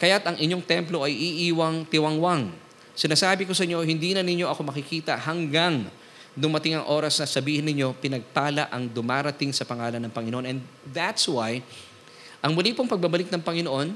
Kaya't 0.01 0.25
ang 0.25 0.37
inyong 0.37 0.63
templo 0.65 1.05
ay 1.05 1.13
iiwang 1.13 1.85
tiwangwang. 1.85 2.49
Sinasabi 2.97 3.45
ko 3.45 3.53
sa 3.53 3.65
inyo, 3.65 3.85
hindi 3.85 4.17
na 4.17 4.25
ninyo 4.25 4.49
ako 4.49 4.73
makikita 4.73 5.17
hanggang 5.21 5.85
dumating 6.37 6.77
ang 6.77 6.85
oras 6.85 7.17
na 7.17 7.25
sabihin 7.25 7.65
ninyo, 7.65 7.97
pinagpala 7.97 8.69
ang 8.69 8.89
dumarating 8.89 9.49
sa 9.53 9.65
pangalan 9.65 10.01
ng 10.01 10.13
Panginoon. 10.13 10.45
And 10.45 10.61
that's 10.89 11.25
why, 11.25 11.65
ang 12.41 12.53
muli 12.53 12.77
pong 12.77 12.89
pagbabalik 12.89 13.29
ng 13.33 13.41
Panginoon, 13.41 13.89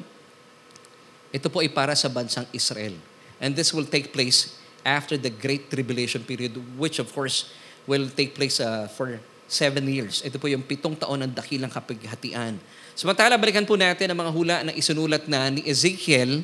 ito 1.32 1.48
po 1.54 1.62
ay 1.62 1.70
para 1.70 1.94
sa 1.94 2.10
bansang 2.10 2.50
Israel. 2.50 2.98
And 3.38 3.54
this 3.54 3.74
will 3.74 3.86
take 3.86 4.10
place 4.10 4.58
after 4.82 5.22
the 5.22 5.30
Great 5.30 5.70
Tribulation 5.70 6.26
period, 6.26 6.58
which 6.78 6.98
of 6.98 7.14
course, 7.14 7.54
will 7.90 8.10
take 8.12 8.38
place 8.38 8.62
uh, 8.62 8.86
for 8.92 9.18
seven 9.52 9.84
years. 9.92 10.24
Ito 10.24 10.40
po 10.40 10.48
yung 10.48 10.64
pitong 10.64 10.96
taon 10.96 11.28
ng 11.28 11.34
dakilang 11.36 11.68
kapighatian. 11.68 12.56
Samantala, 12.96 13.36
balikan 13.36 13.68
po 13.68 13.76
natin 13.76 14.12
ang 14.12 14.20
mga 14.24 14.32
hula 14.32 14.58
na 14.64 14.72
isunulat 14.72 15.28
na 15.28 15.52
ni 15.52 15.64
Ezekiel 15.68 16.44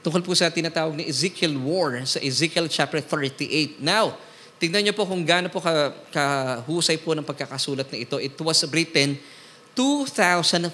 tungkol 0.00 0.24
po 0.24 0.32
sa 0.32 0.48
tinatawag 0.48 0.96
ni 0.96 1.04
Ezekiel 1.04 1.52
War 1.60 2.00
sa 2.08 2.16
Ezekiel 2.24 2.72
chapter 2.72 3.04
38. 3.04 3.84
Now, 3.84 4.16
tingnan 4.56 4.88
niyo 4.88 4.94
po 4.96 5.04
kung 5.04 5.20
gaano 5.20 5.52
po 5.52 5.60
ka, 5.60 5.92
kahusay 6.08 6.96
po 6.96 7.12
ng 7.12 7.24
pagkakasulat 7.24 7.84
na 7.92 7.98
ito. 8.00 8.16
It 8.16 8.36
was 8.40 8.64
written 8.72 9.20
2,500 9.76 10.72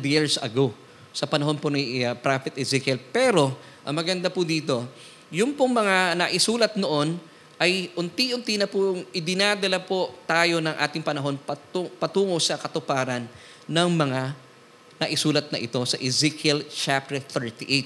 years 0.00 0.40
ago 0.40 0.72
sa 1.12 1.28
panahon 1.28 1.60
po 1.60 1.68
ni 1.68 2.00
uh, 2.00 2.16
Prophet 2.16 2.56
Ezekiel. 2.56 2.96
Pero, 3.12 3.52
ang 3.84 3.92
maganda 3.92 4.32
po 4.32 4.40
dito, 4.40 4.88
yung 5.28 5.52
pong 5.52 5.76
mga 5.76 6.16
naisulat 6.16 6.74
noon 6.80 7.20
ay 7.60 7.92
unti-unti 7.92 8.56
na 8.56 8.64
po 8.64 8.96
idinadala 9.12 9.84
po 9.84 10.16
tayo 10.24 10.64
ng 10.64 10.72
ating 10.80 11.04
panahon 11.04 11.36
patungo 12.00 12.40
sa 12.40 12.56
katuparan 12.56 13.28
ng 13.68 13.88
mga 14.00 14.32
naisulat 14.96 15.52
na 15.52 15.60
ito 15.60 15.76
sa 15.84 16.00
Ezekiel 16.00 16.64
chapter 16.72 17.20
38. 17.20 17.84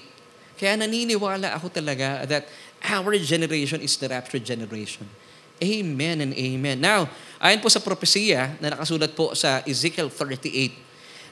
Kaya 0.54 0.78
naniniwala 0.78 1.58
ako 1.58 1.74
talaga 1.74 2.22
that 2.22 2.46
our 2.86 3.18
generation 3.18 3.82
is 3.82 3.98
the 3.98 4.06
rapture 4.06 4.38
generation. 4.38 5.10
Amen 5.58 6.22
and 6.22 6.32
amen. 6.38 6.78
Now, 6.78 7.10
ayon 7.42 7.58
po 7.58 7.66
sa 7.66 7.82
propesiya 7.82 8.54
na 8.62 8.78
nakasulat 8.78 9.10
po 9.18 9.34
sa 9.34 9.58
Ezekiel 9.66 10.06
38, 10.06 10.70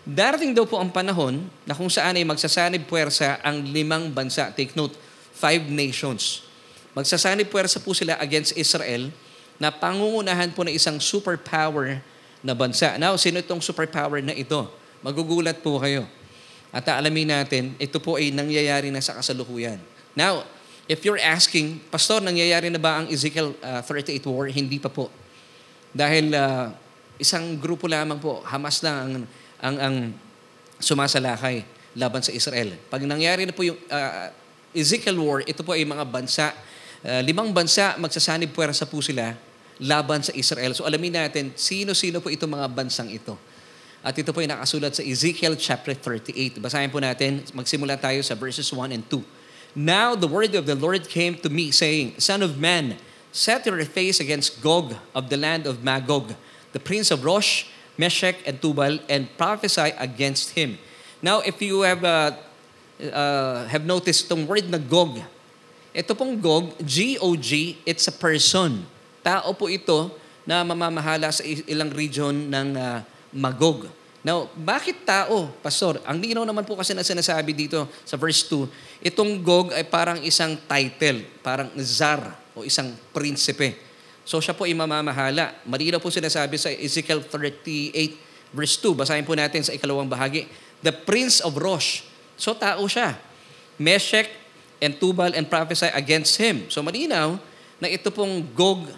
darating 0.03 0.51
daw 0.51 0.66
po 0.66 0.82
ang 0.82 0.90
panahon 0.90 1.47
na 1.62 1.78
kung 1.78 1.90
saan 1.90 2.18
ay 2.18 2.26
magsasanib 2.26 2.90
puwersa 2.90 3.38
ang 3.47 3.62
limang 3.70 4.11
bansa. 4.11 4.51
Take 4.51 4.74
note, 4.74 4.99
five 5.30 5.62
nations 5.70 6.51
Magsasanib 6.93 7.49
puwersa 7.49 7.80
po 7.80 7.97
sila 7.97 8.20
against 8.20 8.53
Israel 8.53 9.09
na 9.57 9.72
pangungunahan 9.72 10.53
po 10.53 10.64
ng 10.66 10.74
isang 10.76 11.01
superpower 11.01 12.05
na 12.45 12.53
bansa. 12.53 12.99
Now, 13.01 13.16
sino 13.16 13.40
itong 13.40 13.64
superpower 13.64 14.20
na 14.20 14.36
ito? 14.36 14.68
Magugulat 15.01 15.64
po 15.64 15.80
kayo. 15.80 16.05
At 16.72 16.88
alamin 16.88 17.32
natin, 17.32 17.72
ito 17.80 17.97
po 18.01 18.16
ay 18.16 18.32
nangyayari 18.32 18.93
na 18.93 19.01
sa 19.01 19.16
kasalukuyan. 19.16 19.80
Now, 20.12 20.45
if 20.84 21.01
you're 21.05 21.20
asking, 21.20 21.80
Pastor, 21.88 22.20
nangyayari 22.20 22.68
na 22.68 22.80
ba 22.80 23.05
ang 23.05 23.07
Ezekiel 23.09 23.57
uh, 23.61 23.80
38 23.84 24.24
war? 24.28 24.49
Hindi 24.49 24.76
pa 24.76 24.93
po. 24.93 25.09
Dahil 25.93 26.32
uh, 26.32 26.72
isang 27.20 27.57
grupo 27.61 27.88
lamang 27.88 28.20
po, 28.20 28.40
Hamas 28.45 28.80
lang 28.84 28.97
ang, 28.97 29.12
ang, 29.62 29.76
ang 29.80 29.97
sumasalakay 30.80 31.64
laban 31.97 32.24
sa 32.24 32.32
Israel. 32.32 32.76
Pag 32.88 33.05
nangyari 33.05 33.45
na 33.45 33.53
po 33.53 33.64
yung 33.64 33.78
uh, 33.88 34.28
Ezekiel 34.72 35.16
war, 35.20 35.45
ito 35.45 35.61
po 35.61 35.76
ay 35.76 35.84
mga 35.84 36.05
bansa 36.09 36.57
Uh, 37.03 37.18
limang 37.26 37.50
bansa, 37.50 37.98
magsasanib 37.98 38.55
puwersa 38.55 38.86
po 38.86 39.03
sila 39.03 39.34
laban 39.82 40.22
sa 40.22 40.30
Israel. 40.38 40.70
So 40.70 40.86
alamin 40.86 41.18
natin, 41.18 41.50
sino-sino 41.59 42.22
po 42.22 42.30
itong 42.30 42.55
mga 42.55 42.70
bansang 42.70 43.11
ito. 43.11 43.34
At 44.03 44.14
ito 44.14 44.30
po 44.30 44.38
ay 44.38 44.46
nakasulat 44.46 44.94
sa 44.94 45.03
Ezekiel 45.03 45.59
chapter 45.59 45.94
38. 45.94 46.62
Basahin 46.62 46.90
po 46.90 47.03
natin, 47.03 47.42
magsimula 47.55 47.98
tayo 47.98 48.22
sa 48.22 48.38
verses 48.38 48.70
1 48.70 48.94
and 48.94 49.03
2. 49.11 49.18
Now 49.74 50.14
the 50.14 50.30
word 50.30 50.55
of 50.55 50.66
the 50.66 50.78
Lord 50.78 51.11
came 51.11 51.34
to 51.42 51.50
me, 51.50 51.74
saying, 51.74 52.22
Son 52.22 52.42
of 52.42 52.59
man, 52.59 52.98
set 53.34 53.66
your 53.66 53.82
face 53.82 54.22
against 54.22 54.62
Gog 54.62 54.94
of 55.14 55.26
the 55.26 55.38
land 55.38 55.66
of 55.66 55.82
Magog, 55.82 56.38
the 56.70 56.82
prince 56.82 57.11
of 57.11 57.26
Rosh, 57.26 57.66
Meshech, 57.98 58.42
and 58.46 58.62
Tubal, 58.62 59.03
and 59.11 59.26
prophesy 59.34 59.90
against 59.98 60.55
him. 60.55 60.78
Now, 61.22 61.40
if 61.42 61.62
you 61.62 61.82
have 61.82 62.03
uh, 62.05 62.34
uh, 62.98 63.66
have 63.70 63.86
noticed 63.86 64.28
itong 64.28 64.46
word 64.46 64.70
na 64.70 64.78
Gog, 64.78 65.22
ito 65.93 66.12
pong 66.16 66.40
Gog, 66.40 66.72
G-O-G, 66.80 67.80
it's 67.84 68.09
a 68.09 68.14
person. 68.16 68.84
Tao 69.20 69.53
po 69.53 69.68
ito 69.68 70.09
na 70.49 70.64
mamamahala 70.64 71.28
sa 71.28 71.45
ilang 71.45 71.93
region 71.93 72.32
ng 72.32 72.68
uh, 72.74 73.05
Magog. 73.36 73.86
Now, 74.22 74.49
bakit 74.55 75.03
tao, 75.03 75.51
Pastor? 75.61 75.99
Ang 76.07 76.22
linaw 76.22 76.47
naman 76.47 76.62
po 76.62 76.78
kasi 76.78 76.95
na 76.95 77.03
sinasabi 77.03 77.53
dito 77.53 77.90
sa 78.07 78.14
verse 78.16 78.47
2, 78.49 79.05
itong 79.05 79.43
Gog 79.43 79.74
ay 79.74 79.82
parang 79.84 80.22
isang 80.22 80.55
title, 80.64 81.26
parang 81.43 81.68
zar 81.82 82.38
o 82.55 82.62
isang 82.62 82.95
prinsipe. 83.11 83.76
So 84.22 84.38
siya 84.38 84.55
po 84.55 84.64
ay 84.64 84.74
mamamahala. 84.78 85.59
Malinaw 85.66 85.99
po 85.99 86.09
sinasabi 86.09 86.55
sa 86.55 86.70
Ezekiel 86.70 87.26
38 87.26 88.55
verse 88.55 88.78
2. 88.78 88.95
Basahin 88.95 89.26
po 89.26 89.34
natin 89.34 89.66
sa 89.66 89.74
ikalawang 89.74 90.07
bahagi. 90.07 90.47
The 90.80 90.95
Prince 90.95 91.43
of 91.43 91.59
Rosh. 91.59 92.07
So 92.38 92.55
tao 92.55 92.86
siya. 92.86 93.18
Meshech, 93.82 94.30
and 94.83 94.99
Tubal 94.99 95.30
and 95.39 95.47
prophesy 95.47 95.87
against 95.95 96.35
him. 96.43 96.66
So 96.66 96.83
malinaw 96.83 97.39
na 97.78 97.87
ito 97.87 98.11
pong 98.11 98.43
Gog 98.51 98.91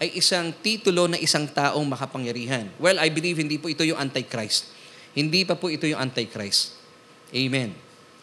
ay 0.00 0.16
isang 0.16 0.56
titulo 0.64 1.04
na 1.04 1.20
isang 1.20 1.44
taong 1.44 1.84
makapangyarihan. 1.84 2.72
Well, 2.80 2.96
I 2.96 3.12
believe 3.12 3.36
hindi 3.36 3.60
po 3.60 3.68
ito 3.68 3.84
yung 3.84 4.00
Antichrist. 4.00 4.72
Hindi 5.12 5.44
pa 5.44 5.52
po 5.52 5.68
ito 5.68 5.84
yung 5.84 6.00
Antichrist. 6.00 6.78
Amen. 7.28 7.76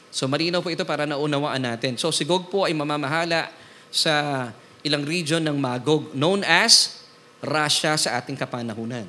So 0.10 0.26
malinaw 0.26 0.66
po 0.66 0.74
ito 0.74 0.88
para 0.88 1.06
naunawaan 1.06 1.62
natin. 1.62 2.00
So 2.02 2.10
si 2.10 2.26
Gog 2.26 2.50
po 2.50 2.66
ay 2.66 2.74
mamamahala 2.74 3.54
sa 3.94 4.50
ilang 4.82 5.06
region 5.06 5.44
ng 5.44 5.58
Magog 5.60 6.16
known 6.16 6.42
as 6.42 7.04
Russia 7.44 8.00
sa 8.00 8.18
ating 8.18 8.40
kapanahunan. 8.40 9.06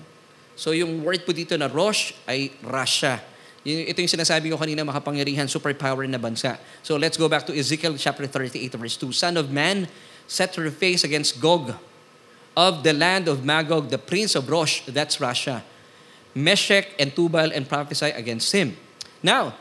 So 0.58 0.72
yung 0.72 1.04
word 1.04 1.22
po 1.22 1.36
dito 1.36 1.54
na 1.54 1.68
Rosh 1.68 2.16
ay 2.26 2.50
Russia. 2.64 3.22
Ito 3.66 3.98
yung 3.98 4.14
sinasabi 4.14 4.54
ko 4.54 4.62
kanina, 4.62 4.86
makapangyarihan, 4.86 5.50
superpower 5.50 6.06
na 6.06 6.22
bansa. 6.22 6.54
So 6.86 6.94
let's 6.94 7.18
go 7.18 7.26
back 7.26 7.42
to 7.50 7.52
Ezekiel 7.52 7.98
chapter 7.98 8.30
38 8.30 8.78
verse 8.78 8.94
2. 8.94 9.10
Son 9.10 9.34
of 9.34 9.50
man, 9.50 9.90
set 10.30 10.54
your 10.54 10.70
face 10.70 11.02
against 11.02 11.42
Gog 11.42 11.74
of 12.54 12.86
the 12.86 12.94
land 12.94 13.26
of 13.26 13.42
Magog, 13.42 13.90
the 13.90 13.98
prince 13.98 14.38
of 14.38 14.46
Rosh, 14.46 14.86
that's 14.86 15.18
Russia. 15.18 15.66
Meshech 16.30 16.94
and 17.00 17.10
Tubal 17.10 17.50
and 17.50 17.66
prophesy 17.66 18.14
against 18.14 18.54
him. 18.54 18.78
Now, 19.18 19.58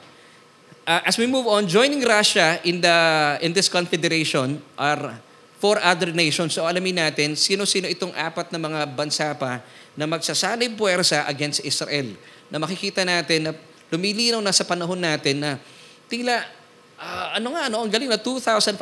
uh, 0.85 1.01
as 1.01 1.17
we 1.17 1.25
move 1.25 1.49
on, 1.49 1.65
joining 1.65 2.05
Russia 2.05 2.61
in 2.61 2.85
the 2.85 2.97
in 3.41 3.57
this 3.57 3.71
confederation 3.71 4.61
are 4.77 5.17
four 5.57 5.81
other 5.81 6.13
nations. 6.13 6.53
So 6.53 6.67
alamin 6.67 7.01
natin, 7.01 7.33
sino-sino 7.33 7.89
itong 7.89 8.13
apat 8.13 8.53
na 8.53 8.59
mga 8.61 8.85
bansa 8.93 9.33
pa 9.33 9.65
na 9.97 10.05
magsasalib 10.05 10.77
puwersa 10.77 11.25
against 11.25 11.65
Israel. 11.65 12.13
Na 12.53 12.61
makikita 12.61 13.01
natin 13.01 13.49
na 13.49 13.51
lumilinaw 13.93 14.41
na 14.41 14.53
sa 14.53 14.65
panahon 14.65 14.97
natin 14.97 15.41
na 15.41 15.51
tila, 16.09 16.41
uh, 16.97 17.27
ano 17.37 17.53
nga, 17.53 17.61
ano, 17.69 17.81
ang 17.85 17.91
galing 17.91 18.09
na 18.09 18.17
2,500 18.17 18.77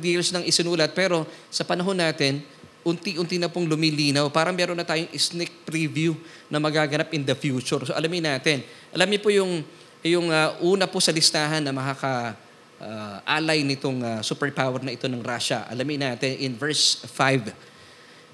years 0.00 0.32
nang 0.32 0.44
isinulat, 0.44 0.92
pero 0.92 1.24
sa 1.48 1.64
panahon 1.64 1.96
natin, 1.96 2.44
unti-unti 2.86 3.42
na 3.42 3.50
pong 3.50 3.66
lumilinaw. 3.66 4.30
Parang 4.30 4.54
meron 4.54 4.78
na 4.78 4.86
tayong 4.86 5.10
sneak 5.18 5.66
preview 5.66 6.14
na 6.46 6.62
magaganap 6.62 7.10
in 7.10 7.26
the 7.26 7.34
future. 7.34 7.82
So 7.82 7.92
alamin 7.98 8.22
natin. 8.22 8.62
Alam 8.94 9.10
niyo 9.10 9.20
po 9.26 9.30
yung, 9.34 9.66
yung 10.06 10.30
uh, 10.30 10.54
una 10.62 10.86
po 10.86 11.02
sa 11.02 11.10
listahan 11.10 11.66
na 11.66 11.74
makaka 11.74 12.38
uh, 12.78 13.18
alay 13.26 13.66
nitong 13.66 13.98
uh, 14.06 14.20
superpower 14.22 14.78
na 14.86 14.94
ito 14.94 15.10
ng 15.10 15.18
Russia. 15.18 15.66
Alamin 15.66 16.14
natin 16.14 16.38
in 16.38 16.54
verse 16.54 17.02
5 17.10 17.75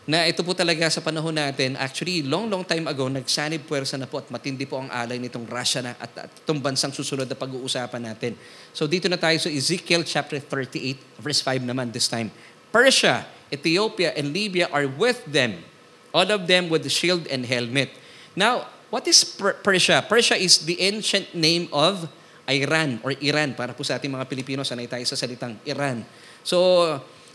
na 0.02 0.26
ito 0.26 0.42
po 0.42 0.50
talaga 0.50 0.90
sa 0.90 0.98
panahon 0.98 1.30
natin, 1.30 1.78
actually, 1.78 2.26
long, 2.26 2.50
long 2.50 2.66
time 2.66 2.90
ago, 2.90 3.06
nagsanib 3.06 3.70
puwersa 3.70 3.94
na 3.94 4.10
po 4.10 4.18
at 4.18 4.26
matindi 4.34 4.66
po 4.66 4.82
ang 4.82 4.90
alay 4.90 5.22
nitong 5.22 5.46
Russia 5.46 5.78
na 5.78 5.94
at, 5.94 6.10
at 6.26 6.30
itong 6.42 6.58
bansang 6.58 6.90
susunod 6.90 7.30
na 7.30 7.38
pag-uusapan 7.38 8.10
natin. 8.10 8.34
So 8.74 8.90
dito 8.90 9.06
na 9.06 9.14
tayo 9.14 9.38
sa 9.38 9.46
Ezekiel 9.46 10.02
chapter 10.02 10.42
38, 10.42 11.22
verse 11.22 11.38
5 11.46 11.62
naman 11.62 11.94
this 11.94 12.10
time. 12.10 12.34
Persia, 12.74 13.22
Ethiopia, 13.46 14.10
and 14.18 14.34
Libya 14.34 14.66
are 14.74 14.90
with 14.90 15.22
them, 15.22 15.62
all 16.10 16.26
of 16.34 16.50
them 16.50 16.66
with 16.66 16.82
shield 16.90 17.30
and 17.30 17.46
helmet. 17.46 17.94
Now, 18.34 18.66
what 18.90 19.06
is 19.06 19.22
Per- 19.22 19.62
Persia? 19.62 20.02
Persia 20.02 20.34
is 20.34 20.66
the 20.66 20.82
ancient 20.82 21.30
name 21.30 21.70
of 21.70 22.10
Iran 22.50 22.98
or 23.06 23.14
Iran. 23.22 23.54
Para 23.54 23.70
po 23.70 23.86
sa 23.86 24.02
ating 24.02 24.10
mga 24.10 24.26
Pilipino, 24.26 24.66
sanay 24.66 24.90
tayo 24.90 25.06
sa 25.06 25.14
salitang 25.14 25.62
Iran. 25.62 26.02
So, 26.42 26.58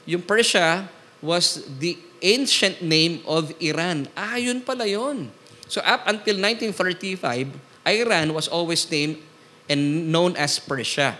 yung 0.04 0.28
Persia 0.28 0.97
was 1.22 1.66
the 1.82 1.98
ancient 2.22 2.82
name 2.82 3.22
of 3.26 3.54
Iran. 3.62 4.10
Ah, 4.18 4.38
yun 4.38 4.62
pala 4.62 4.86
yun. 4.86 5.30
So, 5.68 5.84
up 5.84 6.08
until 6.08 6.40
1935, 6.40 7.52
Iran 7.88 8.28
was 8.32 8.48
always 8.48 8.88
named 8.88 9.20
and 9.68 10.12
known 10.12 10.36
as 10.40 10.60
Persia. 10.60 11.20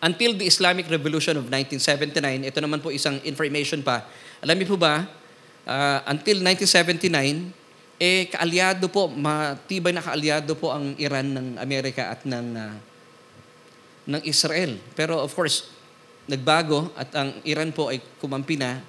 Until 0.00 0.36
the 0.36 0.44
Islamic 0.44 0.88
Revolution 0.88 1.36
of 1.40 1.48
1979, 1.48 2.44
ito 2.44 2.58
naman 2.60 2.80
po 2.80 2.92
isang 2.92 3.20
information 3.24 3.80
pa. 3.80 4.04
Alam 4.44 4.60
niyo 4.60 4.76
po 4.76 4.78
ba, 4.80 5.08
uh, 5.64 5.98
until 6.08 6.40
1979, 6.44 7.52
eh 7.96 8.28
kaalyado 8.28 8.90
po, 8.92 9.08
matibay 9.08 9.94
na 9.96 10.04
kaalyado 10.04 10.52
po 10.58 10.74
ang 10.74 10.92
Iran 11.00 11.32
ng 11.32 11.48
Amerika 11.56 12.12
at 12.12 12.20
ng 12.26 12.48
uh, 12.52 12.76
ng 14.04 14.20
Israel. 14.28 14.76
Pero 14.92 15.20
of 15.24 15.32
course, 15.32 15.64
nagbago 16.24 16.88
at 16.96 17.12
ang 17.12 17.36
Iran 17.44 17.70
po 17.72 17.92
ay 17.92 18.00
kumampi 18.20 18.56
na, 18.56 18.80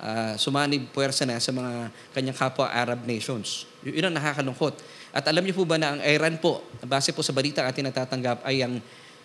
uh, 0.00 0.34
sumanib 0.34 0.90
puwersa 0.90 1.28
na 1.28 1.38
sa 1.38 1.54
mga 1.54 1.92
kanyang 2.16 2.36
kapwa 2.36 2.66
Arab 2.72 3.06
nations. 3.06 3.68
Yun 3.86 4.10
ang 4.10 4.16
nakakalungkot. 4.16 4.74
At 5.10 5.26
alam 5.26 5.42
niyo 5.42 5.58
po 5.58 5.64
ba 5.66 5.78
na 5.78 5.98
ang 5.98 6.00
Iran 6.02 6.38
po, 6.38 6.62
base 6.82 7.10
po 7.10 7.22
sa 7.22 7.34
balita 7.34 7.66
ating 7.66 7.86
natatanggap, 7.86 8.46
ay 8.46 8.62
ang 8.62 8.78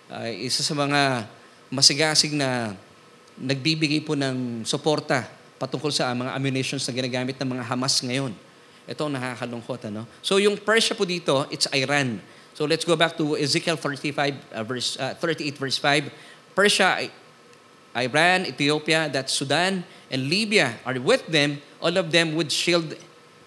uh, 0.10 0.30
isa 0.30 0.62
sa 0.62 0.74
mga 0.74 1.30
masigasig 1.70 2.34
na 2.34 2.74
nagbibigay 3.36 4.02
po 4.06 4.14
ng 4.16 4.64
suporta 4.64 5.28
patungkol 5.60 5.92
sa 5.92 6.12
mga 6.14 6.36
ammunitions 6.36 6.84
na 6.88 6.94
ginagamit 6.94 7.36
ng 7.40 7.50
mga 7.58 7.64
Hamas 7.66 8.00
ngayon. 8.04 8.34
Ito 8.86 9.10
ang 9.10 9.14
nakakalungkot. 9.18 9.90
Ano? 9.90 10.06
So 10.22 10.38
yung 10.38 10.62
Persia 10.62 10.94
po 10.94 11.04
dito, 11.04 11.50
it's 11.50 11.66
Iran. 11.74 12.22
So 12.56 12.64
let's 12.64 12.88
go 12.88 12.96
back 12.96 13.20
to 13.20 13.36
Ezekiel 13.36 13.76
35, 13.76 14.56
uh, 14.56 14.64
verse, 14.64 14.96
uh, 14.96 15.18
38 15.18 15.60
verse 15.60 15.78
5. 15.82 16.08
Persia, 16.56 17.04
Iran, 17.96 18.44
Ethiopia, 18.44 19.08
that's 19.08 19.32
Sudan, 19.32 19.88
and 20.12 20.22
Libya 20.28 20.76
are 20.84 21.00
with 21.00 21.24
them, 21.32 21.64
all 21.80 21.96
of 21.96 22.12
them 22.12 22.36
with 22.36 22.52
shield 22.52 22.92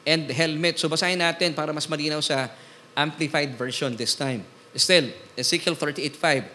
and 0.08 0.24
helmet. 0.32 0.80
So 0.80 0.88
basahin 0.88 1.20
natin 1.20 1.52
para 1.52 1.68
mas 1.76 1.84
malinaw 1.84 2.24
sa 2.24 2.48
amplified 2.96 3.54
version 3.60 3.92
this 3.94 4.16
time. 4.16 4.42
Still, 4.72 5.12
Ezekiel 5.36 5.76
38.5. 5.76 6.48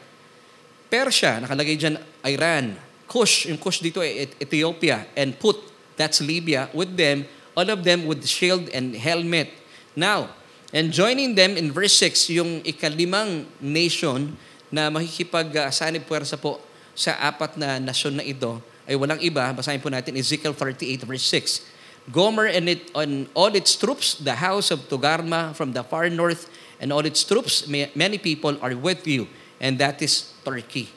Persia, 0.90 1.42
nakalagay 1.42 1.78
dyan 1.78 1.96
Iran. 2.26 2.78
Kush, 3.06 3.50
yung 3.50 3.62
Kush 3.62 3.82
dito 3.82 4.02
ay 4.02 4.30
Ethiopia. 4.42 5.06
And 5.14 5.38
Put, 5.38 5.62
that's 5.98 6.22
Libya, 6.22 6.70
with 6.74 6.98
them, 6.98 7.30
all 7.54 7.70
of 7.70 7.86
them 7.86 8.10
with 8.10 8.26
shield 8.26 8.70
and 8.74 8.98
helmet. 8.98 9.54
Now, 9.94 10.34
and 10.74 10.90
joining 10.90 11.38
them 11.38 11.54
in 11.54 11.70
verse 11.70 11.94
6, 12.02 12.34
yung 12.34 12.66
ikalimang 12.66 13.46
nation 13.62 14.34
na 14.74 14.90
makikipag-sanib 14.90 16.10
puwersa 16.10 16.34
po 16.38 16.58
sa 16.94 17.18
apat 17.18 17.58
na 17.58 17.82
nasyon 17.82 18.22
na 18.22 18.26
ito 18.26 18.62
ay 18.86 18.96
walang 18.98 19.20
iba. 19.20 19.50
Basahin 19.54 19.82
po 19.82 19.90
natin 19.90 20.14
Ezekiel 20.18 20.54
38 20.56 21.04
verse 21.06 21.26
6. 21.30 21.74
Gomer 22.12 22.52
and 22.52 22.68
it, 22.68 22.92
on 22.92 23.32
all 23.32 23.52
its 23.56 23.80
troops, 23.80 24.20
the 24.20 24.36
house 24.36 24.76
of 24.76 24.84
Togarma 24.92 25.56
from 25.56 25.72
the 25.72 25.84
far 25.88 26.12
north, 26.12 26.52
and 26.84 26.92
all 26.92 27.06
its 27.08 27.24
troops, 27.24 27.64
many 27.72 28.20
people 28.20 28.60
are 28.60 28.76
with 28.76 29.08
you, 29.08 29.24
and 29.64 29.80
that 29.80 30.04
is 30.04 30.36
Turkey, 30.44 30.92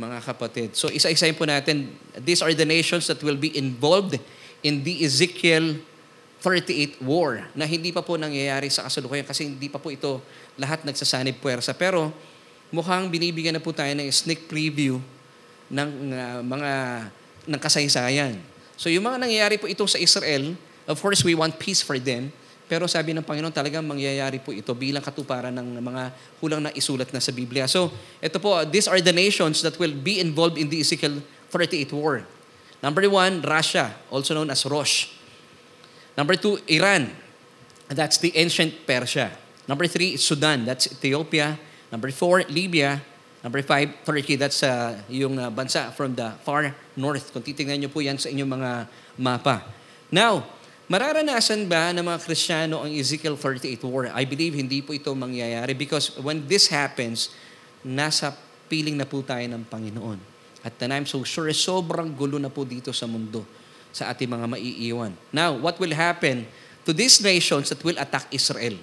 mga 0.00 0.24
kapatid. 0.24 0.72
So 0.72 0.88
isa-isayin 0.88 1.36
po 1.36 1.44
natin, 1.44 1.92
these 2.16 2.40
are 2.40 2.56
the 2.56 2.64
nations 2.64 3.04
that 3.12 3.20
will 3.20 3.36
be 3.36 3.52
involved 3.52 4.16
in 4.64 4.80
the 4.80 5.04
Ezekiel 5.04 5.76
38 6.40 7.04
war 7.04 7.44
na 7.52 7.68
hindi 7.68 7.92
pa 7.92 8.00
po 8.00 8.16
nangyayari 8.16 8.72
sa 8.72 8.88
kasalukuyan 8.88 9.28
kasi 9.28 9.44
hindi 9.44 9.68
pa 9.68 9.76
po 9.76 9.92
ito 9.92 10.24
lahat 10.56 10.88
nagsasanib 10.88 11.36
puwersa. 11.36 11.76
Pero 11.76 12.16
mukhang 12.72 13.12
binibigyan 13.12 13.60
na 13.60 13.60
po 13.60 13.76
tayo 13.76 13.92
ng 13.92 14.08
sneak 14.08 14.48
preview 14.48 14.96
ng 15.70 15.90
uh, 16.12 16.40
mga 16.42 16.72
ng 17.46 17.60
kasaysayan. 17.62 18.36
So 18.74 18.90
yung 18.90 19.06
mga 19.06 19.22
nangyayari 19.22 19.56
po 19.56 19.70
ito 19.70 19.86
sa 19.86 19.96
Israel, 19.96 20.58
of 20.84 20.98
course 20.98 21.22
we 21.22 21.32
want 21.38 21.56
peace 21.56 21.80
for 21.80 21.96
them, 21.96 22.34
pero 22.70 22.86
sabi 22.86 23.10
ng 23.14 23.26
Panginoon 23.26 23.54
talagang 23.54 23.82
mangyayari 23.82 24.38
po 24.38 24.54
ito 24.54 24.70
bilang 24.74 25.02
katuparan 25.02 25.50
ng 25.50 25.82
mga 25.82 26.02
hulang 26.38 26.62
na 26.62 26.70
isulat 26.74 27.10
na 27.10 27.18
sa 27.18 27.34
Biblia. 27.34 27.66
So 27.66 27.90
ito 28.22 28.38
po, 28.38 28.62
these 28.66 28.86
are 28.86 29.02
the 29.02 29.14
nations 29.14 29.62
that 29.62 29.78
will 29.78 29.94
be 29.94 30.22
involved 30.22 30.58
in 30.58 30.70
the 30.70 30.78
Ezekiel 30.78 31.22
38 31.50 31.90
war. 31.94 32.22
Number 32.80 33.04
one, 33.10 33.42
Russia, 33.44 33.92
also 34.08 34.32
known 34.32 34.48
as 34.48 34.64
Rosh. 34.64 35.12
Number 36.16 36.36
two, 36.36 36.58
Iran. 36.68 37.12
That's 37.90 38.16
the 38.22 38.32
ancient 38.38 38.86
Persia. 38.86 39.34
Number 39.66 39.86
three, 39.86 40.16
Sudan. 40.16 40.64
That's 40.64 40.88
Ethiopia. 40.88 41.58
Number 41.92 42.10
four, 42.14 42.46
Libya. 42.48 43.02
Number 43.40 43.64
five, 43.64 43.88
Turkey. 44.04 44.36
That's 44.36 44.60
uh, 44.60 45.00
yung 45.08 45.40
uh, 45.40 45.48
bansa 45.48 45.88
from 45.96 46.12
the 46.12 46.36
far 46.44 46.76
north. 46.92 47.32
Kung 47.32 47.40
titingnan 47.40 47.80
nyo 47.80 47.90
po 47.92 48.04
yan 48.04 48.20
sa 48.20 48.28
inyong 48.28 48.50
mga 48.52 48.70
mapa. 49.16 49.64
Now, 50.12 50.44
mararanasan 50.92 51.64
ba 51.64 51.88
ng 51.96 52.04
mga 52.04 52.20
Kristiyano 52.20 52.84
ang 52.84 52.92
Ezekiel 52.92 53.40
38 53.40 53.80
war? 53.88 54.12
I 54.12 54.28
believe 54.28 54.60
hindi 54.60 54.84
po 54.84 54.92
ito 54.92 55.08
mangyayari 55.16 55.72
because 55.72 56.12
when 56.20 56.44
this 56.44 56.68
happens, 56.68 57.32
nasa 57.80 58.36
piling 58.68 59.00
na 59.00 59.08
po 59.08 59.24
tayo 59.24 59.44
ng 59.48 59.64
Panginoon. 59.64 60.20
At 60.60 60.76
the 60.76 60.84
I'm 60.92 61.08
so 61.08 61.24
sure, 61.24 61.48
sobrang 61.56 62.12
gulo 62.12 62.36
na 62.36 62.52
po 62.52 62.68
dito 62.68 62.92
sa 62.92 63.08
mundo 63.08 63.48
sa 63.88 64.12
ating 64.12 64.28
mga 64.28 64.46
maiiwan. 64.46 65.16
Now, 65.32 65.56
what 65.56 65.80
will 65.80 65.96
happen 65.96 66.44
to 66.84 66.92
these 66.92 67.16
nations 67.24 67.72
that 67.72 67.80
will 67.80 67.96
attack 67.96 68.28
Israel? 68.28 68.76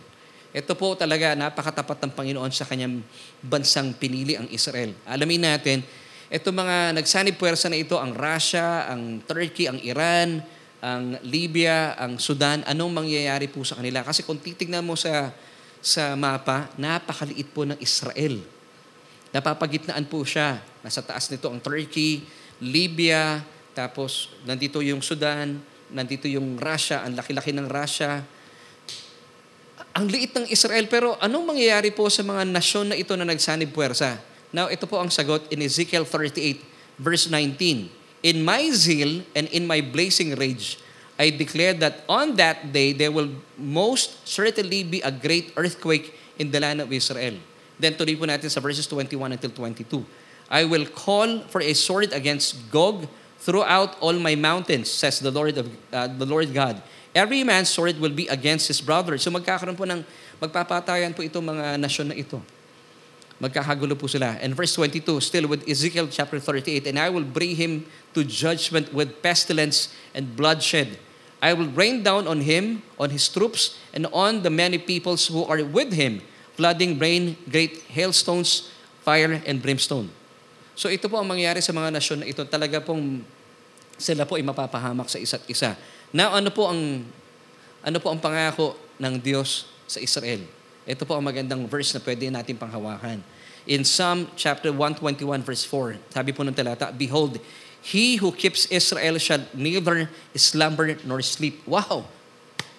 Ito 0.58 0.74
po 0.74 0.98
talaga 0.98 1.38
napakatapat 1.38 2.02
ng 2.02 2.12
Panginoon 2.18 2.50
sa 2.50 2.66
kanyang 2.66 3.06
bansang 3.46 3.94
pinili 3.94 4.34
ang 4.34 4.50
Israel. 4.50 4.90
Alamin 5.06 5.46
natin, 5.46 5.86
ito 6.34 6.50
mga 6.50 6.98
nagsanib 6.98 7.38
puwersa 7.38 7.70
na 7.70 7.78
ito, 7.78 7.94
ang 8.02 8.18
Russia, 8.18 8.90
ang 8.90 9.22
Turkey, 9.22 9.70
ang 9.70 9.78
Iran, 9.86 10.42
ang 10.82 11.22
Libya, 11.22 11.94
ang 11.94 12.18
Sudan, 12.18 12.66
anong 12.66 13.06
mangyayari 13.06 13.46
po 13.54 13.62
sa 13.62 13.78
kanila? 13.78 14.02
Kasi 14.02 14.26
kung 14.26 14.42
titignan 14.42 14.82
mo 14.82 14.98
sa, 14.98 15.30
sa 15.78 16.18
mapa, 16.18 16.74
napakaliit 16.74 17.54
po 17.54 17.62
ng 17.62 17.78
Israel. 17.78 18.42
Napapagitnaan 19.30 20.10
po 20.10 20.26
siya. 20.26 20.58
Nasa 20.82 21.06
taas 21.06 21.30
nito 21.30 21.54
ang 21.54 21.62
Turkey, 21.62 22.26
Libya, 22.66 23.46
tapos 23.78 24.34
nandito 24.42 24.82
yung 24.82 25.06
Sudan, 25.06 25.62
nandito 25.94 26.26
yung 26.26 26.58
Russia, 26.58 27.06
ang 27.06 27.14
laki-laki 27.14 27.54
ng 27.54 27.70
Russia, 27.70 28.26
ang 29.98 30.06
liit 30.06 30.30
ng 30.38 30.46
Israel, 30.54 30.86
pero 30.86 31.18
anong 31.18 31.58
mangyayari 31.58 31.90
po 31.90 32.06
sa 32.06 32.22
mga 32.22 32.46
nasyon 32.46 32.94
na 32.94 32.96
ito 33.02 33.18
na 33.18 33.26
nagsanib 33.26 33.74
puwersa? 33.74 34.22
Now, 34.54 34.70
ito 34.70 34.86
po 34.86 35.02
ang 35.02 35.10
sagot 35.10 35.50
in 35.50 35.66
Ezekiel 35.66 36.06
38, 36.06 37.02
verse 37.02 37.26
19. 37.34 37.90
In 38.22 38.46
my 38.46 38.70
zeal 38.70 39.26
and 39.34 39.50
in 39.50 39.66
my 39.66 39.82
blazing 39.82 40.38
rage, 40.38 40.78
I 41.18 41.34
declare 41.34 41.74
that 41.82 42.06
on 42.06 42.38
that 42.38 42.70
day 42.70 42.94
there 42.94 43.10
will 43.10 43.34
most 43.58 44.22
certainly 44.22 44.86
be 44.86 45.02
a 45.02 45.10
great 45.10 45.50
earthquake 45.58 46.14
in 46.38 46.54
the 46.54 46.62
land 46.62 46.78
of 46.78 46.94
Israel. 46.94 47.42
Then 47.82 47.98
tuloy 47.98 48.14
po 48.14 48.30
natin 48.30 48.54
sa 48.54 48.62
verses 48.62 48.86
21 48.86 49.34
until 49.34 49.50
22. 49.50 50.06
I 50.46 50.62
will 50.70 50.86
call 50.86 51.42
for 51.50 51.66
a 51.66 51.74
sword 51.74 52.14
against 52.14 52.70
Gog 52.70 53.10
throughout 53.42 53.98
all 53.98 54.14
my 54.14 54.38
mountains, 54.38 54.94
says 54.94 55.18
the 55.18 55.34
Lord 55.34 55.58
of 55.58 55.66
uh, 55.90 56.06
the 56.06 56.30
Lord 56.30 56.54
God 56.54 56.86
Every 57.18 57.42
man's 57.42 57.74
sword 57.74 57.98
will 57.98 58.14
be 58.14 58.30
against 58.30 58.70
his 58.70 58.78
brother. 58.78 59.18
So 59.18 59.34
magkakaroon 59.34 59.74
po 59.74 59.90
ng, 59.90 60.06
magpapatayan 60.38 61.18
po 61.18 61.26
itong 61.26 61.50
mga 61.50 61.82
nasyon 61.82 62.14
na 62.14 62.16
ito. 62.16 62.38
Magkakagulo 63.42 63.98
po 63.98 64.06
sila. 64.06 64.38
And 64.38 64.54
verse 64.54 64.78
22, 64.78 65.18
still 65.26 65.50
with 65.50 65.66
Ezekiel 65.66 66.06
chapter 66.14 66.38
38, 66.38 66.86
And 66.86 67.02
I 67.02 67.10
will 67.10 67.26
bring 67.26 67.58
him 67.58 67.90
to 68.14 68.22
judgment 68.22 68.94
with 68.94 69.26
pestilence 69.26 69.90
and 70.14 70.38
bloodshed. 70.38 71.02
I 71.42 71.58
will 71.58 71.74
rain 71.74 72.06
down 72.06 72.30
on 72.30 72.46
him, 72.46 72.86
on 73.02 73.10
his 73.10 73.26
troops, 73.26 73.78
and 73.98 74.06
on 74.14 74.46
the 74.46 74.54
many 74.54 74.78
peoples 74.78 75.26
who 75.26 75.42
are 75.46 75.62
with 75.66 75.98
him, 75.98 76.22
flooding 76.54 77.02
rain, 77.02 77.38
great 77.50 77.82
hailstones, 77.90 78.70
fire, 79.02 79.42
and 79.46 79.58
brimstone. 79.62 80.14
So 80.78 80.94
ito 80.94 81.10
po 81.10 81.18
ang 81.18 81.26
mangyayari 81.26 81.66
sa 81.66 81.74
mga 81.74 81.98
nasyon 81.98 82.22
na 82.22 82.30
ito. 82.30 82.46
Talaga 82.46 82.78
pong 82.78 83.26
sila 83.98 84.30
po 84.30 84.38
ay 84.38 84.46
mapapahamak 84.46 85.10
sa 85.10 85.18
isa't 85.18 85.42
isa. 85.50 85.74
Now, 86.16 86.36
ano 86.36 86.48
po 86.52 86.72
ang 86.72 87.04
ano 87.84 87.98
po 88.04 88.08
ang 88.12 88.20
pangako 88.20 88.76
ng 89.00 89.16
Diyos 89.20 89.68
sa 89.88 90.00
Israel? 90.00 90.44
Ito 90.88 91.04
po 91.04 91.20
ang 91.20 91.24
magandang 91.24 91.68
verse 91.68 91.96
na 91.96 92.02
pwede 92.04 92.32
natin 92.32 92.56
panghawakan. 92.56 93.20
In 93.68 93.84
Psalm 93.84 94.32
chapter 94.40 94.72
121 94.72 95.44
verse 95.44 95.68
4, 95.68 96.00
sabi 96.16 96.32
po 96.32 96.48
ng 96.48 96.56
talata, 96.56 96.92
Behold, 96.96 97.40
He 97.84 98.20
who 98.20 98.32
keeps 98.36 98.68
Israel 98.68 99.16
shall 99.20 99.44
neither 99.56 100.12
slumber 100.36 100.96
nor 101.04 101.24
sleep. 101.24 101.64
Wow! 101.68 102.08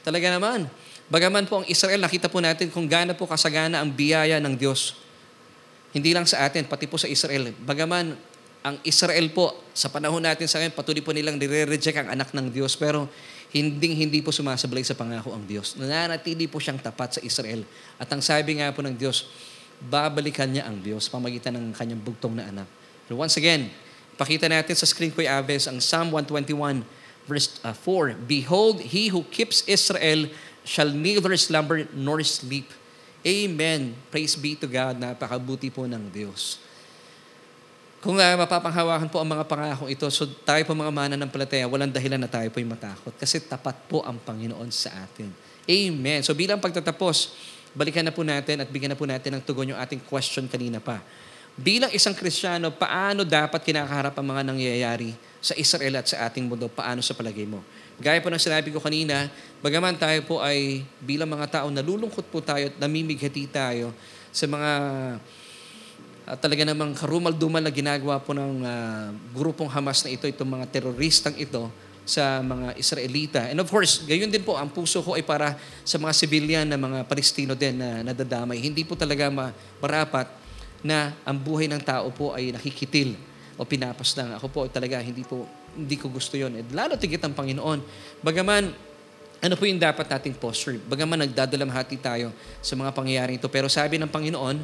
Talaga 0.05 0.29
naman. 0.33 0.69
Bagaman 1.09 1.49
po 1.49 1.65
ang 1.65 1.67
Israel, 1.69 2.01
nakita 2.05 2.29
po 2.29 2.41
natin 2.41 2.69
kung 2.69 2.85
gaano 2.85 3.17
po 3.17 3.25
kasagana 3.25 3.81
ang 3.81 3.89
biyaya 3.89 4.37
ng 4.41 4.57
Diyos. 4.57 4.97
Hindi 5.97 6.13
lang 6.13 6.29
sa 6.29 6.45
atin, 6.45 6.69
pati 6.69 6.85
po 6.85 7.01
sa 7.01 7.09
Israel. 7.09 7.57
Bagaman 7.65 8.13
ang 8.63 8.77
Israel 8.83 9.27
po, 9.31 9.55
sa 9.71 9.87
panahon 9.87 10.23
natin 10.23 10.51
sa 10.51 10.59
ngayon, 10.59 10.75
patuloy 10.75 11.03
po 11.03 11.15
nilang 11.15 11.39
nire-reject 11.39 12.05
ang 12.05 12.09
anak 12.11 12.35
ng 12.35 12.51
Diyos. 12.51 12.75
Pero 12.75 13.07
hinding 13.55 13.97
hindi 13.97 14.21
po 14.21 14.29
sumasablay 14.29 14.85
sa 14.85 14.93
pangako 14.93 15.33
ang 15.33 15.45
Diyos. 15.47 15.79
Nananatili 15.81 16.51
po 16.51 16.61
siyang 16.61 16.81
tapat 16.81 17.17
sa 17.17 17.21
Israel. 17.25 17.65
At 17.97 18.11
ang 18.13 18.21
sabi 18.21 18.61
nga 18.61 18.69
po 18.75 18.85
ng 18.85 18.93
Diyos, 18.93 19.31
babalikan 19.79 20.51
niya 20.51 20.67
ang 20.67 20.83
Diyos 20.83 21.07
pamagitan 21.07 21.55
ng 21.55 21.71
kanyang 21.73 22.03
bugtong 22.03 22.35
na 22.35 22.45
anak. 22.51 22.69
So 23.07 23.17
once 23.17 23.39
again, 23.39 23.71
pakita 24.21 24.51
natin 24.51 24.75
sa 24.75 24.85
screen 24.85 25.15
ko 25.15 25.23
Aves 25.25 25.71
ang 25.71 25.79
Psalm 25.79 26.13
121 26.13 26.83
verse 27.25 27.57
uh, 27.63 27.73
4. 27.73 28.19
Behold, 28.27 28.83
he 28.83 29.09
who 29.09 29.23
keeps 29.31 29.63
Israel 29.65 30.29
shall 30.67 30.91
neither 30.91 31.33
slumber 31.39 31.89
nor 31.97 32.21
sleep. 32.27 32.69
Amen. 33.25 33.97
Praise 34.13 34.37
be 34.37 34.57
to 34.59 34.69
God. 34.69 35.01
Napakabuti 35.01 35.73
po 35.73 35.89
ng 35.89 36.13
Diyos. 36.13 36.61
Kung 37.99 38.15
uh, 38.15 38.35
mapapanghawakan 38.39 39.11
po 39.11 39.19
ang 39.19 39.27
mga 39.27 39.43
pangakong 39.43 39.91
ito, 39.91 40.07
so 40.15 40.23
tayo 40.47 40.63
po 40.63 40.71
mga 40.71 40.95
mana 40.95 41.15
ng 41.19 41.31
walang 41.67 41.91
dahilan 41.91 42.23
na 42.23 42.31
tayo 42.31 42.47
po'y 42.55 42.63
matakot 42.63 43.11
kasi 43.19 43.43
tapat 43.43 43.75
po 43.91 44.07
ang 44.07 44.23
Panginoon 44.23 44.71
sa 44.71 45.03
atin. 45.03 45.35
Amen. 45.67 46.23
So 46.23 46.31
bilang 46.31 46.63
pagtatapos, 46.63 47.35
balikan 47.75 48.07
na 48.07 48.15
po 48.15 48.23
natin 48.23 48.63
at 48.63 48.71
bigyan 48.71 48.95
na 48.95 48.99
po 48.99 49.03
natin 49.03 49.35
ng 49.35 49.43
tugon 49.43 49.75
yung 49.75 49.81
ating 49.83 49.99
question 50.07 50.47
kanina 50.47 50.79
pa. 50.79 51.03
Bilang 51.59 51.91
isang 51.91 52.15
Kristiyano, 52.15 52.71
paano 52.71 53.27
dapat 53.27 53.67
kinakaharap 53.67 54.15
ang 54.15 54.27
mga 54.31 54.43
nangyayari 54.47 55.11
sa 55.43 55.59
Israel 55.59 55.99
at 55.99 56.07
sa 56.07 56.23
ating 56.31 56.47
mundo? 56.47 56.71
Paano 56.71 57.03
sa 57.03 57.19
palagay 57.19 57.51
mo? 57.51 57.67
Gaya 57.99 58.23
po 58.23 58.31
ng 58.31 58.39
sinabi 58.39 58.71
ko 58.71 58.79
kanina, 58.79 59.27
bagaman 59.59 59.99
tayo 59.99 60.23
po 60.23 60.39
ay 60.39 60.87
bilang 61.03 61.27
mga 61.27 61.51
tao, 61.51 61.67
nalulungkot 61.67 62.31
po 62.31 62.39
tayo 62.39 62.71
at 62.71 62.79
namimighati 62.79 63.51
tayo 63.51 63.91
sa 64.31 64.47
mga 64.47 64.71
uh, 66.29 66.37
talaga 66.37 66.69
namang 66.69 66.93
karumal-dumal 66.93 67.65
na 67.65 67.73
ginagawa 67.73 68.21
po 68.21 68.37
ng 68.37 68.61
uh, 68.61 69.09
grupong 69.33 69.73
Hamas 69.73 70.05
na 70.05 70.13
ito, 70.13 70.29
itong 70.29 70.61
mga 70.61 70.69
teroristang 70.69 71.33
ito 71.41 71.73
sa 72.09 72.41
mga 72.41 72.77
Israelita. 72.77 73.41
And 73.49 73.61
of 73.61 73.69
course, 73.69 74.05
gayon 74.05 74.33
din 74.33 74.45
po, 74.45 74.57
ang 74.57 74.69
puso 74.69 75.01
ko 75.05 75.17
ay 75.17 75.25
para 75.25 75.57
sa 75.85 76.01
mga 76.01 76.13
civilian 76.17 76.67
na 76.69 76.81
mga 76.81 77.05
Palestino 77.05 77.53
din 77.53 77.81
na 77.81 78.01
nadadamay. 78.01 78.61
Hindi 78.61 78.85
po 78.85 78.97
talaga 78.97 79.29
marapat 79.81 80.29
na 80.81 81.13
ang 81.25 81.37
buhay 81.37 81.69
ng 81.69 81.83
tao 81.85 82.09
po 82.13 82.33
ay 82.33 82.53
nakikitil 82.57 83.13
o 83.61 83.67
pinapas 83.69 84.17
lang. 84.17 84.33
Ako 84.41 84.47
po 84.49 84.65
talaga 84.73 85.03
hindi 85.05 85.21
po 85.21 85.45
hindi 85.77 86.01
ko 86.01 86.09
gusto 86.09 86.39
yon. 86.39 86.57
At 86.57 86.73
lalo 86.73 86.97
tigit 86.97 87.21
ang 87.21 87.37
Panginoon. 87.37 87.85
Bagaman 88.25 88.73
ano 89.39 89.55
po 89.55 89.69
yung 89.69 89.79
dapat 89.79 90.09
nating 90.09 90.35
posture? 90.35 90.81
Bagaman 90.83 91.29
nagdadalamhati 91.29 92.01
tayo 92.01 92.35
sa 92.59 92.75
mga 92.75 92.91
pangyayari 92.91 93.39
ito. 93.39 93.47
Pero 93.53 93.71
sabi 93.71 94.01
ng 94.01 94.11
Panginoon, 94.11 94.57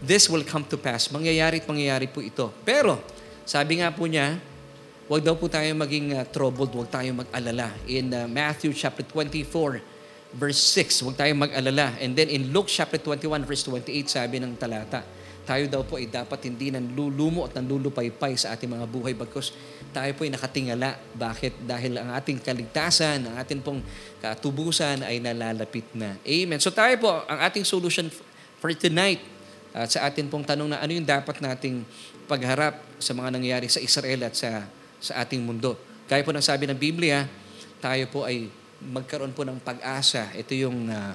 this 0.00 0.26
will 0.26 0.44
come 0.44 0.64
to 0.66 0.76
pass. 0.80 1.08
Mangyayari 1.12 1.60
at 1.60 1.66
mangyayari 1.68 2.08
po 2.08 2.24
ito. 2.24 2.48
Pero, 2.64 3.00
sabi 3.44 3.80
nga 3.80 3.92
po 3.92 4.08
niya, 4.08 4.40
huwag 5.06 5.22
daw 5.22 5.36
po 5.36 5.46
tayo 5.46 5.68
maging 5.76 6.16
uh, 6.16 6.24
troubled, 6.28 6.72
huwag 6.72 6.88
tayo 6.88 7.08
mag-alala. 7.12 7.72
In 7.84 8.12
uh, 8.12 8.24
Matthew 8.26 8.72
chapter 8.72 9.04
24, 9.04 9.80
verse 10.34 10.60
6, 10.76 11.04
huwag 11.04 11.16
tayo 11.20 11.32
mag-alala. 11.36 11.96
And 12.00 12.16
then 12.16 12.32
in 12.32 12.50
Luke 12.50 12.72
chapter 12.72 12.98
21, 12.98 13.44
verse 13.44 13.62
28, 13.68 13.90
sabi 14.08 14.40
ng 14.40 14.56
talata, 14.56 15.04
tayo 15.44 15.66
daw 15.66 15.82
po 15.82 15.98
ay 15.98 16.06
dapat 16.06 16.46
hindi 16.46 16.70
nanlulumo 16.70 17.48
at 17.48 17.58
nanlulupaypay 17.58 18.38
sa 18.38 18.54
ating 18.54 18.70
mga 18.70 18.86
buhay 18.86 19.16
bagkos 19.18 19.50
tayo 19.90 20.14
po 20.14 20.22
ay 20.22 20.30
nakatingala. 20.30 20.94
Bakit? 21.18 21.66
Dahil 21.66 21.98
ang 21.98 22.14
ating 22.14 22.38
kaligtasan, 22.38 23.26
ang 23.26 23.34
ating 23.42 23.58
pong 23.58 23.82
katubusan 24.22 25.02
ay 25.02 25.18
nalalapit 25.18 25.86
na. 25.98 26.14
Amen. 26.22 26.62
So 26.62 26.70
tayo 26.70 26.94
po, 27.02 27.10
ang 27.26 27.38
ating 27.42 27.66
solution 27.66 28.06
for 28.62 28.70
tonight 28.78 29.18
at 29.70 29.88
sa 29.90 30.06
atin 30.06 30.26
pong 30.26 30.42
tanong 30.42 30.74
na 30.74 30.78
ano 30.82 30.90
yung 30.90 31.06
dapat 31.06 31.38
nating 31.38 31.86
pagharap 32.26 32.78
sa 32.98 33.14
mga 33.14 33.38
nangyayari 33.38 33.66
sa 33.70 33.78
Israel 33.78 34.26
at 34.26 34.34
sa, 34.34 34.66
sa 34.98 35.22
ating 35.22 35.42
mundo. 35.42 35.78
Kaya 36.10 36.26
po 36.26 36.34
ng 36.34 36.42
sabi 36.42 36.66
ng 36.66 36.78
Biblia, 36.78 37.26
tayo 37.78 38.04
po 38.10 38.26
ay 38.26 38.50
magkaroon 38.82 39.30
po 39.30 39.46
ng 39.46 39.62
pag-asa. 39.62 40.30
Ito 40.34 40.52
yung 40.58 40.90
uh, 40.90 41.14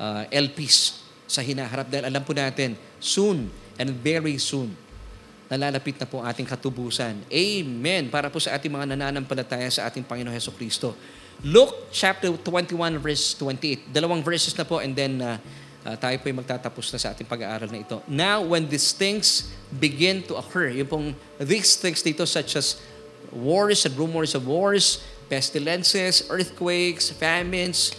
uh, 0.00 0.22
LPs 0.32 1.04
sa 1.28 1.44
hinaharap 1.44 1.92
dahil 1.92 2.08
alam 2.08 2.22
po 2.24 2.32
natin, 2.32 2.74
soon 2.98 3.52
and 3.76 3.90
very 4.00 4.40
soon, 4.40 4.72
nalalapit 5.50 5.98
na 6.00 6.06
po 6.08 6.24
ating 6.24 6.46
katubusan. 6.48 7.20
Amen. 7.28 8.08
Para 8.08 8.32
po 8.32 8.40
sa 8.40 8.56
ating 8.56 8.70
mga 8.70 8.96
nananampalataya 8.96 9.68
sa 9.68 9.90
ating 9.90 10.06
Panginoon 10.06 10.32
Heso 10.32 10.54
Kristo. 10.54 10.96
Luke 11.40 11.88
chapter 11.88 12.28
21 12.32 13.00
verse 13.00 13.32
28. 13.36 13.90
Dalawang 13.90 14.20
verses 14.20 14.52
na 14.52 14.64
po 14.64 14.78
and 14.78 14.92
then 14.92 15.18
uh, 15.24 15.40
uh, 15.84 15.96
tayo 15.96 16.16
po 16.20 16.28
ay 16.28 16.36
magtatapos 16.36 16.92
na 16.92 16.98
sa 17.00 17.12
ating 17.12 17.28
pag-aaral 17.28 17.70
na 17.70 17.80
ito. 17.80 18.02
Now, 18.08 18.44
when 18.44 18.68
these 18.68 18.92
things 18.92 19.48
begin 19.72 20.24
to 20.28 20.36
occur, 20.36 20.68
yung 20.72 20.88
pong 20.88 21.08
these 21.40 21.76
things 21.76 22.04
dito 22.04 22.26
such 22.26 22.56
as 22.56 22.80
wars 23.32 23.86
and 23.86 23.94
rumors 23.96 24.34
of 24.34 24.44
wars, 24.44 25.00
pestilences, 25.30 26.26
earthquakes, 26.28 27.14
famines, 27.14 27.94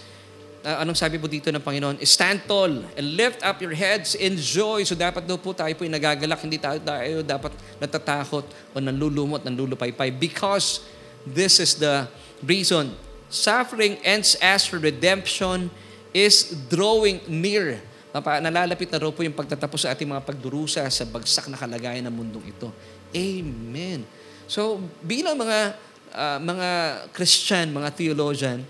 uh, 0.65 0.81
anong 0.83 0.97
sabi 0.97 1.17
po 1.17 1.25
dito 1.25 1.49
ng 1.49 1.61
Panginoon? 1.61 1.97
Stand 2.05 2.45
tall 2.45 2.83
and 2.97 3.05
lift 3.17 3.41
up 3.41 3.61
your 3.63 3.73
heads 3.73 4.13
in 4.13 4.37
joy. 4.37 4.83
So 4.85 4.93
dapat 4.93 5.25
daw 5.25 5.37
po 5.37 5.53
tayo 5.55 5.73
po 5.73 5.85
yung 5.85 5.95
nagagalak, 5.95 6.39
hindi 6.41 6.61
tayo, 6.61 6.77
tayo 6.81 7.25
dapat 7.25 7.51
natatakot 7.81 8.45
o 8.73 8.75
nanlulumot, 8.77 9.41
nanlulupaypay 9.45 10.13
because 10.13 10.85
this 11.25 11.57
is 11.57 11.77
the 11.77 12.05
reason. 12.45 12.93
Suffering 13.31 13.95
ends 14.03 14.35
as 14.43 14.67
redemption 14.75 15.71
is 16.11 16.55
drawing 16.67 17.23
near. 17.27 17.79
Nalalapit 18.13 18.91
na 18.91 18.99
raw 18.99 19.11
po 19.11 19.23
yung 19.23 19.35
pagtatapos 19.35 19.87
sa 19.87 19.95
ating 19.95 20.07
mga 20.07 20.23
pagdurusa 20.27 20.83
sa 20.91 21.03
bagsak 21.07 21.47
na 21.47 21.55
kalagayan 21.55 22.03
ng 22.07 22.13
mundong 22.13 22.51
ito. 22.51 22.67
Amen. 23.15 24.03
So, 24.51 24.83
bilang 24.99 25.39
mga 25.39 25.79
uh, 26.11 26.39
mga 26.43 26.67
Christian, 27.15 27.71
mga 27.71 27.89
theologian, 27.95 28.67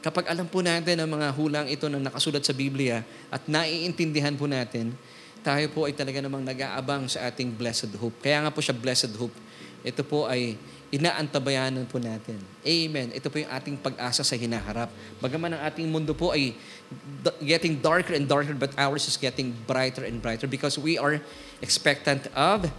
Kapag 0.00 0.32
alam 0.32 0.48
po 0.48 0.64
natin 0.64 0.96
ang 0.96 1.12
mga 1.12 1.28
hulang 1.36 1.68
ito 1.68 1.84
na 1.92 2.00
nakasulat 2.00 2.40
sa 2.40 2.56
Biblia 2.56 3.04
at 3.28 3.44
naiintindihan 3.44 4.32
po 4.32 4.48
natin, 4.48 4.96
tayo 5.44 5.68
po 5.68 5.84
ay 5.84 5.92
talaga 5.92 6.24
namang 6.24 6.40
nag-aabang 6.40 7.04
sa 7.04 7.28
ating 7.28 7.52
blessed 7.52 7.92
hope. 8.00 8.16
Kaya 8.24 8.40
nga 8.40 8.48
po 8.48 8.64
siya 8.64 8.72
blessed 8.72 9.12
hope. 9.20 9.36
Ito 9.84 10.00
po 10.00 10.24
ay 10.24 10.56
inaantabayanan 10.88 11.84
po 11.84 12.00
natin. 12.00 12.40
Amen. 12.64 13.12
Ito 13.12 13.28
po 13.28 13.44
yung 13.44 13.52
ating 13.52 13.76
pag-asa 13.76 14.24
sa 14.24 14.36
hinaharap. 14.40 14.88
Bagaman 15.20 15.52
ang 15.52 15.62
ating 15.68 15.84
mundo 15.84 16.16
po 16.16 16.32
ay 16.32 16.56
getting 17.44 17.80
darker 17.80 18.14
and 18.14 18.28
darker, 18.28 18.54
but 18.54 18.72
ours 18.78 19.06
is 19.06 19.16
getting 19.16 19.54
brighter 19.66 20.04
and 20.04 20.22
brighter 20.22 20.46
because 20.46 20.78
we 20.78 20.98
are 20.98 21.20
expectant 21.62 22.26
of 22.34 22.70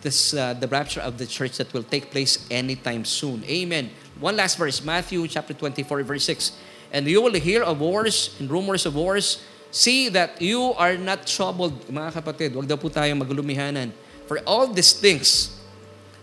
this, 0.00 0.34
uh, 0.34 0.54
the 0.54 0.68
rapture 0.68 1.00
of 1.00 1.18
the 1.18 1.26
church 1.26 1.58
that 1.58 1.72
will 1.72 1.82
take 1.82 2.10
place 2.10 2.46
anytime 2.50 3.04
soon. 3.04 3.44
Amen. 3.44 3.90
One 4.20 4.36
last 4.36 4.56
verse, 4.58 4.82
Matthew 4.84 5.26
chapter 5.28 5.54
24, 5.54 6.02
verse 6.02 6.24
6. 6.24 6.52
And 6.92 7.06
you 7.06 7.20
will 7.20 7.34
hear 7.34 7.62
of 7.62 7.80
wars 7.80 8.36
and 8.38 8.50
rumors 8.50 8.86
of 8.86 8.94
wars. 8.94 9.42
See 9.70 10.08
that 10.10 10.40
you 10.40 10.72
are 10.78 10.96
not 10.96 11.26
troubled. 11.26 11.84
Mga 11.86 12.22
kapatid, 12.22 12.54
wag 12.56 12.66
daw 12.66 12.80
po 12.80 12.88
tayong 12.88 13.20
maglumihanan. 13.20 13.92
For 14.24 14.40
all 14.48 14.66
these 14.68 14.96
things 14.96 15.60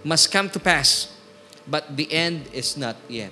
must 0.01 0.33
come 0.33 0.49
to 0.49 0.59
pass, 0.59 1.13
but 1.69 1.93
the 1.93 2.09
end 2.09 2.49
is 2.53 2.73
not 2.77 2.97
yet. 3.05 3.29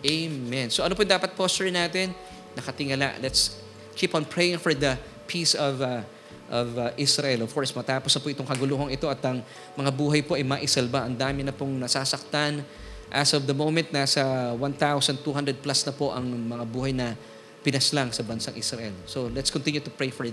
Amen. 0.00 0.72
So 0.72 0.80
ano 0.80 0.96
po 0.96 1.04
dapat 1.04 1.36
posture 1.36 1.68
natin? 1.68 2.16
Nakatingala. 2.58 3.18
Let's 3.22 3.58
keep 3.94 4.14
on 4.14 4.26
praying 4.26 4.58
for 4.58 4.74
the 4.74 4.98
peace 5.30 5.54
of 5.54 5.82
uh, 5.84 6.02
of 6.50 6.74
uh, 6.74 6.90
Israel. 6.98 7.46
Of 7.46 7.54
course, 7.54 7.70
matapos 7.70 8.10
na 8.10 8.18
po 8.18 8.26
itong 8.30 8.48
kaguluhang 8.48 8.90
ito 8.90 9.06
at 9.06 9.22
ang 9.22 9.42
mga 9.78 9.90
buhay 9.94 10.20
po 10.26 10.34
ay 10.34 10.42
maisalba. 10.42 11.06
Ang 11.06 11.14
dami 11.14 11.46
na 11.46 11.54
pong 11.54 11.78
nasasaktan, 11.78 12.66
As 13.10 13.34
of 13.34 13.42
the 13.50 13.54
moment, 13.54 13.90
nasa 13.90 14.54
1,200 14.54 15.18
plus 15.58 15.82
na 15.82 15.90
po 15.90 16.14
ang 16.14 16.30
mga 16.30 16.64
buhay 16.70 16.94
na 16.94 17.18
pinaslang 17.66 18.14
sa 18.14 18.22
bansang 18.22 18.54
Israel. 18.54 18.94
So 19.04 19.26
let's 19.26 19.50
continue 19.50 19.82
to 19.82 19.90
pray 19.90 20.14
for 20.14 20.30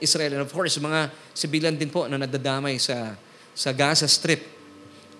Israel. 0.00 0.40
And 0.40 0.42
of 0.42 0.48
course, 0.48 0.80
mga 0.80 1.12
sibilan 1.36 1.76
din 1.76 1.92
po 1.92 2.08
na 2.08 2.16
nadadamay 2.16 2.80
sa, 2.80 3.12
sa 3.52 3.76
Gaza 3.76 4.08
Strip. 4.08 4.40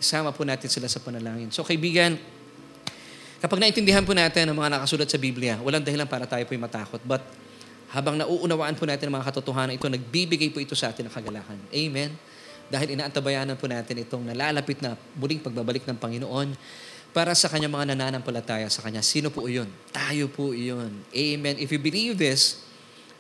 Isama 0.01 0.33
po 0.33 0.49
natin 0.49 0.73
sila 0.73 0.89
sa 0.89 0.97
panalangin. 0.97 1.53
So 1.53 1.61
kaibigan, 1.61 2.17
kapag 3.45 3.61
naintindihan 3.61 4.01
po 4.01 4.17
natin 4.17 4.49
ang 4.49 4.57
mga 4.57 4.81
nakasulat 4.81 5.05
sa 5.05 5.21
Biblia, 5.21 5.61
walang 5.61 5.85
dahilan 5.85 6.09
para 6.09 6.25
tayo 6.25 6.49
po'y 6.49 6.57
matakot. 6.57 6.97
But 7.05 7.21
habang 7.93 8.17
nauunawaan 8.17 8.73
po 8.73 8.89
natin 8.89 9.13
ang 9.13 9.21
mga 9.21 9.29
katotohanan 9.29 9.77
ito, 9.77 9.85
nagbibigay 9.85 10.49
po 10.49 10.65
ito 10.65 10.73
sa 10.73 10.89
atin 10.89 11.13
ng 11.13 11.13
kagalakan. 11.13 11.61
Amen? 11.69 12.17
Dahil 12.73 12.97
inaantabayanan 12.97 13.61
po 13.61 13.69
natin 13.69 14.01
itong 14.01 14.25
nalalapit 14.25 14.81
na 14.81 14.97
muling 15.21 15.45
pagbabalik 15.45 15.85
ng 15.85 16.01
Panginoon 16.01 16.57
para 17.13 17.37
sa 17.37 17.53
kanya 17.53 17.69
mga 17.69 17.93
nananampalataya 17.93 18.73
sa 18.73 18.81
kanya. 18.81 19.05
Sino 19.05 19.29
po 19.29 19.45
iyon? 19.45 19.69
Tayo 19.93 20.33
po 20.33 20.57
iyon. 20.57 21.05
Amen. 21.13 21.61
If 21.61 21.69
you 21.69 21.79
believe 21.79 22.17
this, 22.17 22.65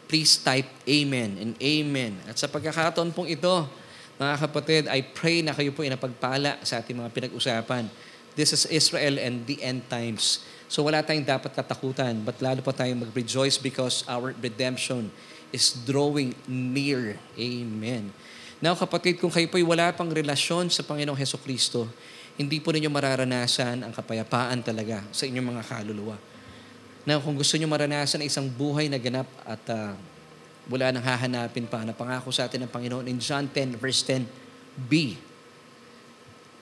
please 0.08 0.40
type 0.40 0.66
Amen 0.88 1.36
and 1.36 1.52
Amen. 1.60 2.16
At 2.24 2.40
sa 2.40 2.48
pagkakataon 2.48 3.12
pong 3.12 3.28
ito, 3.28 3.68
mga 4.16 4.34
kapatid, 4.40 4.82
I 4.88 5.04
pray 5.04 5.44
na 5.44 5.52
kayo 5.52 5.76
po 5.76 5.84
inapagpala 5.84 6.64
sa 6.64 6.80
ating 6.80 6.96
mga 6.96 7.12
pinag-usapan. 7.12 7.86
This 8.34 8.50
is 8.50 8.66
Israel 8.66 9.18
and 9.18 9.46
the 9.46 9.62
end 9.62 9.86
times. 9.86 10.42
So 10.66 10.82
wala 10.82 11.06
tayong 11.06 11.26
dapat 11.26 11.54
katakutan, 11.54 12.26
but 12.26 12.38
lalo 12.42 12.58
pa 12.60 12.74
tayong 12.74 13.06
mag-rejoice 13.06 13.62
because 13.62 14.02
our 14.10 14.34
redemption 14.34 15.10
is 15.54 15.70
drawing 15.86 16.34
near. 16.50 17.14
Amen. 17.38 18.10
Now 18.58 18.74
kapatid, 18.74 19.22
kung 19.22 19.30
kayo 19.30 19.46
po'y 19.46 19.62
wala 19.62 19.94
pang 19.94 20.10
relasyon 20.10 20.66
sa 20.72 20.82
Panginoong 20.82 21.18
Heso 21.18 21.38
Kristo, 21.38 21.86
hindi 22.34 22.58
po 22.58 22.74
ninyo 22.74 22.90
mararanasan 22.90 23.86
ang 23.86 23.92
kapayapaan 23.94 24.66
talaga 24.66 25.06
sa 25.14 25.30
inyong 25.30 25.54
mga 25.54 25.62
kaluluwa. 25.62 26.18
na 27.04 27.20
kung 27.20 27.36
gusto 27.36 27.54
nyo 27.60 27.68
maranasan 27.68 28.24
ang 28.24 28.28
isang 28.32 28.48
buhay 28.48 28.88
na 28.88 28.96
ganap 28.96 29.28
at 29.44 29.60
ah, 29.68 29.92
wala 30.64 30.88
nang 30.88 31.04
hahanapin 31.04 31.68
pa 31.68 31.84
na 31.84 31.92
pangako 31.92 32.32
sa 32.32 32.48
atin 32.48 32.64
ng 32.64 32.70
Panginoon 32.72 33.04
in 33.04 33.20
John 33.20 33.44
10 33.44 33.76
verse 33.76 34.00
10b. 34.08 35.20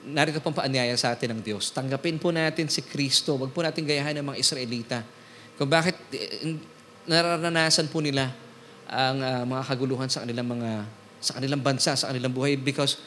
Narito 0.03 0.43
pong 0.43 0.55
paanyaya 0.57 0.91
sa 0.99 1.15
atin 1.15 1.37
ng 1.37 1.41
Diyos. 1.41 1.71
Tanggapin 1.71 2.19
po 2.19 2.33
natin 2.35 2.67
si 2.67 2.83
Kristo. 2.83 3.39
Huwag 3.39 3.55
po 3.55 3.63
natin 3.63 3.87
gayahan 3.87 4.19
ng 4.19 4.35
mga 4.35 4.37
Israelita. 4.39 4.99
Kung 5.55 5.71
bakit 5.71 5.95
eh, 6.11 6.59
nararanasan 7.07 7.87
po 7.87 8.03
nila 8.03 8.31
ang 8.87 9.17
ah, 9.23 9.43
mga 9.47 9.63
kaguluhan 9.63 10.09
sa 10.11 10.27
kanilang 10.27 10.49
mga 10.49 10.71
sa 11.23 11.39
kanilang 11.39 11.63
bansa, 11.63 11.95
sa 11.95 12.11
kanilang 12.11 12.35
buhay 12.35 12.59
because 12.59 12.99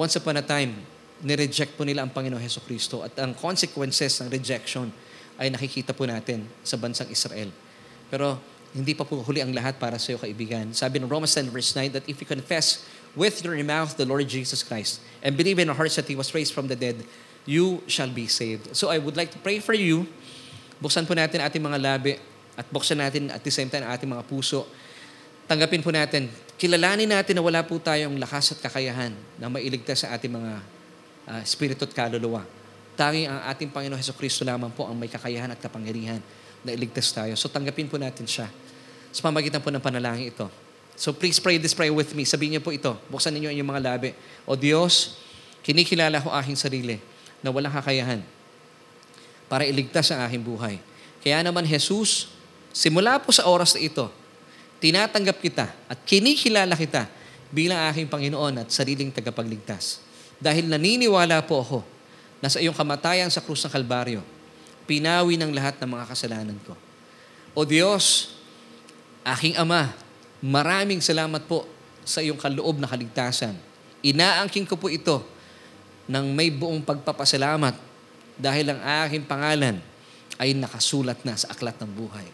once 0.00 0.16
upon 0.16 0.40
a 0.40 0.44
time, 0.44 0.72
nireject 1.20 1.76
po 1.76 1.84
nila 1.84 2.00
ang 2.00 2.10
Panginoon 2.10 2.40
Heso 2.40 2.64
Kristo 2.64 3.04
at 3.04 3.12
ang 3.20 3.36
consequences 3.36 4.16
ng 4.24 4.32
rejection 4.32 4.88
ay 5.36 5.52
nakikita 5.52 5.92
po 5.92 6.08
natin 6.08 6.48
sa 6.64 6.80
bansang 6.80 7.12
Israel. 7.12 7.52
Pero 8.08 8.40
hindi 8.72 8.96
pa 8.96 9.04
po 9.04 9.20
huli 9.20 9.44
ang 9.44 9.52
lahat 9.52 9.76
para 9.76 10.00
sa 10.00 10.16
iyo, 10.16 10.18
kaibigan. 10.18 10.72
Sabi 10.72 10.96
ng 10.96 11.08
Romans 11.12 11.36
10 11.36 11.52
verse 11.52 11.76
9 11.76 12.00
that 12.00 12.04
if 12.08 12.16
you 12.16 12.28
confess 12.28 12.88
with 13.12 13.44
your 13.44 13.56
mouth 13.64 13.96
the 13.96 14.08
Lord 14.08 14.24
Jesus 14.28 14.64
Christ 14.64 15.00
and 15.20 15.36
believe 15.36 15.58
in 15.58 15.68
your 15.68 15.76
heart 15.76 15.92
that 15.96 16.08
He 16.08 16.16
was 16.16 16.32
raised 16.32 16.52
from 16.52 16.68
the 16.68 16.76
dead, 16.76 17.04
you 17.44 17.82
shall 17.86 18.10
be 18.10 18.26
saved. 18.26 18.74
So 18.76 18.88
I 18.88 18.98
would 18.98 19.16
like 19.16 19.30
to 19.32 19.40
pray 19.40 19.58
for 19.58 19.74
you. 19.74 20.08
Buksan 20.82 21.06
po 21.06 21.14
natin 21.14 21.38
ating 21.38 21.62
mga 21.62 21.78
labi 21.78 22.18
at 22.58 22.66
buksan 22.68 22.98
natin 22.98 23.30
at 23.30 23.40
the 23.42 23.52
same 23.52 23.70
time 23.70 23.86
ating 23.86 24.10
mga 24.10 24.24
puso. 24.26 24.66
Tanggapin 25.46 25.82
po 25.82 25.90
natin, 25.90 26.30
kilalanin 26.58 27.10
natin 27.10 27.38
na 27.38 27.42
wala 27.42 27.62
po 27.62 27.78
tayong 27.78 28.18
lakas 28.18 28.56
at 28.56 28.58
kakayahan 28.62 29.14
na 29.38 29.46
mailigtas 29.50 30.06
sa 30.06 30.14
ating 30.14 30.32
mga 30.32 30.52
uh, 31.28 31.40
espiritu 31.42 31.86
at 31.86 31.92
kaluluwa. 31.94 32.46
Tanging 32.94 33.30
ang 33.30 33.40
ating 33.50 33.72
Panginoon 33.72 33.98
Heso 33.98 34.14
Kristo 34.14 34.44
lamang 34.44 34.70
po 34.70 34.86
ang 34.86 34.94
may 34.94 35.10
kakayahan 35.10 35.50
at 35.50 35.58
kapangyarihan 35.58 36.20
na 36.62 36.70
iligtas 36.70 37.10
tayo. 37.10 37.34
So 37.34 37.50
tanggapin 37.50 37.90
po 37.90 37.98
natin 37.98 38.26
siya 38.26 38.46
sa 39.12 39.20
pamagitan 39.22 39.60
po 39.60 39.68
ng 39.68 39.82
panalangin 39.82 40.30
ito. 40.30 40.46
So 40.96 41.10
please 41.10 41.40
pray 41.40 41.56
this 41.56 41.72
prayer 41.72 41.92
with 41.92 42.12
me. 42.12 42.22
Sabihin 42.28 42.58
niyo 42.58 42.62
po 42.62 42.70
ito. 42.70 42.92
Buksan 43.08 43.32
ninyo 43.32 43.48
inyong 43.52 43.70
mga 43.72 43.82
labi. 43.82 44.10
O 44.44 44.54
Diyos, 44.54 45.18
kinikilala 45.64 46.20
ko 46.20 46.28
aking 46.30 46.58
sarili 46.58 47.00
na 47.40 47.50
walang 47.50 47.72
kakayahan 47.72 48.22
para 49.50 49.66
iligtas 49.66 50.08
ang 50.12 50.24
aking 50.24 50.40
buhay. 50.40 50.80
Kaya 51.20 51.44
naman 51.44 51.66
Jesus, 51.68 52.32
simula 52.74 53.20
po 53.20 53.30
sa 53.30 53.46
oras 53.46 53.76
na 53.76 53.80
ito, 53.84 54.08
tinatanggap 54.82 55.38
kita 55.38 55.66
at 55.86 55.98
kinikilala 56.02 56.74
kita 56.74 57.06
bilang 57.52 57.78
aking 57.92 58.08
Panginoon 58.08 58.64
at 58.64 58.68
sariling 58.72 59.12
tagapagligtas. 59.12 60.00
Dahil 60.42 60.66
naniniwala 60.66 61.44
po 61.44 61.62
ako 61.62 61.78
na 62.42 62.50
sa 62.50 62.58
iyong 62.58 62.74
kamatayan 62.74 63.30
sa 63.30 63.38
krus 63.38 63.62
ng 63.62 63.70
Kalbaryo, 63.70 64.24
pinawi 64.88 65.38
ng 65.38 65.54
lahat 65.54 65.78
ng 65.78 65.86
mga 65.86 66.04
kasalanan 66.10 66.58
ko. 66.66 66.74
O 67.54 67.62
Diyos, 67.62 68.34
aking 69.22 69.54
Ama, 69.54 69.94
maraming 70.42 70.98
salamat 70.98 71.46
po 71.46 71.64
sa 72.02 72.18
iyong 72.18 72.38
kaloob 72.38 72.82
na 72.82 72.90
kaligtasan. 72.90 73.54
Inaangking 74.02 74.66
ko 74.66 74.74
po 74.74 74.90
ito 74.90 75.22
ng 76.10 76.34
may 76.34 76.50
buong 76.50 76.82
pagpapasalamat 76.82 77.78
dahil 78.34 78.74
ang 78.74 78.80
aking 79.06 79.22
pangalan 79.22 79.78
ay 80.42 80.58
nakasulat 80.58 81.22
na 81.22 81.38
sa 81.38 81.54
aklat 81.54 81.78
ng 81.78 81.90
buhay. 81.94 82.26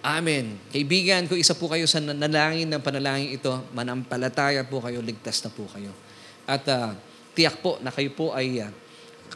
Amen. 0.00 0.56
Kaibigan, 0.72 1.28
kung 1.28 1.36
isa 1.36 1.52
po 1.52 1.68
kayo 1.68 1.84
sa 1.84 2.00
nanalangin 2.00 2.70
ng 2.70 2.80
panalangin 2.80 3.36
ito, 3.36 3.52
manampalataya 3.76 4.64
po 4.64 4.80
kayo, 4.80 5.04
ligtas 5.04 5.44
na 5.44 5.50
po 5.52 5.68
kayo. 5.68 5.92
At 6.48 6.64
uh, 6.72 6.96
tiyak 7.36 7.60
po 7.60 7.76
na 7.84 7.92
kayo 7.92 8.08
po 8.16 8.32
ay 8.32 8.64
uh, 8.64 8.72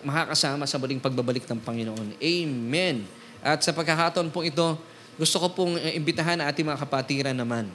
makakasama 0.06 0.64
sa 0.64 0.80
muling 0.80 1.04
pagbabalik 1.04 1.44
ng 1.44 1.60
Panginoon. 1.60 2.16
Amen. 2.16 3.04
At 3.44 3.60
sa 3.60 3.76
pagkakataon 3.76 4.32
po 4.32 4.40
ito, 4.40 4.80
gusto 5.14 5.36
ko 5.38 5.46
pong 5.54 5.74
imbitahan 5.78 6.38
na 6.38 6.50
ating 6.50 6.66
mga 6.66 6.80
kapatiran 6.82 7.36
naman. 7.36 7.70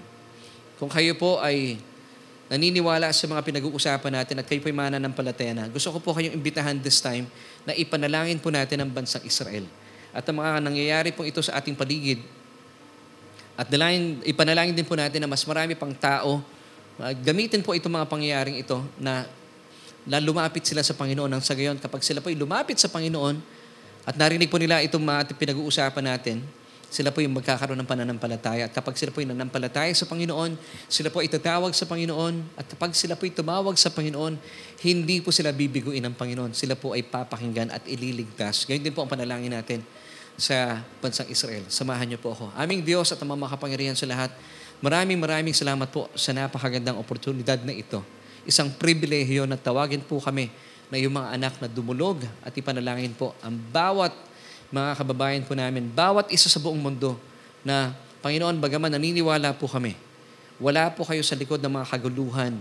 Kung 0.76 0.92
kayo 0.92 1.16
po 1.16 1.40
ay 1.40 1.80
naniniwala 2.50 3.14
sa 3.14 3.30
mga 3.30 3.46
pinag-uusapan 3.46 4.12
natin 4.20 4.42
at 4.42 4.46
kayo 4.50 4.60
po 4.60 4.68
ay 4.68 4.76
mananampalataya 4.76 5.54
na, 5.54 5.66
gusto 5.70 5.94
ko 5.94 6.02
po 6.02 6.18
kayong 6.18 6.34
imbitahan 6.34 6.76
this 6.82 6.98
time 6.98 7.30
na 7.64 7.78
ipanalangin 7.78 8.42
po 8.42 8.50
natin 8.50 8.82
ang 8.82 8.90
bansang 8.90 9.22
Israel. 9.24 9.64
At 10.10 10.26
ang 10.26 10.42
mga 10.42 10.58
nangyayari 10.58 11.10
po 11.14 11.22
ito 11.22 11.38
sa 11.46 11.62
ating 11.62 11.78
paligid, 11.78 12.26
at 13.60 13.68
dalangin, 13.68 14.24
ipanalangin 14.24 14.72
din 14.72 14.88
po 14.88 14.96
natin 14.96 15.20
na 15.20 15.28
mas 15.28 15.44
marami 15.44 15.76
pang 15.76 15.92
tao, 15.92 16.40
uh, 16.96 17.14
gamitin 17.20 17.60
po 17.60 17.76
itong 17.76 17.92
mga 17.92 18.08
pangyayaring 18.08 18.58
ito 18.64 18.80
na, 18.96 19.28
na 20.08 20.18
lumapit 20.24 20.64
sila 20.64 20.80
sa 20.80 20.96
Panginoon. 20.96 21.28
Nang 21.28 21.44
sa 21.44 21.52
gayon, 21.60 21.76
kapag 21.76 22.00
sila 22.00 22.24
po 22.24 22.32
ay 22.32 22.40
lumapit 22.40 22.80
sa 22.80 22.88
Panginoon 22.88 23.36
at 24.08 24.16
narinig 24.16 24.48
po 24.48 24.56
nila 24.56 24.80
itong 24.80 25.04
mga 25.04 25.36
pinag-uusapan 25.36 26.06
natin, 26.08 26.40
sila 26.90 27.14
po 27.14 27.22
yung 27.22 27.38
magkakaroon 27.38 27.78
ng 27.78 27.86
pananampalataya. 27.86 28.66
At 28.66 28.74
kapag 28.74 28.98
sila 28.98 29.14
po 29.14 29.22
yung 29.22 29.38
nanampalataya 29.38 29.94
sa 29.94 30.10
Panginoon, 30.10 30.58
sila 30.90 31.14
po 31.14 31.22
itatawag 31.22 31.70
sa 31.78 31.86
Panginoon. 31.86 32.58
At 32.58 32.66
kapag 32.66 32.98
sila 32.98 33.14
po 33.14 33.30
tumawag 33.30 33.78
sa 33.78 33.94
Panginoon, 33.94 34.34
hindi 34.82 35.22
po 35.22 35.30
sila 35.30 35.54
bibiguin 35.54 36.02
ng 36.10 36.18
Panginoon. 36.18 36.58
Sila 36.58 36.74
po 36.74 36.98
ay 36.98 37.06
papakinggan 37.06 37.70
at 37.70 37.86
ililigtas. 37.86 38.66
Ganyan 38.66 38.90
din 38.90 38.94
po 38.98 39.06
ang 39.06 39.12
panalangin 39.14 39.54
natin 39.54 39.86
sa 40.34 40.82
bansang 40.98 41.30
Israel. 41.30 41.70
Samahan 41.70 42.10
niyo 42.10 42.18
po 42.18 42.34
ako. 42.34 42.50
Aming 42.58 42.82
Diyos 42.82 43.14
at 43.14 43.22
ang 43.22 43.30
mga 43.38 43.46
makapangyarihan 43.46 43.94
sa 43.94 44.10
lahat, 44.10 44.34
maraming 44.82 45.22
maraming 45.22 45.54
salamat 45.54 45.94
po 45.94 46.10
sa 46.18 46.34
napakagandang 46.34 46.98
oportunidad 46.98 47.62
na 47.62 47.76
ito. 47.76 48.02
Isang 48.50 48.74
pribilehyo 48.74 49.46
na 49.46 49.62
tawagin 49.62 50.02
po 50.02 50.18
kami 50.18 50.50
na 50.90 50.98
yung 50.98 51.14
mga 51.14 51.38
anak 51.38 51.54
na 51.62 51.70
dumulog 51.70 52.26
at 52.42 52.50
ipanalangin 52.58 53.14
po 53.14 53.38
ang 53.46 53.54
bawat 53.70 54.29
mga 54.70 55.02
kababayan 55.02 55.42
po 55.46 55.58
namin, 55.58 55.90
bawat 55.90 56.30
isa 56.30 56.46
sa 56.46 56.62
buong 56.62 56.78
mundo 56.78 57.18
na, 57.66 57.94
Panginoon, 58.22 58.62
bagaman 58.62 58.94
naniniwala 58.94 59.58
po 59.58 59.66
kami, 59.66 59.98
wala 60.62 60.94
po 60.94 61.08
kayo 61.08 61.26
sa 61.26 61.34
likod 61.34 61.58
ng 61.58 61.72
mga 61.72 61.88
kaguluhan 61.98 62.54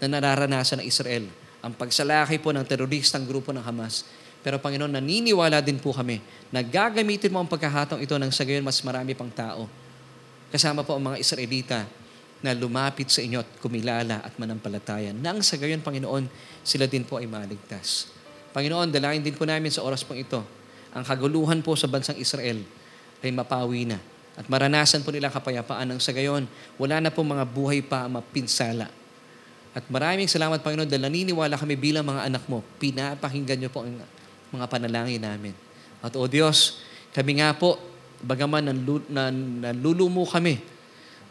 na 0.00 0.06
nararanasan 0.08 0.80
ng 0.80 0.86
Israel. 0.88 1.28
Ang 1.60 1.76
pagsalakay 1.76 2.40
po 2.40 2.54
ng 2.56 2.64
teroristang 2.64 3.28
grupo 3.28 3.52
ng 3.52 3.60
Hamas. 3.60 4.08
Pero 4.42 4.58
Panginoon, 4.58 4.98
naniniwala 4.98 5.60
din 5.62 5.78
po 5.78 5.92
kami 5.94 6.18
na 6.50 6.64
gagamitin 6.64 7.30
mo 7.30 7.44
ang 7.44 7.50
pagkakataong 7.50 8.02
ito 8.02 8.16
ng 8.16 8.32
sa 8.32 8.42
gayon 8.42 8.64
mas 8.66 8.80
marami 8.82 9.14
pang 9.14 9.30
tao. 9.30 9.68
Kasama 10.50 10.82
po 10.82 10.96
ang 10.96 11.12
mga 11.12 11.20
Israelita 11.20 11.86
na 12.42 12.50
lumapit 12.56 13.06
sa 13.12 13.22
inyo 13.22 13.38
at 13.38 13.50
kumilala 13.62 14.24
at 14.24 14.34
manampalataya. 14.40 15.14
Nang 15.14 15.44
sa 15.46 15.54
gayon, 15.60 15.78
Panginoon, 15.84 16.26
sila 16.66 16.90
din 16.90 17.06
po 17.06 17.22
ay 17.22 17.30
maligtas. 17.30 18.10
Panginoon, 18.50 18.90
dalayan 18.90 19.22
din 19.22 19.36
po 19.36 19.46
namin 19.46 19.70
sa 19.70 19.86
oras 19.86 20.02
pong 20.02 20.24
ito 20.24 20.61
ang 20.92 21.04
kaguluhan 21.04 21.64
po 21.64 21.72
sa 21.76 21.88
bansang 21.88 22.20
Israel 22.20 22.60
ay 23.24 23.30
mapawi 23.32 23.88
na. 23.88 23.98
At 24.32 24.48
maranasan 24.48 25.04
po 25.04 25.12
nila 25.12 25.28
kapayapaan 25.28 25.92
ng 25.92 26.00
sa 26.00 26.12
gayon, 26.12 26.48
wala 26.80 27.00
na 27.00 27.12
po 27.12 27.20
mga 27.20 27.44
buhay 27.44 27.84
pa 27.84 28.08
mapinsala. 28.08 28.88
At 29.72 29.88
maraming 29.88 30.28
salamat 30.28 30.60
Panginoon 30.60 30.88
dahil 30.88 31.04
naniniwala 31.08 31.56
kami 31.56 31.80
bilang 31.80 32.04
mga 32.04 32.28
anak 32.28 32.44
mo, 32.48 32.60
pinapakinggan 32.76 33.56
niyo 33.56 33.70
po 33.72 33.84
ang 33.84 34.04
mga 34.52 34.66
panalangin 34.68 35.20
namin. 35.20 35.56
At 36.04 36.12
o 36.16 36.28
Diyos, 36.28 36.84
kami 37.16 37.40
nga 37.40 37.56
po, 37.56 37.80
bagaman 38.20 38.68
nalulumo 39.60 40.28
kami, 40.28 40.60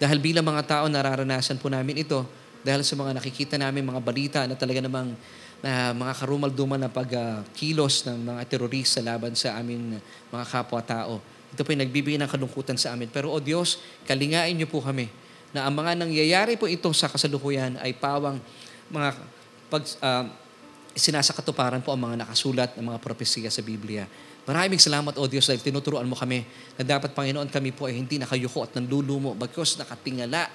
dahil 0.01 0.17
bilang 0.17 0.45
mga 0.45 0.65
tao 0.65 0.85
nararanasan 0.89 1.61
po 1.61 1.69
namin 1.69 2.01
ito, 2.01 2.25
dahil 2.65 2.81
sa 2.85 2.97
mga 2.97 3.17
nakikita 3.17 3.55
namin 3.57 3.85
mga 3.85 4.01
balita 4.01 4.39
na 4.45 4.57
talaga 4.57 4.81
namang 4.81 5.13
na 5.61 5.93
mga 5.93 6.13
karumalduman 6.17 6.81
na 6.81 6.89
pagkilos 6.89 8.01
uh, 8.03 8.11
ng 8.11 8.33
mga 8.33 8.41
terorista 8.49 8.97
laban 8.99 9.37
sa 9.37 9.61
aming 9.61 10.01
mga 10.33 10.45
kapwa-tao. 10.49 11.21
Ito 11.53 11.61
po 11.61 11.69
ay 11.69 11.79
nagbibigay 11.85 12.17
ng 12.17 12.29
kalungkutan 12.29 12.81
sa 12.81 12.97
amin. 12.97 13.07
Pero 13.13 13.29
o 13.29 13.37
Diyos, 13.37 13.77
kalingain 14.09 14.57
niyo 14.57 14.65
po 14.65 14.81
kami 14.81 15.05
na 15.53 15.69
ang 15.69 15.73
mga 15.77 16.01
nangyayari 16.01 16.57
po 16.57 16.65
ito 16.65 16.89
sa 16.97 17.05
kasalukuyan 17.05 17.77
ay 17.77 17.93
pawang 17.93 18.41
mga 18.89 19.09
pag, 19.69 19.83
uh, 20.01 20.25
sinasakatuparan 20.97 21.79
po 21.79 21.95
ang 21.95 22.09
mga 22.09 22.25
nakasulat 22.25 22.75
ng 22.75 22.85
mga 22.91 22.99
propesiya 22.99 23.49
sa 23.53 23.63
Biblia. 23.63 24.09
Maraming 24.43 24.81
salamat, 24.81 25.15
O 25.21 25.29
Diyos, 25.29 25.45
dahil 25.45 25.61
tinuturuan 25.61 26.09
mo 26.09 26.17
kami 26.17 26.43
na 26.75 26.83
dapat, 26.83 27.13
Panginoon, 27.13 27.47
kami 27.47 27.71
po 27.71 27.85
ay 27.85 28.01
hindi 28.01 28.17
nakayuko 28.17 28.65
at 28.65 28.73
nanlulumo 28.73 29.37
bagkos 29.37 29.77
nakatingala 29.77 30.49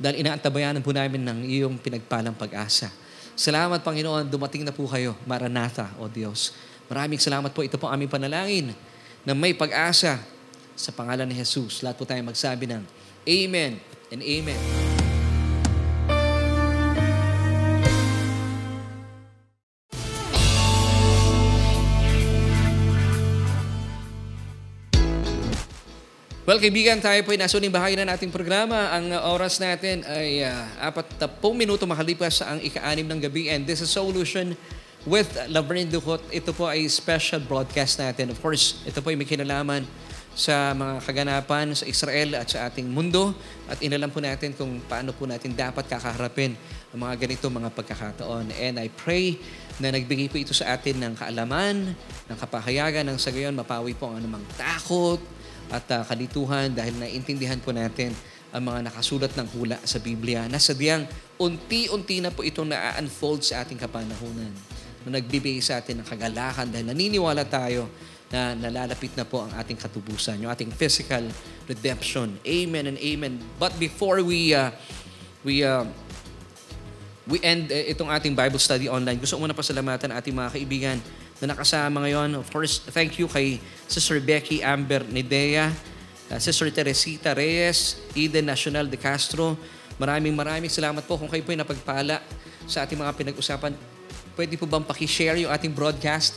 dahil 0.00 0.24
inaantabayanan 0.24 0.80
po 0.80 0.90
namin 0.96 1.20
ng 1.20 1.38
iyong 1.44 1.76
pinagpalang 1.76 2.32
pag-asa. 2.32 2.88
Salamat, 3.36 3.84
Panginoon, 3.84 4.32
dumating 4.32 4.64
na 4.64 4.72
po 4.72 4.88
kayo. 4.88 5.12
Maranatha, 5.28 5.92
O 6.00 6.08
Diyos. 6.08 6.56
Maraming 6.88 7.20
salamat 7.20 7.52
po. 7.52 7.60
Ito 7.60 7.76
po 7.76 7.84
aming 7.84 8.08
panalangin 8.08 8.72
na 9.28 9.36
may 9.36 9.52
pag-asa 9.52 10.16
sa 10.72 10.90
pangalan 10.96 11.28
ni 11.28 11.36
Jesus. 11.36 11.84
Lahat 11.84 12.00
po 12.00 12.08
tayo 12.08 12.24
magsabi 12.24 12.64
ng 12.64 12.80
Amen 13.28 13.76
and 14.08 14.24
Amen. 14.24 14.95
Well, 26.46 26.62
kaibigan, 26.62 27.02
tayo 27.02 27.18
po 27.26 27.34
ay 27.34 27.42
nasa 27.42 27.58
uling 27.58 27.74
bahagi 27.74 27.98
na 27.98 28.06
nating 28.06 28.30
programa. 28.30 28.94
Ang 28.94 29.10
oras 29.34 29.58
natin 29.58 30.06
ay 30.06 30.46
uh, 30.46 30.94
na 31.18 31.26
pong 31.26 31.58
minuto 31.58 31.90
makalipas 31.90 32.38
sa 32.38 32.54
ang 32.54 32.62
ika-anim 32.62 33.02
ng 33.02 33.18
gabi. 33.18 33.50
And 33.50 33.66
this 33.66 33.82
is 33.82 33.90
Solution 33.90 34.54
with 35.02 35.26
Laverne 35.50 35.90
Ducot. 35.90 36.22
Ito 36.30 36.54
po 36.54 36.70
ay 36.70 36.86
special 36.86 37.42
broadcast 37.42 37.98
natin. 37.98 38.30
Of 38.30 38.38
course, 38.38 38.78
ito 38.86 39.02
po 39.02 39.10
ay 39.10 39.18
may 39.18 39.26
kinalaman 39.26 39.90
sa 40.38 40.70
mga 40.70 41.02
kaganapan 41.02 41.74
sa 41.74 41.82
Israel 41.82 42.38
at 42.38 42.46
sa 42.46 42.70
ating 42.70 42.94
mundo 42.94 43.34
at 43.66 43.82
inalam 43.82 44.14
po 44.14 44.22
natin 44.22 44.54
kung 44.54 44.78
paano 44.86 45.10
po 45.10 45.26
natin 45.26 45.50
dapat 45.50 45.90
kakaharapin 45.90 46.54
ang 46.94 47.10
mga 47.10 47.26
ganito 47.26 47.50
mga 47.50 47.74
pagkakataon. 47.74 48.54
And 48.54 48.78
I 48.78 48.86
pray 48.86 49.34
na 49.82 49.90
nagbigay 49.90 50.30
po 50.30 50.38
ito 50.38 50.54
sa 50.54 50.78
atin 50.78 51.10
ng 51.10 51.18
kaalaman, 51.18 51.90
ng 52.30 52.38
kapahayagan, 52.38 53.02
ng 53.02 53.18
sa 53.18 53.34
gayon 53.34 53.58
mapawi 53.58 53.98
po 53.98 54.14
ang 54.14 54.22
anumang 54.22 54.46
takot 54.54 55.18
at 55.70 55.86
uh, 55.92 56.02
kalituhan 56.06 56.70
dahil 56.72 56.94
naintindihan 56.98 57.58
po 57.58 57.74
natin 57.74 58.14
ang 58.54 58.62
mga 58.72 58.88
nakasulat 58.88 59.32
ng 59.36 59.48
hula 59.52 59.78
sa 59.84 60.00
Biblia 60.00 60.46
na 60.48 60.56
sadyang 60.56 61.04
unti-unti 61.36 62.24
na 62.24 62.32
po 62.32 62.40
itong 62.46 62.72
na-unfold 62.72 63.44
sa 63.44 63.66
ating 63.66 63.76
kapanahunan 63.76 64.52
na 65.04 65.20
nagbibigay 65.20 65.60
sa 65.60 65.78
atin 65.78 66.02
ng 66.02 66.06
kagalakan 66.06 66.72
dahil 66.72 66.86
naniniwala 66.88 67.44
tayo 67.44 67.90
na 68.26 68.58
nalalapit 68.58 69.14
na 69.14 69.22
po 69.22 69.46
ang 69.46 69.54
ating 69.54 69.78
katubusan, 69.78 70.42
yung 70.42 70.50
ating 70.50 70.74
physical 70.74 71.22
redemption. 71.70 72.34
Amen 72.42 72.90
and 72.90 72.98
amen. 72.98 73.38
But 73.60 73.78
before 73.78 74.18
we 74.26 74.50
uh, 74.50 74.74
we 75.46 75.62
uh, 75.62 75.86
we 77.30 77.38
end 77.42 77.70
uh, 77.70 77.92
itong 77.92 78.10
ating 78.10 78.34
Bible 78.34 78.58
study 78.58 78.90
online, 78.90 79.22
gusto 79.22 79.38
ko 79.38 79.46
muna 79.46 79.54
pasalamatan 79.54 80.10
ating 80.10 80.34
mga 80.34 80.50
kaibigan 80.58 80.98
na 81.38 81.54
nakasama 81.54 82.02
ngayon. 82.02 82.34
Of 82.42 82.50
course, 82.50 82.82
thank 82.90 83.14
you 83.22 83.30
kay 83.30 83.62
Sister 83.86 84.18
Becky 84.22 84.62
Amber 84.62 85.06
Nidea, 85.06 85.70
uh, 86.30 86.38
Sister 86.42 86.70
Teresita 86.70 87.32
Reyes, 87.32 87.98
Eden 88.12 88.46
Nacional 88.46 88.86
de 88.90 88.98
Castro. 88.98 89.56
Maraming 89.96 90.36
maraming 90.36 90.68
salamat 90.68 91.02
po 91.06 91.16
kung 91.16 91.30
kayo 91.30 91.40
po 91.40 91.54
ay 91.54 91.58
napagpala 91.58 92.20
sa 92.68 92.84
ating 92.84 92.98
mga 92.98 93.14
pinag-usapan. 93.16 93.72
Pwede 94.36 94.54
po 94.60 94.68
bang 94.68 94.84
pakishare 94.84 95.40
yung 95.40 95.50
ating 95.54 95.72
broadcast? 95.72 96.36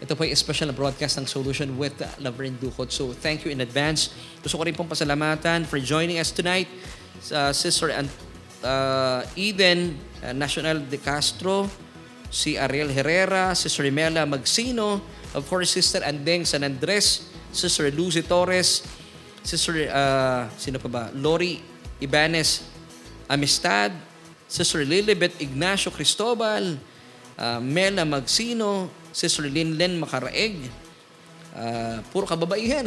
Ito 0.00 0.16
po 0.16 0.24
ay 0.24 0.32
special 0.32 0.72
na 0.72 0.76
broadcast 0.76 1.20
ng 1.20 1.26
Solution 1.28 1.68
with 1.76 1.92
Laverne 2.22 2.56
Ducot. 2.56 2.88
So 2.88 3.12
thank 3.12 3.44
you 3.44 3.52
in 3.52 3.60
advance. 3.60 4.14
Gusto 4.40 4.56
ko 4.56 4.64
rin 4.64 4.72
pong 4.72 4.88
pasalamatan 4.88 5.68
for 5.68 5.76
joining 5.76 6.16
us 6.16 6.32
tonight 6.32 6.70
uh, 7.28 7.52
Sister 7.52 7.92
uh, 7.92 9.20
Eden 9.36 10.00
uh, 10.24 10.32
National 10.32 10.80
de 10.80 10.96
Castro, 10.96 11.68
si 12.32 12.56
Ariel 12.56 12.88
Herrera, 12.88 13.52
Sister 13.52 13.84
Mela 13.92 14.24
Magsino, 14.24 15.04
of 15.34 15.46
course 15.46 15.70
Sister 15.74 16.00
Andeng 16.02 16.46
San 16.46 16.64
Andres, 16.64 17.30
Sister 17.52 17.90
Lucy 17.90 18.22
Torres, 18.22 18.82
Sister, 19.42 19.88
uh, 19.88 20.46
sino 20.60 20.78
pa 20.78 20.88
ba? 20.88 21.04
Lori 21.16 21.60
Ibanez 22.00 22.64
Amistad, 23.30 23.94
Sister 24.50 24.82
Lilibet 24.82 25.38
Ignacio 25.38 25.94
Cristobal, 25.94 26.74
uh, 27.38 27.60
Mela 27.62 28.02
Magsino, 28.02 28.90
Sister 29.14 29.46
Linlen 29.46 29.98
Makaraeg. 30.02 30.79
Uh, 31.50 31.98
puro 32.14 32.30
kababaihan. 32.30 32.86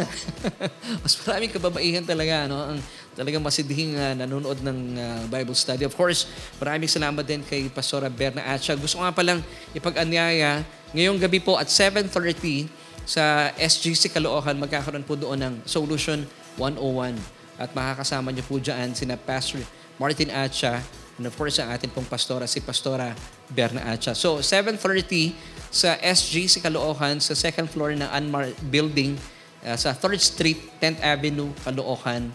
Mas 1.03 1.13
maraming 1.19 1.51
kababaihan 1.51 2.03
talaga. 2.07 2.47
No? 2.47 2.75
Ang 2.75 2.79
talagang 3.11 3.43
masidhing 3.43 3.99
uh, 3.99 4.15
nanonood 4.15 4.63
ng 4.63 4.77
uh, 4.95 5.21
Bible 5.27 5.55
study. 5.55 5.83
Of 5.83 5.93
course, 5.99 6.25
maraming 6.63 6.87
salamat 6.87 7.23
din 7.27 7.43
kay 7.43 7.67
Pastora 7.67 8.07
Berna 8.07 8.39
Atcha. 8.47 8.71
Gusto 8.79 8.99
ko 8.99 9.01
nga 9.03 9.11
palang 9.11 9.43
ipag-anyaya, 9.75 10.63
ngayong 10.95 11.19
gabi 11.19 11.43
po 11.43 11.59
at 11.59 11.67
7.30 11.67 12.71
sa 13.03 13.51
SGC 13.59 14.15
Caloocan, 14.15 14.55
magkakaroon 14.55 15.03
po 15.03 15.19
doon 15.19 15.39
ng 15.43 15.53
Solution 15.67 16.23
101. 16.55 17.19
At 17.59 17.75
makakasama 17.75 18.31
niyo 18.31 18.47
po 18.47 18.57
dyan 18.63 18.95
sina 18.95 19.19
Pastor 19.19 19.59
Martin 19.99 20.31
Atcha, 20.31 20.79
And 21.17 21.29
of 21.29 21.37
course, 21.37 21.61
ang 21.61 21.69
ating 21.69 21.93
pong 21.93 22.09
pastora, 22.09 22.49
si 22.49 22.57
Pastora 22.57 23.13
Berna 23.45 23.85
Acha. 23.93 24.17
So, 24.17 24.41
7.30 24.41 25.52
sa 25.73 25.97
SG, 25.97 26.45
si 26.45 26.61
Caloocan, 26.61 27.17
sa 27.17 27.33
second 27.33 27.65
floor 27.65 27.97
ng 27.97 28.05
Anmar 28.13 28.53
Building, 28.69 29.17
uh, 29.65 29.73
sa 29.73 29.97
3rd 29.97 30.21
Street, 30.21 30.59
10th 30.77 31.01
Avenue, 31.01 31.49
Caloocan, 31.65 32.29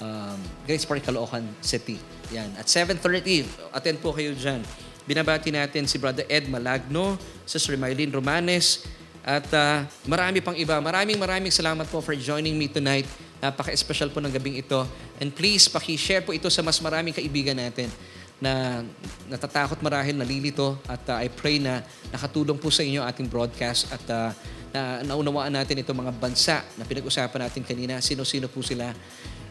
um, 0.00 0.38
Grace 0.64 0.88
Park, 0.88 1.04
Caloocan 1.04 1.44
City. 1.60 2.00
Yan. 2.32 2.48
At 2.56 2.72
7.30, 2.72 3.44
attend 3.76 4.00
po 4.00 4.16
kayo 4.16 4.32
dyan. 4.32 4.64
Binabati 5.04 5.52
natin 5.52 5.84
si 5.84 6.00
Brother 6.00 6.24
Ed 6.24 6.48
Malagno, 6.48 7.20
Sister 7.44 7.76
Mylene 7.76 8.16
Romanes, 8.16 8.88
at 9.20 9.44
uh, 9.52 9.84
marami 10.08 10.40
pang 10.40 10.56
iba. 10.56 10.80
Maraming 10.80 11.20
maraming 11.20 11.52
salamat 11.52 11.84
po 11.84 12.00
for 12.00 12.16
joining 12.16 12.56
me 12.56 12.64
tonight. 12.64 13.04
Napaka-special 13.44 14.08
po 14.08 14.24
ng 14.24 14.32
gabing 14.32 14.56
ito. 14.56 14.88
And 15.20 15.28
please, 15.28 15.68
paki-share 15.68 16.24
po 16.24 16.32
ito 16.32 16.48
sa 16.48 16.64
mas 16.64 16.80
maraming 16.80 17.12
kaibigan 17.12 17.60
natin 17.60 17.92
na 18.40 18.80
natatakot 19.28 19.78
marahil, 19.84 20.16
nalilito 20.16 20.80
at 20.88 21.04
uh, 21.12 21.20
I 21.20 21.28
pray 21.28 21.60
na 21.60 21.84
nakatulong 22.08 22.56
po 22.56 22.72
sa 22.72 22.80
inyo 22.80 23.04
ating 23.04 23.28
broadcast 23.28 23.92
at 23.92 24.04
uh, 24.08 24.32
na 24.70 25.02
naunawaan 25.02 25.50
natin 25.50 25.82
itong 25.82 25.98
mga 25.98 26.12
bansa 26.14 26.62
na 26.78 26.86
pinag-usapan 26.86 27.46
natin 27.46 27.62
kanina, 27.66 27.98
sino-sino 28.00 28.46
po 28.46 28.62
sila 28.62 28.94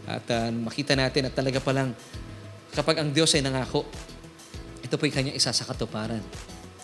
at 0.09 0.25
uh, 0.31 0.49
makita 0.49 0.97
natin 0.97 1.29
at 1.29 1.33
talaga 1.37 1.61
palang 1.61 1.93
kapag 2.73 2.97
ang 3.03 3.13
Diyos 3.13 3.29
ay 3.37 3.45
nangako, 3.45 3.85
ito 4.81 4.95
po 4.95 5.03
ay 5.05 5.13
kanyang 5.13 5.37
isa 5.37 5.53
sa 5.53 5.67
katuparan. 5.67 6.23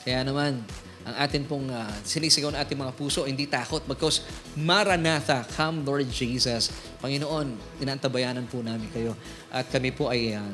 Kaya 0.05 0.21
naman, 0.21 0.61
ang 1.05 1.15
atin 1.21 1.45
pong 1.45 1.69
uh, 1.69 1.89
sinisigaw 2.01 2.49
ng 2.53 2.59
ating 2.61 2.77
mga 2.81 2.93
puso, 2.97 3.29
hindi 3.29 3.45
takot 3.45 3.85
because 3.85 4.25
Maranatha, 4.57 5.45
come 5.53 5.85
Lord 5.85 6.09
Jesus. 6.09 6.73
Panginoon, 7.01 7.77
inantabayanan 7.81 8.49
po 8.49 8.65
namin 8.65 8.89
kayo. 8.89 9.13
At 9.53 9.69
kami 9.69 9.93
po 9.93 10.09
ay 10.09 10.33
uh, 10.33 10.53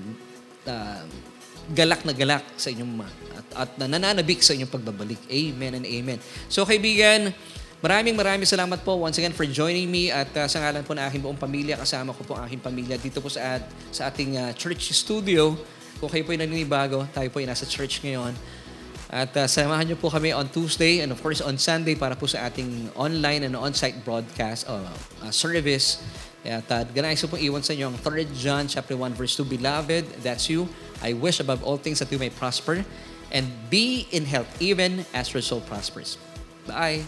uh, 0.68 1.04
galak 1.72 2.04
na 2.04 2.14
galak 2.14 2.44
sa 2.60 2.68
inyong 2.70 3.02
at, 3.36 3.48
at 3.56 3.70
nananabik 3.80 4.44
sa 4.44 4.52
inyong 4.52 4.70
pagbabalik. 4.72 5.20
Amen 5.32 5.82
and 5.82 5.86
amen. 5.88 6.20
So 6.52 6.68
kaibigan, 6.68 7.32
maraming 7.80 8.14
maraming 8.14 8.46
salamat 8.46 8.84
po 8.84 9.00
once 9.02 9.18
again 9.18 9.34
for 9.34 9.48
joining 9.48 9.88
me 9.90 10.12
at 10.12 10.30
uh, 10.38 10.46
sa 10.46 10.62
ngalan 10.62 10.84
po 10.84 10.94
ng 10.94 11.04
aking 11.08 11.22
buong 11.24 11.40
pamilya, 11.40 11.80
kasama 11.80 12.14
ko 12.14 12.22
po 12.28 12.38
ang 12.38 12.46
aking 12.46 12.62
pamilya 12.62 12.96
dito 13.00 13.24
po 13.24 13.32
sa, 13.32 13.58
sa 13.90 14.12
ating 14.12 14.38
uh, 14.38 14.52
church 14.54 14.92
studio. 14.94 15.56
Kung 15.98 16.10
kayo 16.12 16.28
po 16.28 16.34
ay 16.36 16.44
naninibago, 16.44 17.08
tayo 17.14 17.30
po 17.32 17.40
ay 17.40 17.48
nasa 17.48 17.64
church 17.66 18.04
ngayon. 18.04 18.34
At 19.12 19.36
uh, 19.36 19.44
samahan 19.44 19.92
niyo 19.92 20.00
po 20.00 20.08
kami 20.08 20.32
on 20.32 20.48
Tuesday 20.48 21.04
and 21.04 21.12
of 21.12 21.20
course 21.20 21.44
on 21.44 21.60
Sunday 21.60 22.00
para 22.00 22.16
po 22.16 22.32
sa 22.32 22.48
ating 22.48 22.96
online 22.96 23.44
and 23.44 23.60
on-site 23.60 24.00
broadcast 24.08 24.72
uh, 24.72 24.88
uh, 25.20 25.32
service. 25.36 26.00
At 26.42 26.66
uh, 26.74 26.84
ganais 26.90 27.22
ko 27.22 27.30
pong 27.30 27.42
iwan 27.42 27.62
sa 27.62 27.78
inyo 27.78 27.94
ang 27.94 27.98
3 28.02 28.34
John 28.34 28.66
chapter 28.66 28.98
1 28.98 29.14
verse 29.14 29.38
2, 29.38 29.46
Beloved, 29.46 30.26
that's 30.26 30.50
you. 30.50 30.66
I 31.02 31.14
wish 31.14 31.38
above 31.38 31.62
all 31.62 31.78
things 31.78 32.02
that 32.02 32.10
you 32.10 32.18
may 32.18 32.34
prosper 32.34 32.82
and 33.30 33.46
be 33.70 34.10
in 34.12 34.26
health 34.26 34.50
even 34.62 35.06
as 35.14 35.34
your 35.34 35.46
soul 35.46 35.62
prospers. 35.62 36.18
Bye! 36.66 37.06